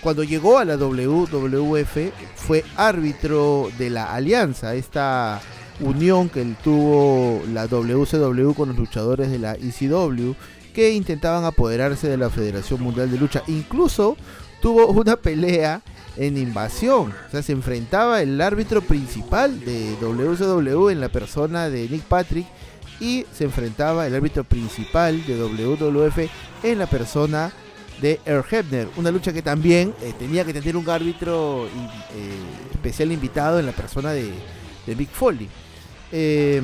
cuando 0.00 0.24
llegó 0.24 0.58
a 0.58 0.64
la 0.64 0.76
WWF 0.76 1.96
fue 2.34 2.64
árbitro 2.76 3.68
de 3.78 3.90
la 3.90 4.12
Alianza, 4.12 4.74
esta 4.74 5.40
unión 5.78 6.30
que 6.30 6.44
tuvo 6.64 7.42
la 7.52 7.68
WCW 7.68 8.54
con 8.54 8.70
los 8.70 8.78
luchadores 8.78 9.30
de 9.30 9.38
la 9.38 9.54
ECW 9.54 10.34
que 10.74 10.92
intentaban 10.92 11.44
apoderarse 11.44 12.08
de 12.08 12.18
la 12.18 12.28
Federación 12.28 12.82
Mundial 12.82 13.10
de 13.10 13.16
Lucha. 13.16 13.42
Incluso 13.46 14.16
tuvo 14.60 14.88
una 14.88 15.16
pelea 15.16 15.80
en 16.16 16.36
invasión. 16.36 17.14
O 17.26 17.30
sea, 17.30 17.42
se 17.42 17.52
enfrentaba 17.52 18.20
el 18.20 18.40
árbitro 18.40 18.82
principal 18.82 19.60
de 19.60 19.96
WCW 20.00 20.90
en 20.90 21.00
la 21.00 21.08
persona 21.08 21.70
de 21.70 21.88
Nick 21.88 22.02
Patrick 22.02 22.46
y 23.00 23.24
se 23.32 23.44
enfrentaba 23.44 24.06
el 24.06 24.14
árbitro 24.14 24.44
principal 24.44 25.24
de 25.26 25.36
WWF 25.36 26.18
en 26.62 26.78
la 26.78 26.86
persona 26.86 27.52
de 28.00 28.20
Earl 28.24 28.44
Hebner. 28.50 28.88
Una 28.96 29.10
lucha 29.10 29.32
que 29.32 29.42
también 29.42 29.94
eh, 30.02 30.12
tenía 30.18 30.44
que 30.44 30.52
tener 30.52 30.76
un 30.76 30.88
árbitro 30.88 31.66
eh, 31.66 32.70
especial 32.72 33.12
invitado 33.12 33.58
en 33.58 33.66
la 33.66 33.72
persona 33.72 34.12
de, 34.12 34.32
Mick 34.86 35.10
Foley. 35.10 35.48
Eh, 36.12 36.62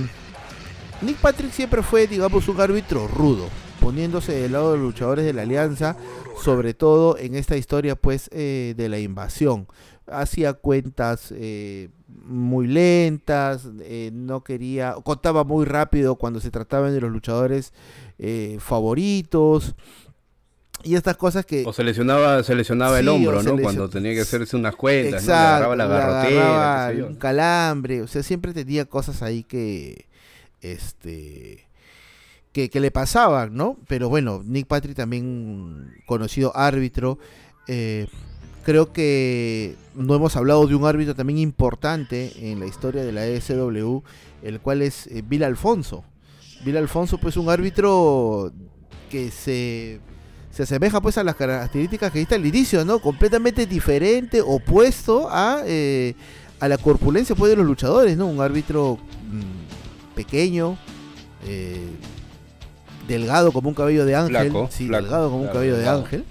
Nick 1.01 1.17
Patrick 1.17 1.53
siempre 1.53 1.83
fue, 1.83 2.07
digamos, 2.07 2.47
un 2.49 2.61
árbitro 2.61 3.09
rudo, 3.09 3.49
poniéndose 3.81 4.33
del 4.33 4.53
lado 4.53 4.73
de 4.73 4.79
los 4.79 4.87
luchadores 4.87 5.25
de 5.25 5.33
la 5.33 5.43
alianza, 5.43 5.97
sobre 6.43 6.75
todo 6.75 7.19
en 7.19 7.35
esta 7.35 7.57
historia, 7.57 7.97
pues, 7.97 8.29
de 8.31 8.87
la 8.89 8.99
invasión. 8.99 9.67
Hacía 10.07 10.55
cuentas 10.55 11.33
muy 12.25 12.67
lentas, 12.67 13.69
no 14.13 14.43
quería, 14.43 14.95
contaba 15.05 15.45
muy 15.45 15.65
rápido 15.65 16.17
cuando 16.17 16.41
se 16.41 16.51
trataban 16.51 16.93
de 16.93 17.01
los 17.01 17.11
luchadores 17.11 17.73
favoritos 18.59 19.75
y 20.83 20.95
estas 20.95 21.17
cosas 21.17 21.45
que 21.45 21.65
o 21.67 21.73
se 21.73 21.85
lesionaba 21.85 22.43
se 22.43 22.55
lesionaba 22.55 22.99
el 22.99 23.09
hombro 23.09 23.43
no 23.43 23.57
cuando 23.59 23.89
tenía 23.89 24.15
que 24.15 24.23
hacerse 24.23 24.57
unas 24.57 24.77
cuentas 24.77 25.27
¿no? 25.27 25.35
agarraba 25.35 25.77
la 25.77 25.87
garrotera 25.87 27.07
un 27.07 27.17
calambre 27.17 28.03
o 28.03 28.07
sea 28.07 28.23
siempre 28.23 28.53
tenía 28.53 28.87
cosas 28.87 29.23
ahí 29.23 29.43
que 29.43 30.07
este 30.61 31.67
que, 32.53 32.71
le 32.81 32.91
pasaban 32.91 33.55
no 33.55 33.77
pero 33.89 34.09
bueno 34.09 34.43
Nick 34.45 34.67
Patrick 34.67 34.97
también 34.97 35.93
conocido 36.07 36.57
árbitro 36.57 37.19
eh, 37.69 38.07
creo 38.65 38.93
que 38.93 39.77
no 39.95 40.15
hemos 40.15 40.37
hablado 40.37 40.67
de 40.67 40.75
un 40.75 40.85
árbitro 40.85 41.15
también 41.15 41.39
importante 41.39 42.33
en 42.51 42.61
la 42.61 42.67
historia 42.67 43.03
de 43.03 43.13
la 43.13 43.27
ESW 43.27 44.03
el 44.43 44.61
cual 44.61 44.83
es 44.83 45.07
eh, 45.07 45.23
Bill 45.27 45.45
Alfonso 45.45 46.05
Bill 46.65 46.77
Alfonso 46.77 47.19
pues 47.19 47.37
un 47.37 47.49
árbitro 47.49 48.53
que 49.11 49.31
se 49.31 50.01
se 50.51 50.65
asemeja 50.65 51.01
pues 51.01 51.17
a 51.17 51.25
las 51.25 51.37
características 51.37 52.13
que 52.13 52.19
viste 52.19 52.35
al 52.35 52.45
inicio, 52.45 52.85
¿no? 52.85 52.99
Completamente 52.99 53.67
diferente, 53.67 54.43
opuesto 54.45 55.29
a, 55.31 55.63
eh, 55.65 56.15
a 56.59 56.69
la 56.69 56.77
corpulencia 56.77 57.37
pues, 57.37 57.51
de 57.51 57.57
los 57.57 57.67
luchadores, 57.67 58.17
¿no? 58.17 58.27
Un 58.27 58.41
árbitro 58.41 58.99
mm, 59.31 60.15
pequeño, 60.17 60.77
eh, 61.47 61.89
delgado 63.07 63.53
como 63.53 63.69
un 63.69 63.75
cabello 63.75 64.05
de 64.05 64.15
ángel, 64.15 64.53
sí, 64.71 64.89
delgado 64.89 65.31
como 65.31 65.43
un 65.43 65.49
cabello 65.49 65.77
de 65.77 65.89
ángel, 65.89 66.25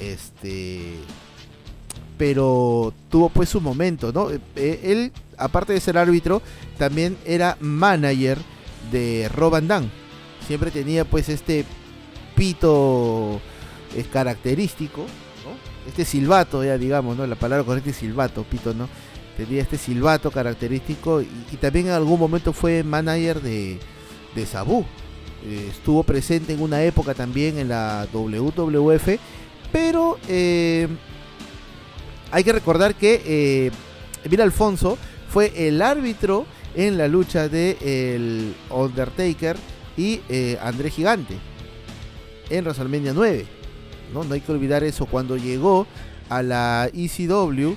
este, 0.00 0.96
pero 2.16 2.92
tuvo 3.10 3.28
pues 3.28 3.48
su 3.48 3.60
momento, 3.60 4.12
¿no? 4.12 4.30
Eh, 4.30 4.80
él, 4.84 5.12
aparte 5.36 5.72
de 5.72 5.80
ser 5.80 5.98
árbitro, 5.98 6.42
también 6.78 7.16
era 7.24 7.56
manager 7.60 8.38
de 8.90 9.30
Rob 9.34 9.52
Van 9.52 9.90
Siempre 10.46 10.70
tenía 10.70 11.04
pues 11.04 11.28
este 11.28 11.64
pito 12.34 13.40
es 13.96 14.06
característico, 14.08 15.06
Este 15.86 16.04
silbato, 16.04 16.64
ya 16.64 16.78
digamos, 16.78 17.16
¿no? 17.16 17.26
La 17.26 17.34
palabra 17.34 17.64
correcta 17.64 17.90
es 17.90 17.96
silbato, 17.96 18.44
pito, 18.44 18.72
¿no? 18.72 18.88
Tenía 19.36 19.62
este 19.62 19.78
silbato 19.78 20.30
característico 20.30 21.22
y, 21.22 21.56
también 21.60 21.86
en 21.86 21.92
algún 21.92 22.20
momento 22.20 22.52
fue 22.52 22.84
manager 22.84 23.40
de, 23.40 23.78
de 24.34 24.46
Sabu. 24.46 24.84
Eh, 25.44 25.68
estuvo 25.70 26.02
presente 26.04 26.52
en 26.52 26.62
una 26.62 26.82
época 26.84 27.14
también 27.14 27.58
en 27.58 27.68
la 27.68 28.06
WWF, 28.12 29.18
pero 29.72 30.18
eh, 30.28 30.86
hay 32.30 32.44
que 32.44 32.52
recordar 32.52 32.94
que 32.94 33.22
eh, 33.24 34.40
Alfonso 34.40 34.96
fue 35.28 35.68
el 35.68 35.82
árbitro 35.82 36.46
en 36.74 36.96
la 36.96 37.08
lucha 37.08 37.48
de 37.48 37.76
el 37.80 38.54
Undertaker 38.70 39.56
y 39.96 40.20
eh, 40.28 40.58
André 40.62 40.90
Gigante 40.90 41.36
en 42.48 42.64
WrestleMania 42.64 43.12
9. 43.12 43.46
¿no? 44.14 44.22
hay 44.32 44.40
que 44.40 44.52
olvidar 44.52 44.84
eso. 44.84 45.06
Cuando 45.06 45.36
llegó 45.36 45.86
a 46.28 46.42
la 46.42 46.88
ECW, 46.92 47.74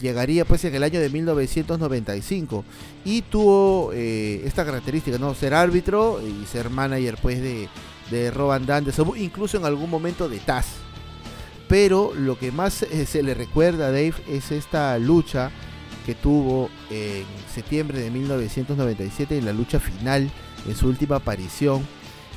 llegaría 0.00 0.44
pues 0.44 0.64
en 0.64 0.74
el 0.74 0.82
año 0.82 1.00
de 1.00 1.08
1995 1.08 2.64
y 3.04 3.22
tuvo 3.22 3.92
eh, 3.92 4.42
esta 4.44 4.64
característica, 4.64 5.18
¿no? 5.18 5.34
Ser 5.34 5.54
árbitro 5.54 6.20
y 6.22 6.46
ser 6.46 6.70
manager 6.70 7.16
pues 7.20 7.40
de, 7.40 7.68
de 8.10 8.30
Rob 8.30 8.52
incluso 9.16 9.56
en 9.56 9.64
algún 9.64 9.90
momento 9.90 10.28
de 10.28 10.38
Taz. 10.38 10.66
Pero 11.68 12.12
lo 12.14 12.38
que 12.38 12.52
más 12.52 12.82
eh, 12.82 13.06
se 13.06 13.22
le 13.22 13.34
recuerda 13.34 13.86
a 13.86 13.90
Dave 13.90 14.14
es 14.28 14.52
esta 14.52 14.98
lucha 14.98 15.50
que 16.04 16.14
tuvo 16.14 16.68
en 16.90 17.24
septiembre 17.52 17.98
de 17.98 18.10
1997 18.10 19.38
en 19.38 19.46
la 19.46 19.54
lucha 19.54 19.80
final, 19.80 20.30
en 20.68 20.76
su 20.76 20.88
última 20.88 21.16
aparición 21.16 21.82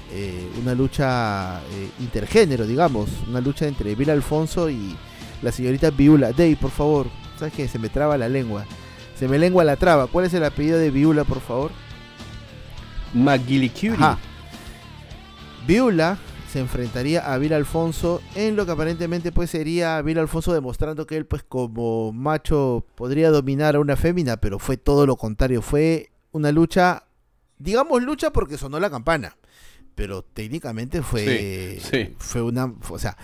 eh, 0.10 0.50
una 0.62 0.74
lucha 0.74 1.60
eh, 1.60 1.90
intergénero, 2.00 2.66
digamos, 2.66 3.10
una 3.28 3.42
lucha 3.42 3.68
entre 3.68 3.94
Bill 3.94 4.10
Alfonso 4.10 4.70
y 4.70 4.96
la 5.42 5.52
señorita 5.52 5.90
Viula. 5.90 6.32
Dave, 6.32 6.56
por 6.56 6.72
favor, 6.72 7.08
¿sabes 7.38 7.54
qué? 7.54 7.68
Se 7.68 7.80
me 7.80 7.90
traba 7.90 8.18
la 8.18 8.30
lengua. 8.30 8.66
Se 9.18 9.28
me 9.28 9.40
lengua 9.40 9.64
la 9.64 9.76
traba. 9.76 10.08
¿Cuál 10.08 10.26
es 10.26 10.34
el 10.34 10.44
apellido 10.44 10.78
de 10.78 10.92
Viula, 10.92 11.24
por 11.24 11.42
favor? 11.42 11.72
McGillicuddy. 13.14 14.18
Viula 15.66 16.18
se 16.52 16.60
enfrentaría 16.60 17.34
a 17.34 17.38
Bill 17.38 17.54
Alfonso 17.54 18.22
en 18.36 18.56
lo 18.56 18.66
que 18.66 18.72
aparentemente 18.72 19.34
pues 19.34 19.50
sería 19.50 20.02
Bill 20.02 20.20
Alfonso 20.20 20.54
demostrando 20.54 21.06
que 21.06 21.18
él 21.18 21.26
pues 21.26 21.44
como 21.44 22.14
macho 22.14 22.86
podría 22.96 23.32
dominar 23.32 23.76
a 23.76 23.82
una 23.82 23.98
fémina, 23.98 24.38
pero 24.38 24.58
fue 24.58 24.78
todo 24.78 25.06
lo 25.06 25.18
contrario, 25.18 25.62
fue 25.62 26.10
una 26.32 26.54
lucha, 26.54 27.04
digamos 27.58 28.02
lucha 28.02 28.32
porque 28.32 28.58
sonó 28.58 28.80
la 28.80 28.90
campana 28.90 29.36
pero 29.98 30.22
técnicamente 30.22 31.02
fue, 31.02 31.82
fue 32.20 32.44
una, 32.44 32.72
o 32.88 33.00
sea, 33.00 33.18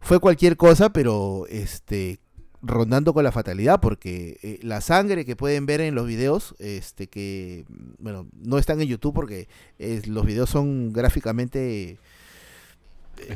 fue 0.00 0.18
cualquier 0.18 0.56
cosa, 0.56 0.92
pero 0.92 1.46
este 1.48 2.18
rondando 2.66 3.14
con 3.14 3.24
la 3.24 3.32
fatalidad, 3.32 3.80
porque 3.80 4.38
eh, 4.42 4.58
la 4.62 4.80
sangre 4.80 5.24
que 5.24 5.36
pueden 5.36 5.66
ver 5.66 5.80
en 5.80 5.94
los 5.94 6.06
videos, 6.06 6.54
este 6.58 7.06
que, 7.06 7.64
bueno, 7.98 8.26
no 8.32 8.58
están 8.58 8.80
en 8.80 8.88
YouTube 8.88 9.14
porque 9.14 9.48
los 10.06 10.26
videos 10.26 10.50
son 10.50 10.92
gráficamente 10.92 11.98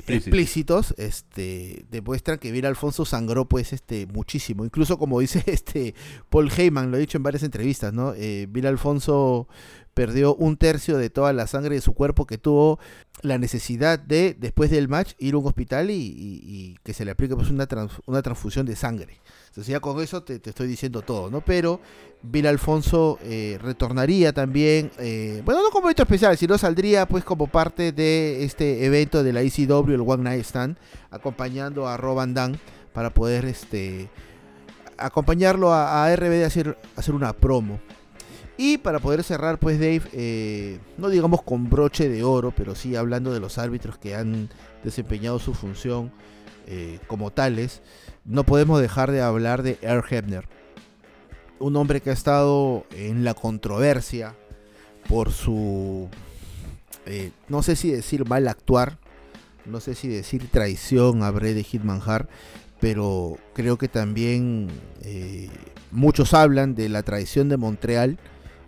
explícitos, 0.06 0.94
este, 0.98 1.84
demuestran 1.90 2.38
que 2.38 2.52
Vir 2.52 2.66
Alfonso 2.66 3.04
sangró 3.04 3.48
pues 3.48 3.72
este 3.72 4.06
muchísimo, 4.06 4.64
incluso 4.64 4.98
como 4.98 5.20
dice 5.20 5.42
este 5.46 5.94
Paul 6.28 6.50
Heyman, 6.50 6.90
lo 6.90 6.96
he 6.96 7.00
dicho 7.00 7.18
en 7.18 7.22
varias 7.22 7.42
entrevistas, 7.42 7.92
¿no? 7.92 8.14
Eh, 8.16 8.48
Alfonso 8.64 9.48
perdió 9.94 10.34
un 10.36 10.56
tercio 10.56 10.96
de 10.96 11.10
toda 11.10 11.32
la 11.32 11.46
sangre 11.46 11.74
de 11.74 11.80
su 11.80 11.94
cuerpo 11.94 12.26
que 12.26 12.38
tuvo 12.38 12.78
la 13.22 13.38
necesidad 13.38 13.98
de, 13.98 14.36
después 14.38 14.70
del 14.70 14.88
match, 14.88 15.12
ir 15.18 15.34
a 15.34 15.38
un 15.38 15.46
hospital 15.46 15.90
y, 15.90 16.78
que 16.84 16.94
se 16.94 17.04
le 17.04 17.10
aplique 17.10 17.34
pues, 17.34 17.50
una, 17.50 17.66
una 18.06 18.22
transfusión 18.22 18.66
de 18.66 18.76
sangre. 18.76 19.20
Entonces 19.50 19.72
ya 19.72 19.80
con 19.80 20.00
eso 20.00 20.22
te, 20.22 20.36
estoy 20.36 20.68
diciendo 20.68 21.02
todo, 21.02 21.28
¿no? 21.28 21.40
Pero 21.40 21.80
Bill 22.22 22.46
Alfonso 22.46 23.18
eh, 23.24 23.58
retornaría 23.60 24.32
también, 24.32 24.92
eh, 25.00 25.42
bueno, 25.44 25.60
no 25.64 25.70
como 25.70 25.88
evento 25.88 26.04
especial, 26.04 26.38
sino 26.38 26.56
saldría 26.56 27.04
pues 27.08 27.24
como 27.24 27.48
parte 27.48 27.90
de 27.90 28.44
este 28.44 28.86
evento 28.86 29.24
de 29.24 29.32
la 29.32 29.42
ECW, 29.42 29.90
el 29.90 30.02
One 30.02 30.22
Night 30.22 30.44
Stand, 30.44 30.76
acompañando 31.10 31.88
a 31.88 31.96
Rob 31.96 32.14
Van 32.14 32.60
para 32.92 33.12
poder 33.12 33.44
este 33.44 34.08
acompañarlo 34.96 35.72
a, 35.72 36.04
a 36.04 36.14
RBD 36.14 36.44
a 36.44 36.46
hacer, 36.46 36.78
hacer 36.94 37.16
una 37.16 37.32
promo. 37.32 37.80
Y 38.56 38.78
para 38.78 39.00
poder 39.00 39.24
cerrar, 39.24 39.58
pues 39.58 39.80
Dave, 39.80 40.02
eh, 40.12 40.78
no 40.96 41.08
digamos 41.08 41.42
con 41.42 41.68
broche 41.68 42.08
de 42.08 42.22
oro, 42.22 42.52
pero 42.56 42.76
sí 42.76 42.94
hablando 42.94 43.32
de 43.32 43.40
los 43.40 43.58
árbitros 43.58 43.98
que 43.98 44.14
han 44.14 44.48
desempeñado 44.84 45.40
su 45.40 45.54
función 45.54 46.12
como 47.08 47.32
tales, 47.32 47.82
no 48.24 48.44
podemos 48.44 48.80
dejar 48.80 49.10
de 49.10 49.22
hablar 49.22 49.62
de 49.62 49.78
Earl 49.82 50.04
Hebner. 50.08 50.48
un 51.58 51.76
hombre 51.76 52.00
que 52.00 52.08
ha 52.08 52.14
estado 52.14 52.86
en 52.92 53.22
la 53.22 53.34
controversia 53.34 54.34
por 55.08 55.30
su, 55.30 56.08
eh, 57.04 57.32
no 57.48 57.62
sé 57.62 57.76
si 57.76 57.90
decir 57.90 58.26
mal 58.26 58.48
actuar, 58.48 58.98
no 59.66 59.80
sé 59.80 59.94
si 59.94 60.08
decir 60.08 60.48
traición 60.50 61.22
a 61.22 61.32
de 61.32 61.62
Hitman 61.62 62.00
Hart, 62.04 62.30
pero 62.80 63.36
creo 63.52 63.76
que 63.76 63.88
también 63.88 64.68
eh, 65.02 65.50
muchos 65.90 66.32
hablan 66.32 66.74
de 66.74 66.88
la 66.88 67.02
traición 67.02 67.48
de 67.48 67.58
Montreal, 67.58 68.18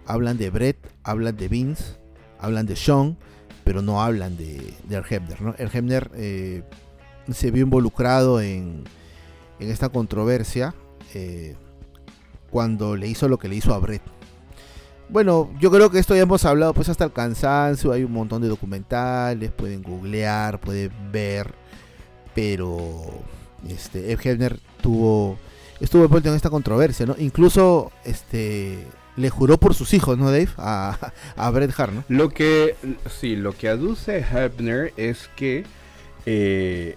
hablan 0.06 0.36
de 0.36 0.50
Brett, 0.50 0.76
hablan 1.02 1.36
de 1.36 1.48
Vince, 1.48 1.96
hablan 2.38 2.66
de 2.66 2.76
Sean, 2.76 3.16
pero 3.64 3.80
no 3.80 4.02
hablan 4.02 4.36
de, 4.36 4.74
de 4.88 4.96
Erhebner. 4.96 5.40
¿no? 5.40 5.54
Erhebner 5.56 6.10
eh, 6.14 6.62
se 7.32 7.50
vio 7.50 7.62
involucrado 7.62 8.40
en, 8.40 8.84
en 9.62 9.70
esta 9.70 9.88
controversia 9.88 10.74
eh, 11.14 11.54
cuando 12.50 12.96
le 12.96 13.08
hizo 13.08 13.28
lo 13.28 13.38
que 13.38 13.48
le 13.48 13.56
hizo 13.56 13.72
a 13.74 13.78
Brett. 13.78 14.02
Bueno, 15.08 15.50
yo 15.60 15.70
creo 15.70 15.90
que 15.90 15.98
esto 15.98 16.14
ya 16.14 16.22
hemos 16.22 16.44
hablado 16.44 16.72
pues 16.72 16.88
hasta 16.88 17.04
el 17.04 17.12
cansancio, 17.12 17.92
hay 17.92 18.02
un 18.02 18.12
montón 18.12 18.40
de 18.42 18.48
documentales, 18.48 19.50
pueden 19.50 19.82
googlear, 19.82 20.58
pueden 20.58 20.90
ver, 21.12 21.54
pero 22.34 23.04
este 23.68 24.12
Ed 24.12 24.18
Hebner 24.22 24.58
tuvo 24.80 25.38
estuvo 25.80 26.04
envuelto 26.04 26.30
en 26.30 26.36
esta 26.36 26.50
controversia, 26.50 27.06
¿no? 27.06 27.14
Incluso 27.18 27.92
este 28.04 28.86
le 29.16 29.28
juró 29.28 29.58
por 29.58 29.74
sus 29.74 29.92
hijos, 29.92 30.16
¿no, 30.16 30.30
Dave? 30.30 30.48
A, 30.56 31.12
a 31.36 31.50
Bret 31.50 31.78
Hart, 31.78 31.92
¿no? 31.92 32.04
Lo 32.08 32.30
que 32.30 32.76
sí, 33.20 33.36
lo 33.36 33.52
que 33.52 33.68
aduce 33.68 34.24
Hebner 34.32 34.94
es 34.96 35.28
que 35.36 35.64
eh, 36.24 36.96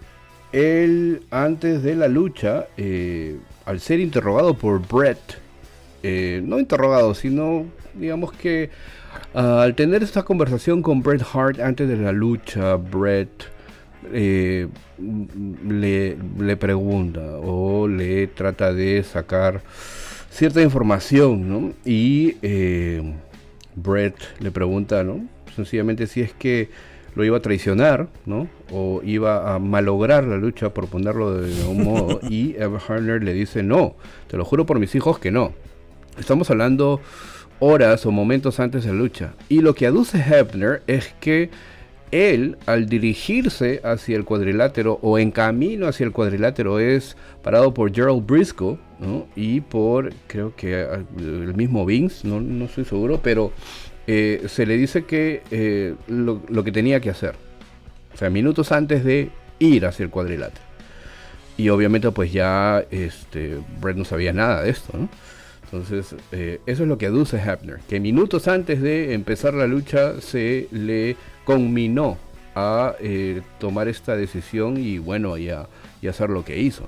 él 0.56 1.24
antes 1.32 1.84
de 1.84 1.95
la 1.95 2.08
lucha, 2.08 2.68
eh, 2.78 3.38
al 3.66 3.82
ser 3.82 3.99
interrogado 3.99 4.53
por 4.53 4.88
Bret, 4.88 5.20
eh, 6.01 6.41
no 6.45 6.60
interrogado, 6.60 7.14
sino 7.14 7.66
digamos 7.93 8.32
que 8.32 8.70
uh, 9.34 9.39
al 9.39 9.76
tener 9.76 10.01
esta 10.01 10.24
conversación 10.24 10.82
con 10.82 11.03
Bret 11.03 11.24
Hart 11.34 11.60
antes 11.60 11.89
de 11.89 11.97
la 11.97 12.14
lucha, 12.14 12.76
Bret 12.76 13.30
eh, 14.14 14.68
le, 15.68 16.18
le, 16.39 16.58
pregunta 16.58 17.22
o 17.39 17.88
le 17.89 18.28
trata 18.28 18.72
de 18.72 19.03
sacar 19.03 19.62
cierta 20.30 20.62
información, 20.62 21.49
¿no? 21.49 21.74
Y 21.84 22.36
Brett 23.76 24.16
le 24.39 24.51
pregunta, 24.51 25.03
¿no? 25.03 25.28
Sencillamente 25.53 26.08
si 26.08 26.22
es 26.22 26.34
que 26.34 26.70
lo 27.16 27.24
iba 27.24 27.38
a 27.38 27.41
traicionar, 27.41 28.07
¿no? 28.26 28.47
O 28.72 29.01
iba 29.03 29.53
a 29.53 29.59
malograr 29.59 30.26
la 30.26 30.38
lucha, 30.38 30.74
por 30.74 30.88
ponerlo 30.88 31.41
de 31.41 31.61
algún 31.61 31.84
modo. 31.84 32.20
y 32.30 32.55
Evan 32.57 33.26
le 33.26 33.34
dice, 33.34 33.63
no, 33.63 33.95
te 34.28 34.38
lo 34.38 34.45
juro 34.45 34.66
por 34.66 34.80
mis 34.80 34.93
hijos 34.95 35.18
que 35.20 35.32
no. 35.32 35.53
Estamos 36.20 36.49
hablando 36.49 37.01
horas 37.59 38.05
o 38.05 38.11
momentos 38.11 38.59
antes 38.59 38.84
de 38.84 38.91
la 38.91 38.97
lucha. 38.97 39.34
Y 39.49 39.61
lo 39.61 39.76
que 39.76 39.88
aduce 39.88 40.18
Hebner 40.18 40.84
es 40.88 41.13
que 41.20 41.49
él, 42.11 42.57
al 42.66 42.88
dirigirse 42.88 43.82
hacia 43.84 44.16
el 44.16 44.26
cuadrilátero 44.26 44.99
o 45.01 45.18
en 45.18 45.32
camino 45.32 45.88
hacia 45.88 46.05
el 46.05 46.11
cuadrilátero, 46.11 46.80
es 46.80 47.18
parado 47.41 47.74
por 47.74 47.93
Gerald 47.93 48.26
Briscoe 48.26 48.78
¿no? 48.99 49.28
y 49.36 49.61
por, 49.61 50.13
creo 50.28 50.55
que 50.55 50.88
el 51.18 51.53
mismo 51.55 51.86
Vince, 51.86 52.28
no, 52.28 52.39
no 52.39 52.66
estoy 52.66 52.86
seguro, 52.86 53.20
pero 53.22 53.51
eh, 54.08 54.45
se 54.47 54.66
le 54.66 54.78
dice 54.78 55.06
que 55.06 55.41
eh, 55.51 55.95
lo, 56.08 56.64
que 56.64 56.72
tenía 56.72 56.99
que 56.99 57.10
hacer. 57.10 57.36
O 58.14 58.18
sea, 58.18 58.30
minutos 58.30 58.72
antes 58.72 59.03
de 59.03 59.30
ir 59.60 59.86
hacia 59.86 60.03
el 60.03 60.10
cuadrilátero. 60.10 60.64
Y 61.58 61.70
obviamente 61.70 62.12
pues 62.12 62.32
ya 62.32 62.84
este, 62.91 63.60
Brett 63.80 63.97
no 63.97 64.06
sabía 64.06 64.34
nada 64.34 64.64
de 64.64 64.70
esto, 64.70 64.97
¿no? 64.97 65.10
Entonces, 65.64 66.16
eh, 66.32 66.62
eso 66.68 66.84
es 66.84 66.89
lo 66.89 66.97
que 66.97 67.08
aduce 67.08 67.38
Hebner, 67.38 67.80
que 67.89 67.99
minutos 67.99 68.47
antes 68.47 68.82
de 68.82 69.14
empezar 69.14 69.56
la 69.56 69.66
lucha 69.66 70.22
se 70.22 70.68
le 70.72 71.18
conminó 71.43 72.18
a 72.53 72.95
eh, 72.99 73.41
tomar 73.60 73.88
esta 73.88 74.16
decisión 74.16 74.78
y 74.78 74.99
bueno, 74.99 75.38
y, 75.38 75.49
a, 75.49 75.68
hacer 76.08 76.30
lo 76.30 76.45
que 76.45 76.60
hizo. 76.60 76.86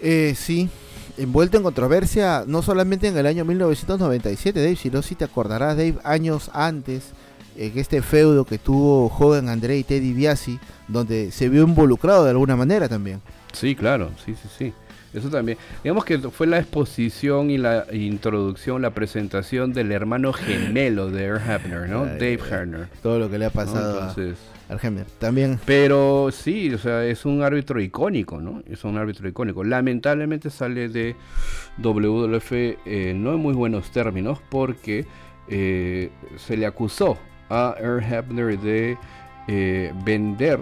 sí, 0.00 0.70
envuelto 1.18 1.56
en 1.56 1.62
controversia 1.62 2.44
no 2.46 2.62
solamente 2.62 3.08
en 3.08 3.16
el 3.16 3.26
año 3.26 3.44
1997, 3.44 4.60
Dave, 4.60 4.76
sino 4.76 5.02
si 5.02 5.14
te 5.14 5.24
acordarás, 5.24 5.76
Dave, 5.76 5.96
años 6.04 6.50
antes, 6.54 7.10
en 7.56 7.76
este 7.76 8.02
feudo 8.02 8.44
que 8.44 8.58
tuvo 8.58 9.06
Hogan 9.06 9.48
André 9.48 9.78
y 9.78 9.84
Teddy 9.84 10.12
Biasi, 10.12 10.58
donde 10.86 11.30
se 11.32 11.48
vio 11.48 11.64
involucrado 11.64 12.24
de 12.24 12.30
alguna 12.30 12.56
manera 12.56 12.88
también. 12.88 13.20
Sí, 13.52 13.74
claro, 13.74 14.10
sí, 14.24 14.34
sí, 14.34 14.48
sí. 14.56 14.72
Eso 15.12 15.30
también. 15.30 15.56
Digamos 15.82 16.04
que 16.04 16.18
fue 16.18 16.46
la 16.46 16.58
exposición 16.58 17.50
y 17.50 17.58
la 17.58 17.86
introducción, 17.92 18.82
la 18.82 18.90
presentación 18.90 19.72
del 19.72 19.90
hermano 19.90 20.32
gemelo 20.32 21.10
de 21.10 21.24
Earl 21.24 21.40
Hebner, 21.50 21.88
¿no? 21.88 22.04
Dave 22.04 22.38
Hebner. 22.50 22.88
Todo 23.02 23.18
lo 23.18 23.30
que 23.30 23.38
le 23.38 23.46
ha 23.46 23.50
pasado 23.50 24.00
¿no? 24.00 24.08
Entonces, 24.08 24.38
a 24.54 24.57
Hebner. 24.68 25.06
También. 25.18 25.58
Pero 25.64 26.30
sí, 26.30 26.72
o 26.74 26.78
sea, 26.78 27.04
es 27.04 27.24
un 27.24 27.42
árbitro 27.42 27.80
icónico, 27.80 28.40
¿no? 28.40 28.62
Es 28.66 28.84
un 28.84 28.98
árbitro 28.98 29.28
icónico. 29.28 29.64
Lamentablemente 29.64 30.50
sale 30.50 30.88
de 30.88 31.16
WWF 31.78 32.52
eh, 32.52 33.12
no 33.16 33.32
en 33.32 33.40
muy 33.40 33.54
buenos 33.54 33.90
términos 33.90 34.40
porque 34.50 35.06
eh, 35.48 36.10
se 36.36 36.56
le 36.56 36.66
acusó 36.66 37.18
a 37.48 37.74
Earl 37.78 38.02
Hebner 38.02 38.58
de 38.58 38.98
eh, 39.48 39.92
vender 40.04 40.60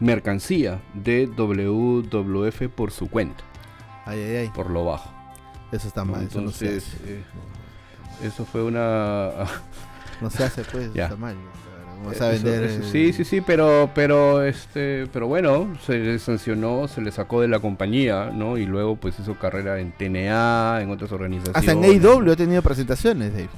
mercancía 0.00 0.82
de 0.94 1.26
WWF 1.26 2.68
por 2.74 2.90
su 2.90 3.08
cuenta. 3.08 3.44
Ay, 4.06 4.20
ay, 4.20 4.36
ay. 4.36 4.50
Por 4.54 4.70
lo 4.70 4.84
bajo. 4.84 5.10
Eso 5.70 5.86
está 5.86 6.04
mal. 6.04 6.22
Entonces, 6.22 6.84
eso, 6.84 6.96
no 7.04 7.08
eh, 7.08 7.24
eso 8.22 8.44
fue 8.44 8.64
una... 8.64 9.30
no 10.20 10.30
se 10.30 10.44
hace, 10.44 10.64
pues, 10.64 10.90
está 10.94 11.16
mal. 11.16 11.36
Vamos 12.02 12.20
a 12.20 12.28
vender 12.30 12.64
eso, 12.64 12.80
eso, 12.80 12.90
sí, 12.90 13.12
sí, 13.12 13.24
sí, 13.24 13.40
pero, 13.42 13.90
pero, 13.94 14.42
este, 14.42 15.06
pero 15.12 15.26
bueno, 15.26 15.76
se 15.84 15.98
le 15.98 16.18
sancionó, 16.18 16.88
se 16.88 17.02
le 17.02 17.12
sacó 17.12 17.42
de 17.42 17.48
la 17.48 17.60
compañía, 17.60 18.30
¿no? 18.30 18.56
Y 18.56 18.64
luego, 18.64 18.96
pues, 18.96 19.18
hizo 19.20 19.34
carrera 19.34 19.78
en 19.80 19.92
TNA, 19.92 20.80
en 20.80 20.90
otras 20.90 21.12
organizaciones. 21.12 21.56
Hasta 21.56 21.72
en 21.72 21.84
AEW 21.84 22.32
ha 22.32 22.36
tenido 22.36 22.62
presentaciones, 22.62 23.32
Dave. 23.32 23.50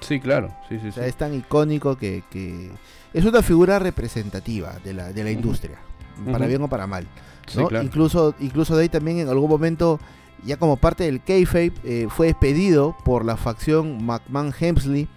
Sí, 0.00 0.20
claro, 0.20 0.54
sí, 0.68 0.78
sí, 0.78 0.88
o 0.88 0.92
sea, 0.92 1.04
sí. 1.04 1.08
Es 1.08 1.16
tan 1.16 1.32
icónico 1.34 1.96
que, 1.96 2.22
que, 2.30 2.70
es 3.14 3.24
una 3.24 3.40
figura 3.40 3.78
representativa 3.78 4.74
de 4.84 4.92
la, 4.92 5.12
de 5.12 5.24
la 5.24 5.30
industria, 5.30 5.78
uh 6.18 6.28
-huh. 6.28 6.32
para 6.32 6.46
bien 6.46 6.60
o 6.62 6.68
para 6.68 6.86
mal. 6.86 7.04
¿no? 7.04 7.62
Sí, 7.62 7.66
claro. 7.66 7.84
Incluso, 7.84 8.34
incluso 8.40 8.76
de 8.76 8.82
ahí 8.82 8.88
también 8.90 9.20
en 9.20 9.28
algún 9.28 9.48
momento, 9.48 9.98
ya 10.44 10.58
como 10.58 10.76
parte 10.76 11.04
del 11.04 11.22
kayfabe, 11.22 11.72
eh, 11.84 12.08
fue 12.10 12.26
despedido 12.26 12.94
por 13.04 13.24
la 13.24 13.38
facción 13.38 14.04
McMahon 14.04 14.52
Hemsley. 14.58 15.08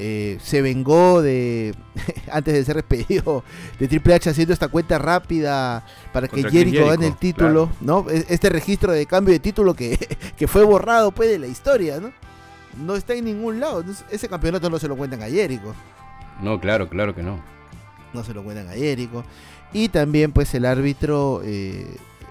Eh, 0.00 0.38
se 0.40 0.62
vengó 0.62 1.22
de 1.22 1.74
antes 2.32 2.54
de 2.54 2.64
ser 2.64 2.76
despedido 2.76 3.42
de 3.80 3.88
Triple 3.88 4.14
H 4.14 4.30
haciendo 4.30 4.54
esta 4.54 4.68
cuenta 4.68 4.96
rápida 4.96 5.84
para 6.12 6.28
que 6.28 6.36
Jericho, 6.36 6.56
Jericho 6.56 6.86
gane 6.86 7.06
el 7.08 7.16
título, 7.16 7.70
claro. 7.80 8.04
¿no? 8.04 8.06
Este 8.08 8.48
registro 8.48 8.92
de 8.92 9.06
cambio 9.06 9.32
de 9.32 9.40
título 9.40 9.74
que, 9.74 9.98
que 10.36 10.46
fue 10.46 10.62
borrado 10.62 11.10
pues 11.10 11.28
de 11.28 11.40
la 11.40 11.48
historia, 11.48 11.98
¿no? 11.98 12.12
No 12.84 12.94
está 12.94 13.14
en 13.14 13.24
ningún 13.24 13.58
lado. 13.58 13.84
Ese 14.10 14.28
campeonato 14.28 14.70
no 14.70 14.78
se 14.78 14.86
lo 14.86 14.96
cuentan 14.96 15.20
a 15.22 15.26
Jericho. 15.26 15.74
No, 16.40 16.60
claro, 16.60 16.88
claro 16.88 17.12
que 17.14 17.24
no. 17.24 17.40
No 18.14 18.22
se 18.22 18.32
lo 18.32 18.44
cuentan 18.44 18.68
a 18.68 18.72
Jericho. 18.72 19.24
Y 19.72 19.88
también 19.88 20.30
pues 20.30 20.54
el 20.54 20.64
árbitro 20.64 21.42
eh, 21.44 21.86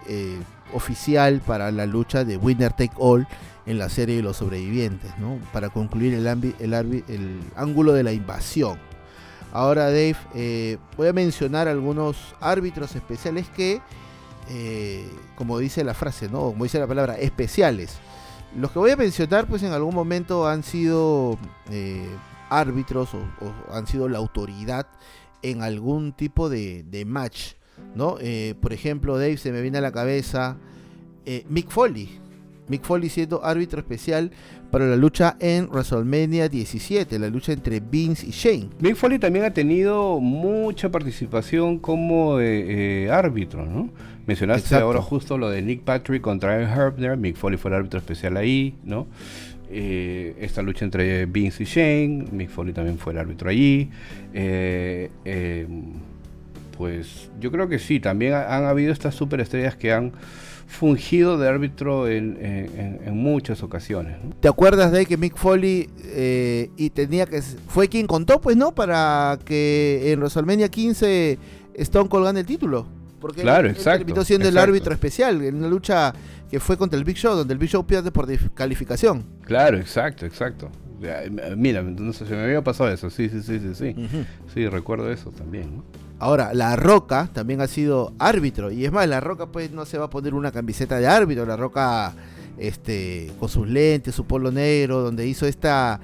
eh, 0.08 0.38
oficial 0.74 1.42
para 1.46 1.70
la 1.72 1.86
lucha 1.86 2.24
de 2.24 2.38
Winner 2.38 2.72
Take 2.72 2.94
All 2.98 3.28
en 3.68 3.78
la 3.78 3.90
serie 3.90 4.16
de 4.16 4.24
los 4.24 4.38
sobrevivientes, 4.38 5.12
¿no? 5.20 5.40
Para 5.52 5.70
concluir 5.70 6.14
el, 6.14 7.42
ángulo 7.56 7.94
de 7.94 8.04
la 8.04 8.14
invasión. 8.14 8.80
Ahora 9.52 9.86
Dave, 9.86 10.16
eh, 10.36 10.78
voy 10.96 11.10
a 11.10 11.14
mencionar 11.14 11.68
algunos 11.68 12.18
árbitros 12.40 12.96
especiales 12.96 13.48
que, 13.50 13.82
eh, 14.50 15.06
como 15.36 15.60
dice 15.60 15.84
la 15.84 15.94
frase, 15.94 16.30
¿no? 16.30 16.40
Como 16.40 16.64
dice 16.64 16.80
la 16.80 16.88
palabra, 16.88 17.18
especiales. 17.18 17.98
Los 18.58 18.72
que 18.72 18.80
voy 18.80 18.92
a 18.92 18.96
mencionar 18.96 19.48
pues 19.48 19.62
en 19.64 19.74
algún 19.74 19.94
momento 19.94 20.48
han 20.48 20.64
sido 20.64 21.38
eh, 21.70 22.08
árbitros 22.50 23.14
o, 23.14 23.74
han 23.74 23.86
sido 23.86 24.08
la 24.08 24.18
autoridad 24.18 24.88
en 25.42 25.62
algún 25.62 26.14
tipo 26.14 26.48
de, 26.48 26.84
de 26.84 27.04
match, 27.04 27.54
¿no? 27.96 28.18
Por 28.62 28.74
ejemplo, 28.74 29.18
Dave, 29.18 29.38
se 29.38 29.52
me 29.52 29.62
viene 29.62 29.78
a 29.78 29.82
la 29.82 29.92
cabeza 29.92 30.58
Mick 31.50 31.70
Foley. 31.70 32.27
Mick 32.68 32.84
Foley 32.84 33.10
siendo 33.10 33.44
árbitro 33.44 33.80
especial 33.80 34.32
para 34.72 34.86
la 34.86 34.96
lucha 34.96 35.38
en 35.40 35.70
WrestleMania 35.70 36.50
17, 36.50 37.20
la 37.20 37.30
lucha 37.30 37.54
entre 37.54 37.80
Vince 37.80 38.28
y 38.28 38.32
Shane. 38.32 38.70
Mick 38.80 38.96
Foley 38.96 39.20
también 39.20 39.46
ha 39.46 39.54
tenido 39.54 40.20
mucha 40.20 40.90
participación 40.90 41.80
como 41.80 42.40
eh, 42.40 43.06
eh, 43.06 43.12
árbitro, 43.12 43.66
¿no? 43.66 43.90
Mencionaste 44.26 44.68
Exacto. 44.68 44.86
ahora 44.86 45.02
justo 45.02 45.38
lo 45.38 45.50
de 45.50 45.62
Nick 45.62 45.84
Patrick 45.84 46.22
contra 46.22 46.62
Herbner, 46.62 47.16
Mick 47.16 47.38
Foley 47.38 47.58
fue 47.58 47.72
el 47.72 47.78
árbitro 47.78 48.00
especial 48.00 48.36
ahí, 48.36 48.76
¿no? 48.84 49.08
Eh, 49.70 50.36
esta 50.40 50.62
lucha 50.62 50.86
entre 50.86 51.26
Vince 51.26 51.64
y 51.64 51.66
Shane, 51.66 52.26
Mick 52.32 52.50
Foley 52.50 52.74
también 52.74 52.98
fue 52.98 53.14
el 53.14 53.20
árbitro 53.20 53.50
allí. 53.50 53.90
Eh, 54.34 55.10
eh, 55.26 55.68
pues 56.78 57.30
yo 57.40 57.52
creo 57.52 57.68
que 57.68 57.80
sí, 57.80 58.00
también 58.00 58.34
han 58.34 58.66
habido 58.66 58.94
estas 58.94 59.16
superestrellas 59.16 59.76
que 59.76 59.92
han 59.92 60.14
fungido 60.68 61.38
de 61.38 61.48
árbitro 61.48 62.08
en, 62.08 62.38
en- 62.42 63.00
en 63.06 63.18
muchas 63.18 63.64
ocasiones. 63.64 64.18
¿no? 64.24 64.36
¿Te 64.40 64.48
acuerdas 64.48 64.92
de 64.92 65.06
que 65.06 65.18
Mick 65.18 65.36
Foley 65.38 65.90
eh, 66.04 66.70
y 66.78 66.90
tenía 66.90 67.26
que 67.26 67.42
fue 67.42 67.88
quien 67.88 68.06
contó, 68.06 68.40
pues, 68.42 68.58
¿no? 68.58 68.74
Para 68.76 69.40
que 69.46 70.12
en 70.12 70.20
WrestleMania 70.20 70.68
15 70.70 71.40
Stone 71.76 72.10
Cold 72.10 72.26
gane 72.26 72.42
el 72.42 72.46
título. 72.46 72.86
Porque 73.20 73.42
Claro, 73.42 73.62
él, 73.68 73.72
él 73.72 73.78
exacto, 73.78 74.00
terminó 74.06 74.24
siendo 74.24 74.48
el 74.48 74.58
árbitro 74.58 74.94
especial 74.94 75.42
en 75.42 75.56
una 75.56 75.68
lucha 75.68 76.14
que 76.52 76.60
fue 76.60 76.78
contra 76.78 77.00
el 77.00 77.04
Big 77.06 77.18
Show, 77.18 77.36
donde 77.36 77.54
el 77.54 77.58
Big 77.60 77.70
Show 77.70 77.86
pierde 77.86 78.12
por 78.12 78.28
descalificación. 78.28 79.24
Claro, 79.44 79.78
exacto, 79.78 80.26
exacto. 80.26 80.70
Eh, 81.02 81.56
Mira, 81.58 81.82
no 81.82 82.14
sé, 82.14 82.26
se 82.26 82.36
me 82.36 82.44
había 82.44 82.64
pasado 82.64 82.92
eso, 82.92 83.10
sí, 83.10 83.30
sí, 83.30 83.42
sí, 83.42 83.60
sí, 83.60 83.74
sí. 83.76 83.96
Sí, 84.54 84.68
recuerdo 84.68 85.12
eso 85.12 85.32
también. 85.32 85.78
¿no? 85.78 85.84
Ahora, 86.20 86.54
La 86.54 86.76
Roca 86.76 87.30
también 87.34 87.62
ha 87.62 87.68
sido 87.68 88.14
árbitro. 88.20 88.72
Y 88.72 88.86
es 88.86 88.92
más, 88.92 89.08
La 89.08 89.20
Roca 89.20 89.48
pues 89.48 89.72
no 89.72 89.86
se 89.86 89.98
va 89.98 90.06
a 90.06 90.10
poner 90.10 90.34
una 90.34 90.52
camiseta 90.52 91.00
de 91.00 91.08
árbitro. 91.08 91.46
La 91.46 91.58
Roca, 91.58 92.16
este, 92.58 93.32
con 93.40 93.50
sus 93.50 93.68
lentes, 93.68 94.16
su 94.16 94.26
polo 94.26 94.52
negro, 94.52 95.02
donde 95.02 95.28
hizo 95.28 95.46
esta, 95.46 96.00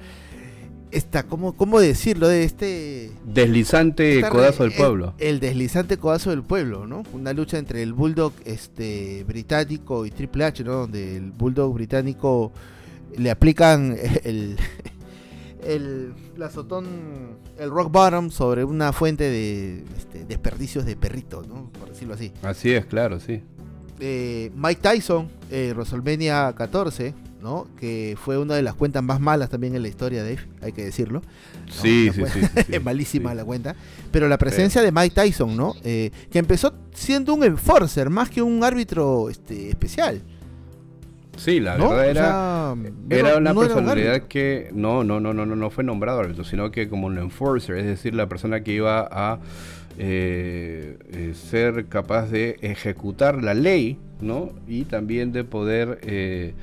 esta, 0.92 1.24
¿cómo, 1.24 1.56
cómo 1.56 1.80
decirlo? 1.80 2.28
De 2.28 2.44
este... 2.44 3.10
Deslizante 3.24 4.16
esta 4.16 4.30
codazo 4.30 4.62
del 4.62 4.72
pueblo. 4.72 5.14
El, 5.18 5.28
el 5.28 5.40
deslizante 5.40 5.96
codazo 5.98 6.30
del 6.30 6.44
pueblo, 6.44 6.86
¿no? 6.86 7.02
Una 7.12 7.32
lucha 7.32 7.58
entre 7.58 7.82
el 7.82 7.92
Bulldog 7.92 8.32
este, 8.44 9.24
británico 9.24 10.06
y 10.06 10.12
Triple 10.12 10.44
H, 10.44 10.62
¿no? 10.62 10.72
Donde 10.72 11.16
el 11.16 11.32
Bulldog 11.32 11.74
británico 11.74 12.52
le 13.16 13.30
aplican 13.30 13.96
el, 14.24 14.56
el, 15.64 16.14
el 16.36 16.42
azotón, 16.42 17.38
el 17.58 17.70
rock 17.70 17.90
bottom 17.90 18.30
sobre 18.30 18.64
una 18.64 18.92
fuente 18.92 19.24
de 19.24 19.84
este, 19.96 20.24
desperdicios 20.24 20.84
de 20.84 20.96
perrito, 20.96 21.42
¿no? 21.46 21.70
Por 21.78 21.90
decirlo 21.90 22.14
así. 22.14 22.32
Así 22.42 22.72
es, 22.72 22.86
claro, 22.86 23.20
sí. 23.20 23.42
Eh, 24.00 24.50
Mike 24.54 24.80
Tyson, 24.82 25.28
eh, 25.50 25.72
WrestleMania 25.74 26.52
14, 26.56 27.14
¿no? 27.40 27.68
Que 27.78 28.16
fue 28.20 28.38
una 28.38 28.54
de 28.54 28.62
las 28.62 28.74
cuentas 28.74 29.02
más 29.02 29.20
malas 29.20 29.50
también 29.50 29.74
en 29.76 29.82
la 29.82 29.88
historia, 29.88 30.22
Dave, 30.22 30.40
hay 30.62 30.72
que 30.72 30.84
decirlo. 30.84 31.20
¿no? 31.20 31.72
Sí, 31.72 32.06
La 32.06 32.12
sí, 32.12 32.22
sí, 32.24 32.40
sí, 32.54 32.62
sí, 32.66 32.74
es 32.74 32.82
malísima 32.82 33.30
sí. 33.30 33.36
la 33.36 33.44
cuenta. 33.44 33.76
Pero 34.10 34.28
la 34.28 34.38
presencia 34.38 34.82
de 34.82 34.90
Mike 34.90 35.14
Tyson, 35.14 35.56
¿no? 35.56 35.74
Eh, 35.84 36.10
que 36.30 36.38
empezó 36.38 36.74
siendo 36.92 37.34
un 37.34 37.44
enforcer 37.44 38.10
más 38.10 38.30
que 38.30 38.42
un 38.42 38.64
árbitro 38.64 39.30
este, 39.30 39.68
especial. 39.68 40.22
Sí, 41.36 41.60
la 41.60 41.76
¿no? 41.76 41.90
verdad 41.90 42.06
O 42.06 42.10
era, 42.10 42.24
sea, 42.24 42.74
era 43.30 43.36
una 43.38 43.52
no 43.52 43.60
personalidad 43.60 44.22
que 44.22 44.70
no, 44.72 45.04
no, 45.04 45.20
no, 45.20 45.34
no, 45.34 45.44
no, 45.46 45.56
no 45.56 45.70
fue 45.70 45.84
nombrado 45.84 46.20
árbitro, 46.20 46.44
sino 46.44 46.70
que 46.70 46.88
como 46.88 47.06
un 47.08 47.18
enforcer, 47.18 47.76
es 47.78 47.86
decir, 47.86 48.14
la 48.14 48.28
persona 48.28 48.62
que 48.62 48.72
iba 48.72 49.08
a 49.10 49.38
eh, 49.98 50.98
eh, 51.12 51.34
ser 51.34 51.86
capaz 51.86 52.26
de 52.30 52.56
ejecutar 52.62 53.42
la 53.42 53.54
ley, 53.54 53.98
¿no? 54.20 54.50
Y 54.66 54.84
también 54.84 55.32
de 55.32 55.44
poder, 55.44 56.00
eh, 56.02 56.54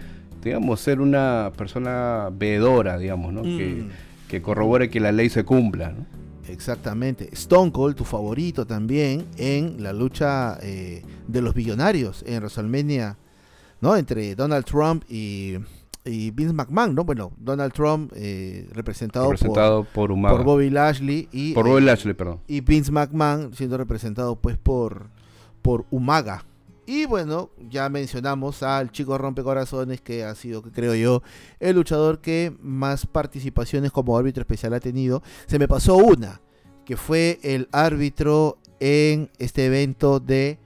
digamos, 0.43 0.79
ser 0.81 0.99
una 0.99 1.51
persona 1.55 2.29
veedora, 2.31 2.97
digamos, 2.97 3.31
¿no? 3.33 3.43
Que, 3.43 3.83
Mm. 3.85 3.89
que 4.27 4.41
corrobore 4.41 4.89
que 4.89 4.99
la 4.99 5.11
ley 5.11 5.29
se 5.29 5.43
cumpla, 5.45 5.91
¿no? 5.91 6.05
Exactamente. 6.49 7.29
Stone 7.33 7.71
Cold, 7.71 7.95
tu 7.95 8.03
favorito 8.03 8.65
también 8.65 9.25
en 9.37 9.81
la 9.81 9.93
lucha 9.93 10.57
de 10.57 11.41
los 11.41 11.53
billonarios 11.53 12.23
en 12.27 12.39
WrestleMania, 12.39 13.15
¿no? 13.81 13.97
Entre 13.97 14.35
Donald 14.35 14.63
Trump 14.65 15.03
y, 15.09 15.57
y 16.05 16.31
Vince 16.31 16.53
McMahon, 16.53 16.95
¿no? 16.95 17.03
Bueno, 17.03 17.31
Donald 17.37 17.73
Trump 17.73 18.13
eh, 18.15 18.69
representado, 18.71 19.31
Representado 19.31 19.83
por, 19.83 20.09
por, 20.09 20.43
Bobby 20.43 20.69
Lashley 20.69 21.27
y, 21.31 21.53
Por 21.53 21.67
Bobby 21.67 21.81
Lashley, 21.81 22.13
perdón. 22.13 22.39
y 22.47 22.61
Vince 22.61 22.91
McMahon 22.91 23.53
siendo 23.53 23.77
representado 23.77 24.35
pues 24.35 24.57
por, 24.57 25.07
por 25.61 25.85
Umaga. 25.91 26.45
Y 26.87 27.05
bueno, 27.05 27.51
ya 27.69 27.87
mencionamos 27.89 28.63
al 28.63 28.91
chico 28.91 29.17
rompecorazones 29.17 30.01
que 30.01 30.23
ha 30.23 30.35
sido, 30.35 30.61
que 30.61 30.71
creo 30.71 30.95
yo, 30.95 31.21
el 31.59 31.75
luchador 31.75 32.19
que 32.19 32.53
más 32.61 33.05
participaciones 33.05 33.91
como 33.91 34.17
árbitro 34.17 34.41
especial 34.41 34.73
ha 34.73 34.79
tenido. 34.79 35.21
Se 35.45 35.59
me 35.59 35.67
pasó 35.67 35.95
una, 35.95 36.41
que 36.83 36.97
fue 36.97 37.39
el 37.43 37.69
árbitro 37.71 38.57
en 38.79 39.29
este 39.37 39.67
evento 39.67 40.19
de 40.19 40.57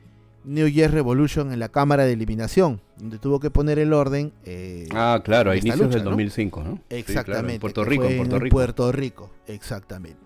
New 0.45 0.67
Year 0.67 0.91
Revolution 0.91 1.51
en 1.51 1.59
la 1.59 1.69
cámara 1.69 2.05
de 2.05 2.13
eliminación, 2.13 2.81
donde 2.97 3.17
tuvo 3.19 3.39
que 3.39 3.49
poner 3.51 3.79
el 3.79 3.93
orden. 3.93 4.31
eh, 4.45 4.87
Ah, 4.93 5.21
claro, 5.23 5.51
a 5.51 5.55
inicios 5.55 5.79
lucha, 5.79 5.95
del 5.95 6.03
¿no? 6.05 6.09
2005, 6.11 6.63
¿no? 6.63 6.69
Sí, 6.75 6.79
claro, 6.89 6.99
Exactamente. 6.99 7.53
en 7.55 7.59
Puerto 7.59 7.83
Rico, 7.83 8.03
en 8.05 8.17
Puerto 8.17 8.35
en 8.37 8.41
Rico. 8.41 8.53
Puerto 8.55 8.91
Rico, 8.91 9.31
exactamente. 9.47 10.19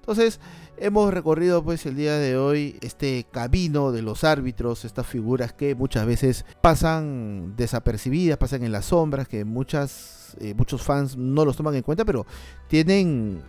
Entonces, 0.00 0.38
hemos 0.76 1.14
recorrido 1.14 1.64
pues 1.64 1.86
el 1.86 1.96
día 1.96 2.18
de 2.18 2.36
hoy 2.36 2.76
este 2.82 3.24
camino 3.30 3.90
de 3.90 4.02
los 4.02 4.22
árbitros, 4.22 4.84
estas 4.84 5.06
figuras 5.06 5.54
que 5.54 5.74
muchas 5.74 6.04
veces 6.06 6.44
pasan 6.60 7.54
desapercibidas, 7.56 8.36
pasan 8.36 8.64
en 8.64 8.72
las 8.72 8.86
sombras, 8.86 9.28
que 9.28 9.44
muchas 9.46 10.36
eh, 10.40 10.52
muchos 10.54 10.82
fans 10.82 11.16
no 11.16 11.44
los 11.46 11.56
toman 11.56 11.74
en 11.76 11.82
cuenta, 11.82 12.04
pero 12.04 12.26
tienen 12.68 13.40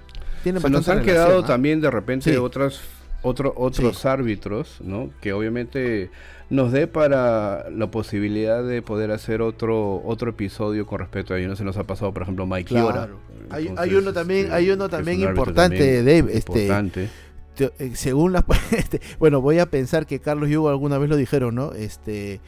tienen 0.44 0.62
Se 0.62 0.70
nos 0.70 0.88
han 0.88 1.02
quedado 1.04 1.44
también 1.44 1.82
de 1.82 1.92
repente 1.92 2.32
Sí. 2.32 2.38
otras 2.38 2.80
otro, 3.26 3.54
otros 3.58 4.06
árbitros, 4.06 4.80
¿no? 4.82 5.10
Que 5.22 5.34
obviamente 5.34 6.10
nos 6.50 6.72
dé 6.72 6.88
para 6.88 7.70
la 7.72 7.90
posibilidad 7.92 8.64
de 8.64 8.82
poder 8.82 9.12
hacer 9.12 9.42
otro 9.42 10.02
otro 10.06 10.30
episodio 10.30 10.86
con 10.86 11.00
respecto 11.00 11.34
a 11.34 11.40
ello. 11.40 11.48
No 11.48 11.56
se 11.56 11.64
nos 11.64 11.78
ha 11.78 11.84
pasado, 11.84 12.14
por 12.14 12.24
ejemplo, 12.24 12.46
Mike 12.46 12.70
Claro. 12.70 13.18
Hay- 13.50 13.72
hay 13.78 13.94
uno 13.96 14.12
también- 14.14 14.52
hay 14.52 14.70
uno 14.70 14.90
también 14.90 15.22
un 15.24 15.30
importante, 15.30 15.78
también 15.78 16.06
Dave, 16.24 16.38
este, 16.38 16.60
importante. 16.64 17.10
Te- 17.56 17.72
eh, 17.80 17.92
según 17.96 18.34
la 18.34 18.44
este, 18.72 19.00
bueno 19.20 19.40
voy 19.42 19.60
a 19.60 19.66
pensar 19.68 20.06
que 20.06 20.20
Carlos 20.20 20.50
y 20.50 20.58
Hugo 20.58 20.70
alguna 20.70 20.98
vez 20.98 21.10
lo 21.10 21.16
dijeron 21.16 21.56
no 21.56 21.72
este 21.74 22.42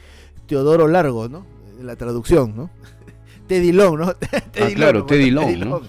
Teodoro 0.46 0.86
Largo 0.86 1.28
no 1.30 1.46
la 1.80 1.96
traducción 1.96 2.54
no 2.54 2.70
Teddy 3.48 3.72
Long 3.72 3.98
no 3.98 4.12
Teddy 4.52 4.72
Ah, 4.72 4.74
claro, 4.74 4.98
¿no? 5.00 5.06
Teddy 5.06 5.30
Long, 5.30 5.58
¿no? 5.60 5.80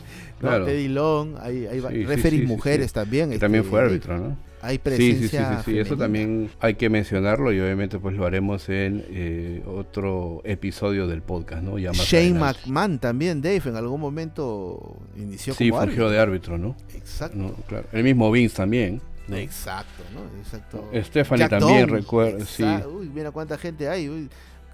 Teddy 0.66 0.88
Long 0.88 1.36
hay, 1.42 1.66
hay 1.68 1.82
Sí, 1.82 1.88
sí, 1.92 2.06
referees 2.06 2.42
sí, 2.42 2.48
sí, 2.48 2.48
mujeres 2.48 2.94
también 2.94 3.38
también 3.40 3.62
este, 3.64 3.70
fue 3.72 3.82
árbitro, 3.82 4.18
¿no? 4.18 4.38
Hay 4.62 4.76
Sí, 4.76 4.80
presencia 4.84 5.50
sí, 5.50 5.56
sí, 5.58 5.62
sí, 5.66 5.72
sí, 5.74 5.80
Eso 5.80 5.96
también 5.98 6.50
hay 6.60 6.76
que 6.76 6.90
mencionarlo 6.90 7.52
y 7.54 7.60
obviamente 7.60 7.98
pues 8.00 8.16
lo 8.16 8.26
haremos 8.26 8.68
en 8.70 9.06
eh, 9.10 9.64
otro 9.66 10.42
episodio 10.44 11.08
del 11.08 11.22
podcast, 11.22 11.64
¿no? 11.64 11.78
Ya 11.80 11.90
más 11.92 12.00
Shane 12.00 12.32
adelante. 12.38 12.60
McMahon 12.66 13.00
también 13.00 13.42
Dave 13.42 13.62
en 13.66 13.76
algún 13.76 14.02
momento 14.02 14.98
inició 15.16 15.54
Sí, 15.54 15.70
como 15.70 15.82
fungió 15.82 16.06
árbitro. 16.08 16.10
de 16.12 16.20
árbitro, 16.20 16.58
¿no? 16.58 16.76
exacto 16.94 17.38
No, 17.38 17.52
claro. 17.68 17.88
El 17.92 18.04
mismo 18.04 18.32
Vince 18.32 18.56
también. 18.58 19.02
¿no? 19.28 19.36
exacto 19.36 20.04
no 20.14 20.22
exacto 20.42 20.90
Stephanie 21.04 21.42
Jack 21.48 21.60
también 21.60 21.88
recuerda, 21.88 22.44
sí. 22.46 22.64
Uy, 22.64 23.10
mira 23.14 23.30
cuánta 23.32 23.58
gente 23.58 23.88
hay. 23.88 24.10
uy. 24.10 24.30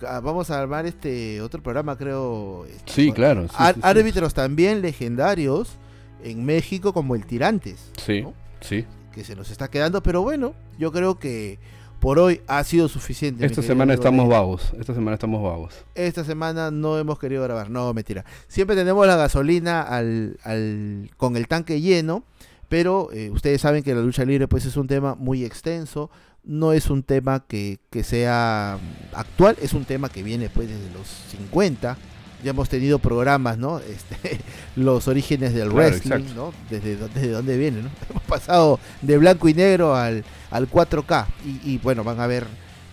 Ah, 0.06 0.20
Vamos 0.22 0.50
a 0.50 0.60
armar 0.62 0.86
este 0.86 1.40
otro 1.42 1.62
programa, 1.64 1.98
creo. 1.98 2.66
este, 2.66 2.92
Sí, 2.92 3.06
con- 3.08 3.16
claro. 3.16 3.48
sí, 3.48 3.56
ar- 3.58 3.76
sí, 3.76 3.82
sí. 3.82 3.88
árbitros 3.88 4.34
también 4.34 4.82
legendarios 4.82 5.78
en 6.24 6.44
México, 6.46 6.92
como 6.94 7.16
el 7.16 7.26
Tirantes, 7.26 7.92
Sí, 7.98 8.22
¿no? 8.24 8.34
sí. 8.62 8.86
Que 9.16 9.24
se 9.24 9.36
nos 9.36 9.50
está 9.50 9.70
quedando. 9.70 10.04
Pero 10.04 10.22
bueno, 10.22 10.54
yo 10.78 10.92
creo 10.92 11.18
que 11.18 11.58
por 12.00 12.20
hoy 12.20 12.42
ha 12.46 12.64
sido 12.64 12.88
suficiente. 12.88 13.46
Esta 13.46 13.62
semana 13.64 13.94
estamos 13.96 14.28
vagos. 14.30 14.74
Esta 14.80 14.94
semana 14.94 15.16
estamos 15.16 15.42
vagos. 15.42 15.74
Esta 15.96 16.24
semana 16.24 16.70
no 16.70 17.00
hemos 17.00 17.18
querido 17.18 17.42
grabar. 17.42 17.70
No, 17.72 17.92
mentira. 17.94 18.26
Siempre 18.48 18.76
tenemos 18.76 19.08
la 19.08 19.16
gasolina 19.16 19.82
al, 19.82 20.38
al- 20.44 21.10
con 21.18 21.36
el 21.38 21.48
tanque 21.48 21.82
lleno. 21.82 22.24
Pero 22.68 23.10
eh, 23.14 23.30
ustedes 23.30 23.62
saben 23.62 23.84
que 23.84 23.94
la 23.96 24.02
lucha 24.02 24.26
libre 24.26 24.48
pues 24.48 24.66
es 24.66 24.76
un 24.76 24.88
tema 24.88 25.16
muy 25.16 25.46
extenso. 25.46 26.10
No 26.44 26.74
es 26.74 26.90
un 26.90 27.04
tema 27.04 27.46
que, 27.48 27.80
que 27.92 28.04
sea 28.04 28.78
actual. 29.14 29.56
Es 29.62 29.74
un 29.74 29.86
tema 29.86 30.10
que 30.10 30.22
viene 30.24 30.50
pues 30.50 30.68
desde 30.68 30.92
los 30.94 31.08
50. 31.32 31.98
Ya 32.44 32.52
hemos 32.52 32.70
tenido 32.70 33.00
programas, 33.00 33.58
¿no? 33.58 33.80
Este, 33.80 34.40
los 34.76 35.08
orígenes 35.08 35.54
del 35.54 35.70
Claro, 35.70 35.76
wrestling, 35.90 36.12
exacto. 36.12 36.34
¿no? 36.36 36.54
Desde, 36.70 36.96
desde 36.98 37.30
dónde 37.32 37.58
viene, 37.58 37.82
¿no? 37.82 37.90
Hemos 38.10 38.24
pasado 38.24 38.80
de 39.02 39.18
blanco 39.18 39.48
y 39.50 39.54
negro 39.54 39.96
al, 39.96 40.24
al 40.52 40.70
4K. 40.70 41.26
Y, 41.46 41.72
y, 41.74 41.78
bueno, 41.80 42.04
van 42.04 42.20
a 42.20 42.28
ver 42.28 42.46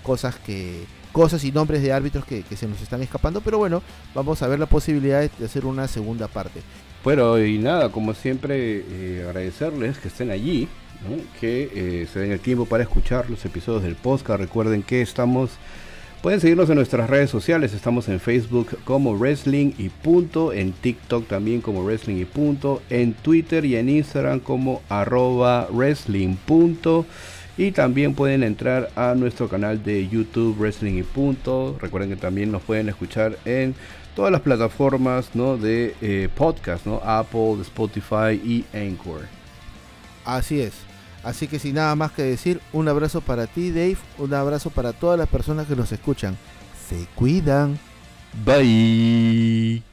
cosas 0.02 0.36
que 0.36 0.84
cosas 1.12 1.44
y 1.44 1.52
nombres 1.52 1.82
de 1.82 1.92
árbitros 1.92 2.24
que, 2.24 2.42
que 2.42 2.56
se 2.56 2.66
nos 2.66 2.80
están 2.80 3.02
escapando. 3.02 3.42
Pero 3.42 3.58
bueno, 3.58 3.82
vamos 4.14 4.40
a 4.42 4.48
ver 4.48 4.58
la 4.58 4.64
posibilidad 4.66 5.20
de- 5.20 5.30
de 5.38 5.44
hacer 5.44 5.66
una 5.66 5.86
segunda 5.86 6.26
parte. 6.28 6.62
Bueno, 7.04 7.38
y 7.38 7.58
nada, 7.58 7.90
como 7.90 8.14
siempre, 8.14 8.84
eh, 8.88 9.24
agradecerles 9.28 9.98
que 9.98 10.08
estén 10.08 10.30
allí, 10.30 10.68
¿no? 11.06 11.16
que 11.40 11.68
eh, 11.74 12.06
se 12.10 12.20
den 12.20 12.32
el 12.32 12.40
tiempo 12.40 12.64
para 12.64 12.84
escuchar 12.84 13.28
los 13.28 13.44
episodios 13.44 13.82
del 13.82 13.96
podcast. 13.96 14.40
Recuerden 14.40 14.82
que 14.82 15.02
estamos, 15.02 15.50
pueden 16.22 16.40
seguirnos 16.40 16.70
en 16.70 16.76
nuestras 16.76 17.10
redes 17.10 17.30
sociales, 17.30 17.74
estamos 17.74 18.08
en 18.08 18.20
Facebook 18.20 18.78
como 18.84 19.18
Wrestling 19.18 19.72
y 19.76 19.88
Punto, 19.88 20.52
en 20.52 20.72
TikTok 20.72 21.26
también 21.26 21.60
como 21.60 21.82
Wrestling 21.82 22.16
y 22.16 22.24
Punto, 22.24 22.80
en 22.90 23.12
Twitter 23.12 23.64
y 23.64 23.76
en 23.76 23.88
Instagram 23.88 24.38
como 24.38 24.82
arroba 24.88 25.66
Wrestling. 25.70 26.36
Y 27.58 27.72
también 27.72 28.14
pueden 28.14 28.44
entrar 28.44 28.90
a 28.94 29.14
nuestro 29.14 29.48
canal 29.48 29.82
de 29.82 30.08
YouTube 30.08 30.56
Wrestling 30.58 30.98
y 30.98 31.02
Punto. 31.02 31.76
Recuerden 31.80 32.10
que 32.10 32.16
también 32.16 32.52
nos 32.52 32.62
pueden 32.62 32.88
escuchar 32.88 33.36
en 33.44 33.74
todas 34.14 34.30
las 34.30 34.40
plataformas 34.40 35.34
¿no? 35.34 35.56
de 35.56 35.94
eh, 36.00 36.28
podcast, 36.34 36.86
¿no? 36.86 37.00
Apple, 37.04 37.58
Spotify 37.62 38.40
y 38.42 38.64
Anchor. 38.72 39.22
Así 40.24 40.60
es. 40.60 40.91
Así 41.24 41.46
que 41.46 41.58
sin 41.58 41.76
nada 41.76 41.94
más 41.94 42.12
que 42.12 42.22
decir, 42.22 42.60
un 42.72 42.88
abrazo 42.88 43.20
para 43.20 43.46
ti, 43.46 43.70
Dave. 43.70 43.98
Un 44.18 44.34
abrazo 44.34 44.70
para 44.70 44.92
todas 44.92 45.18
las 45.18 45.28
personas 45.28 45.66
que 45.66 45.76
nos 45.76 45.92
escuchan. 45.92 46.36
Se 46.88 47.06
cuidan. 47.14 47.78
Bye. 48.44 49.91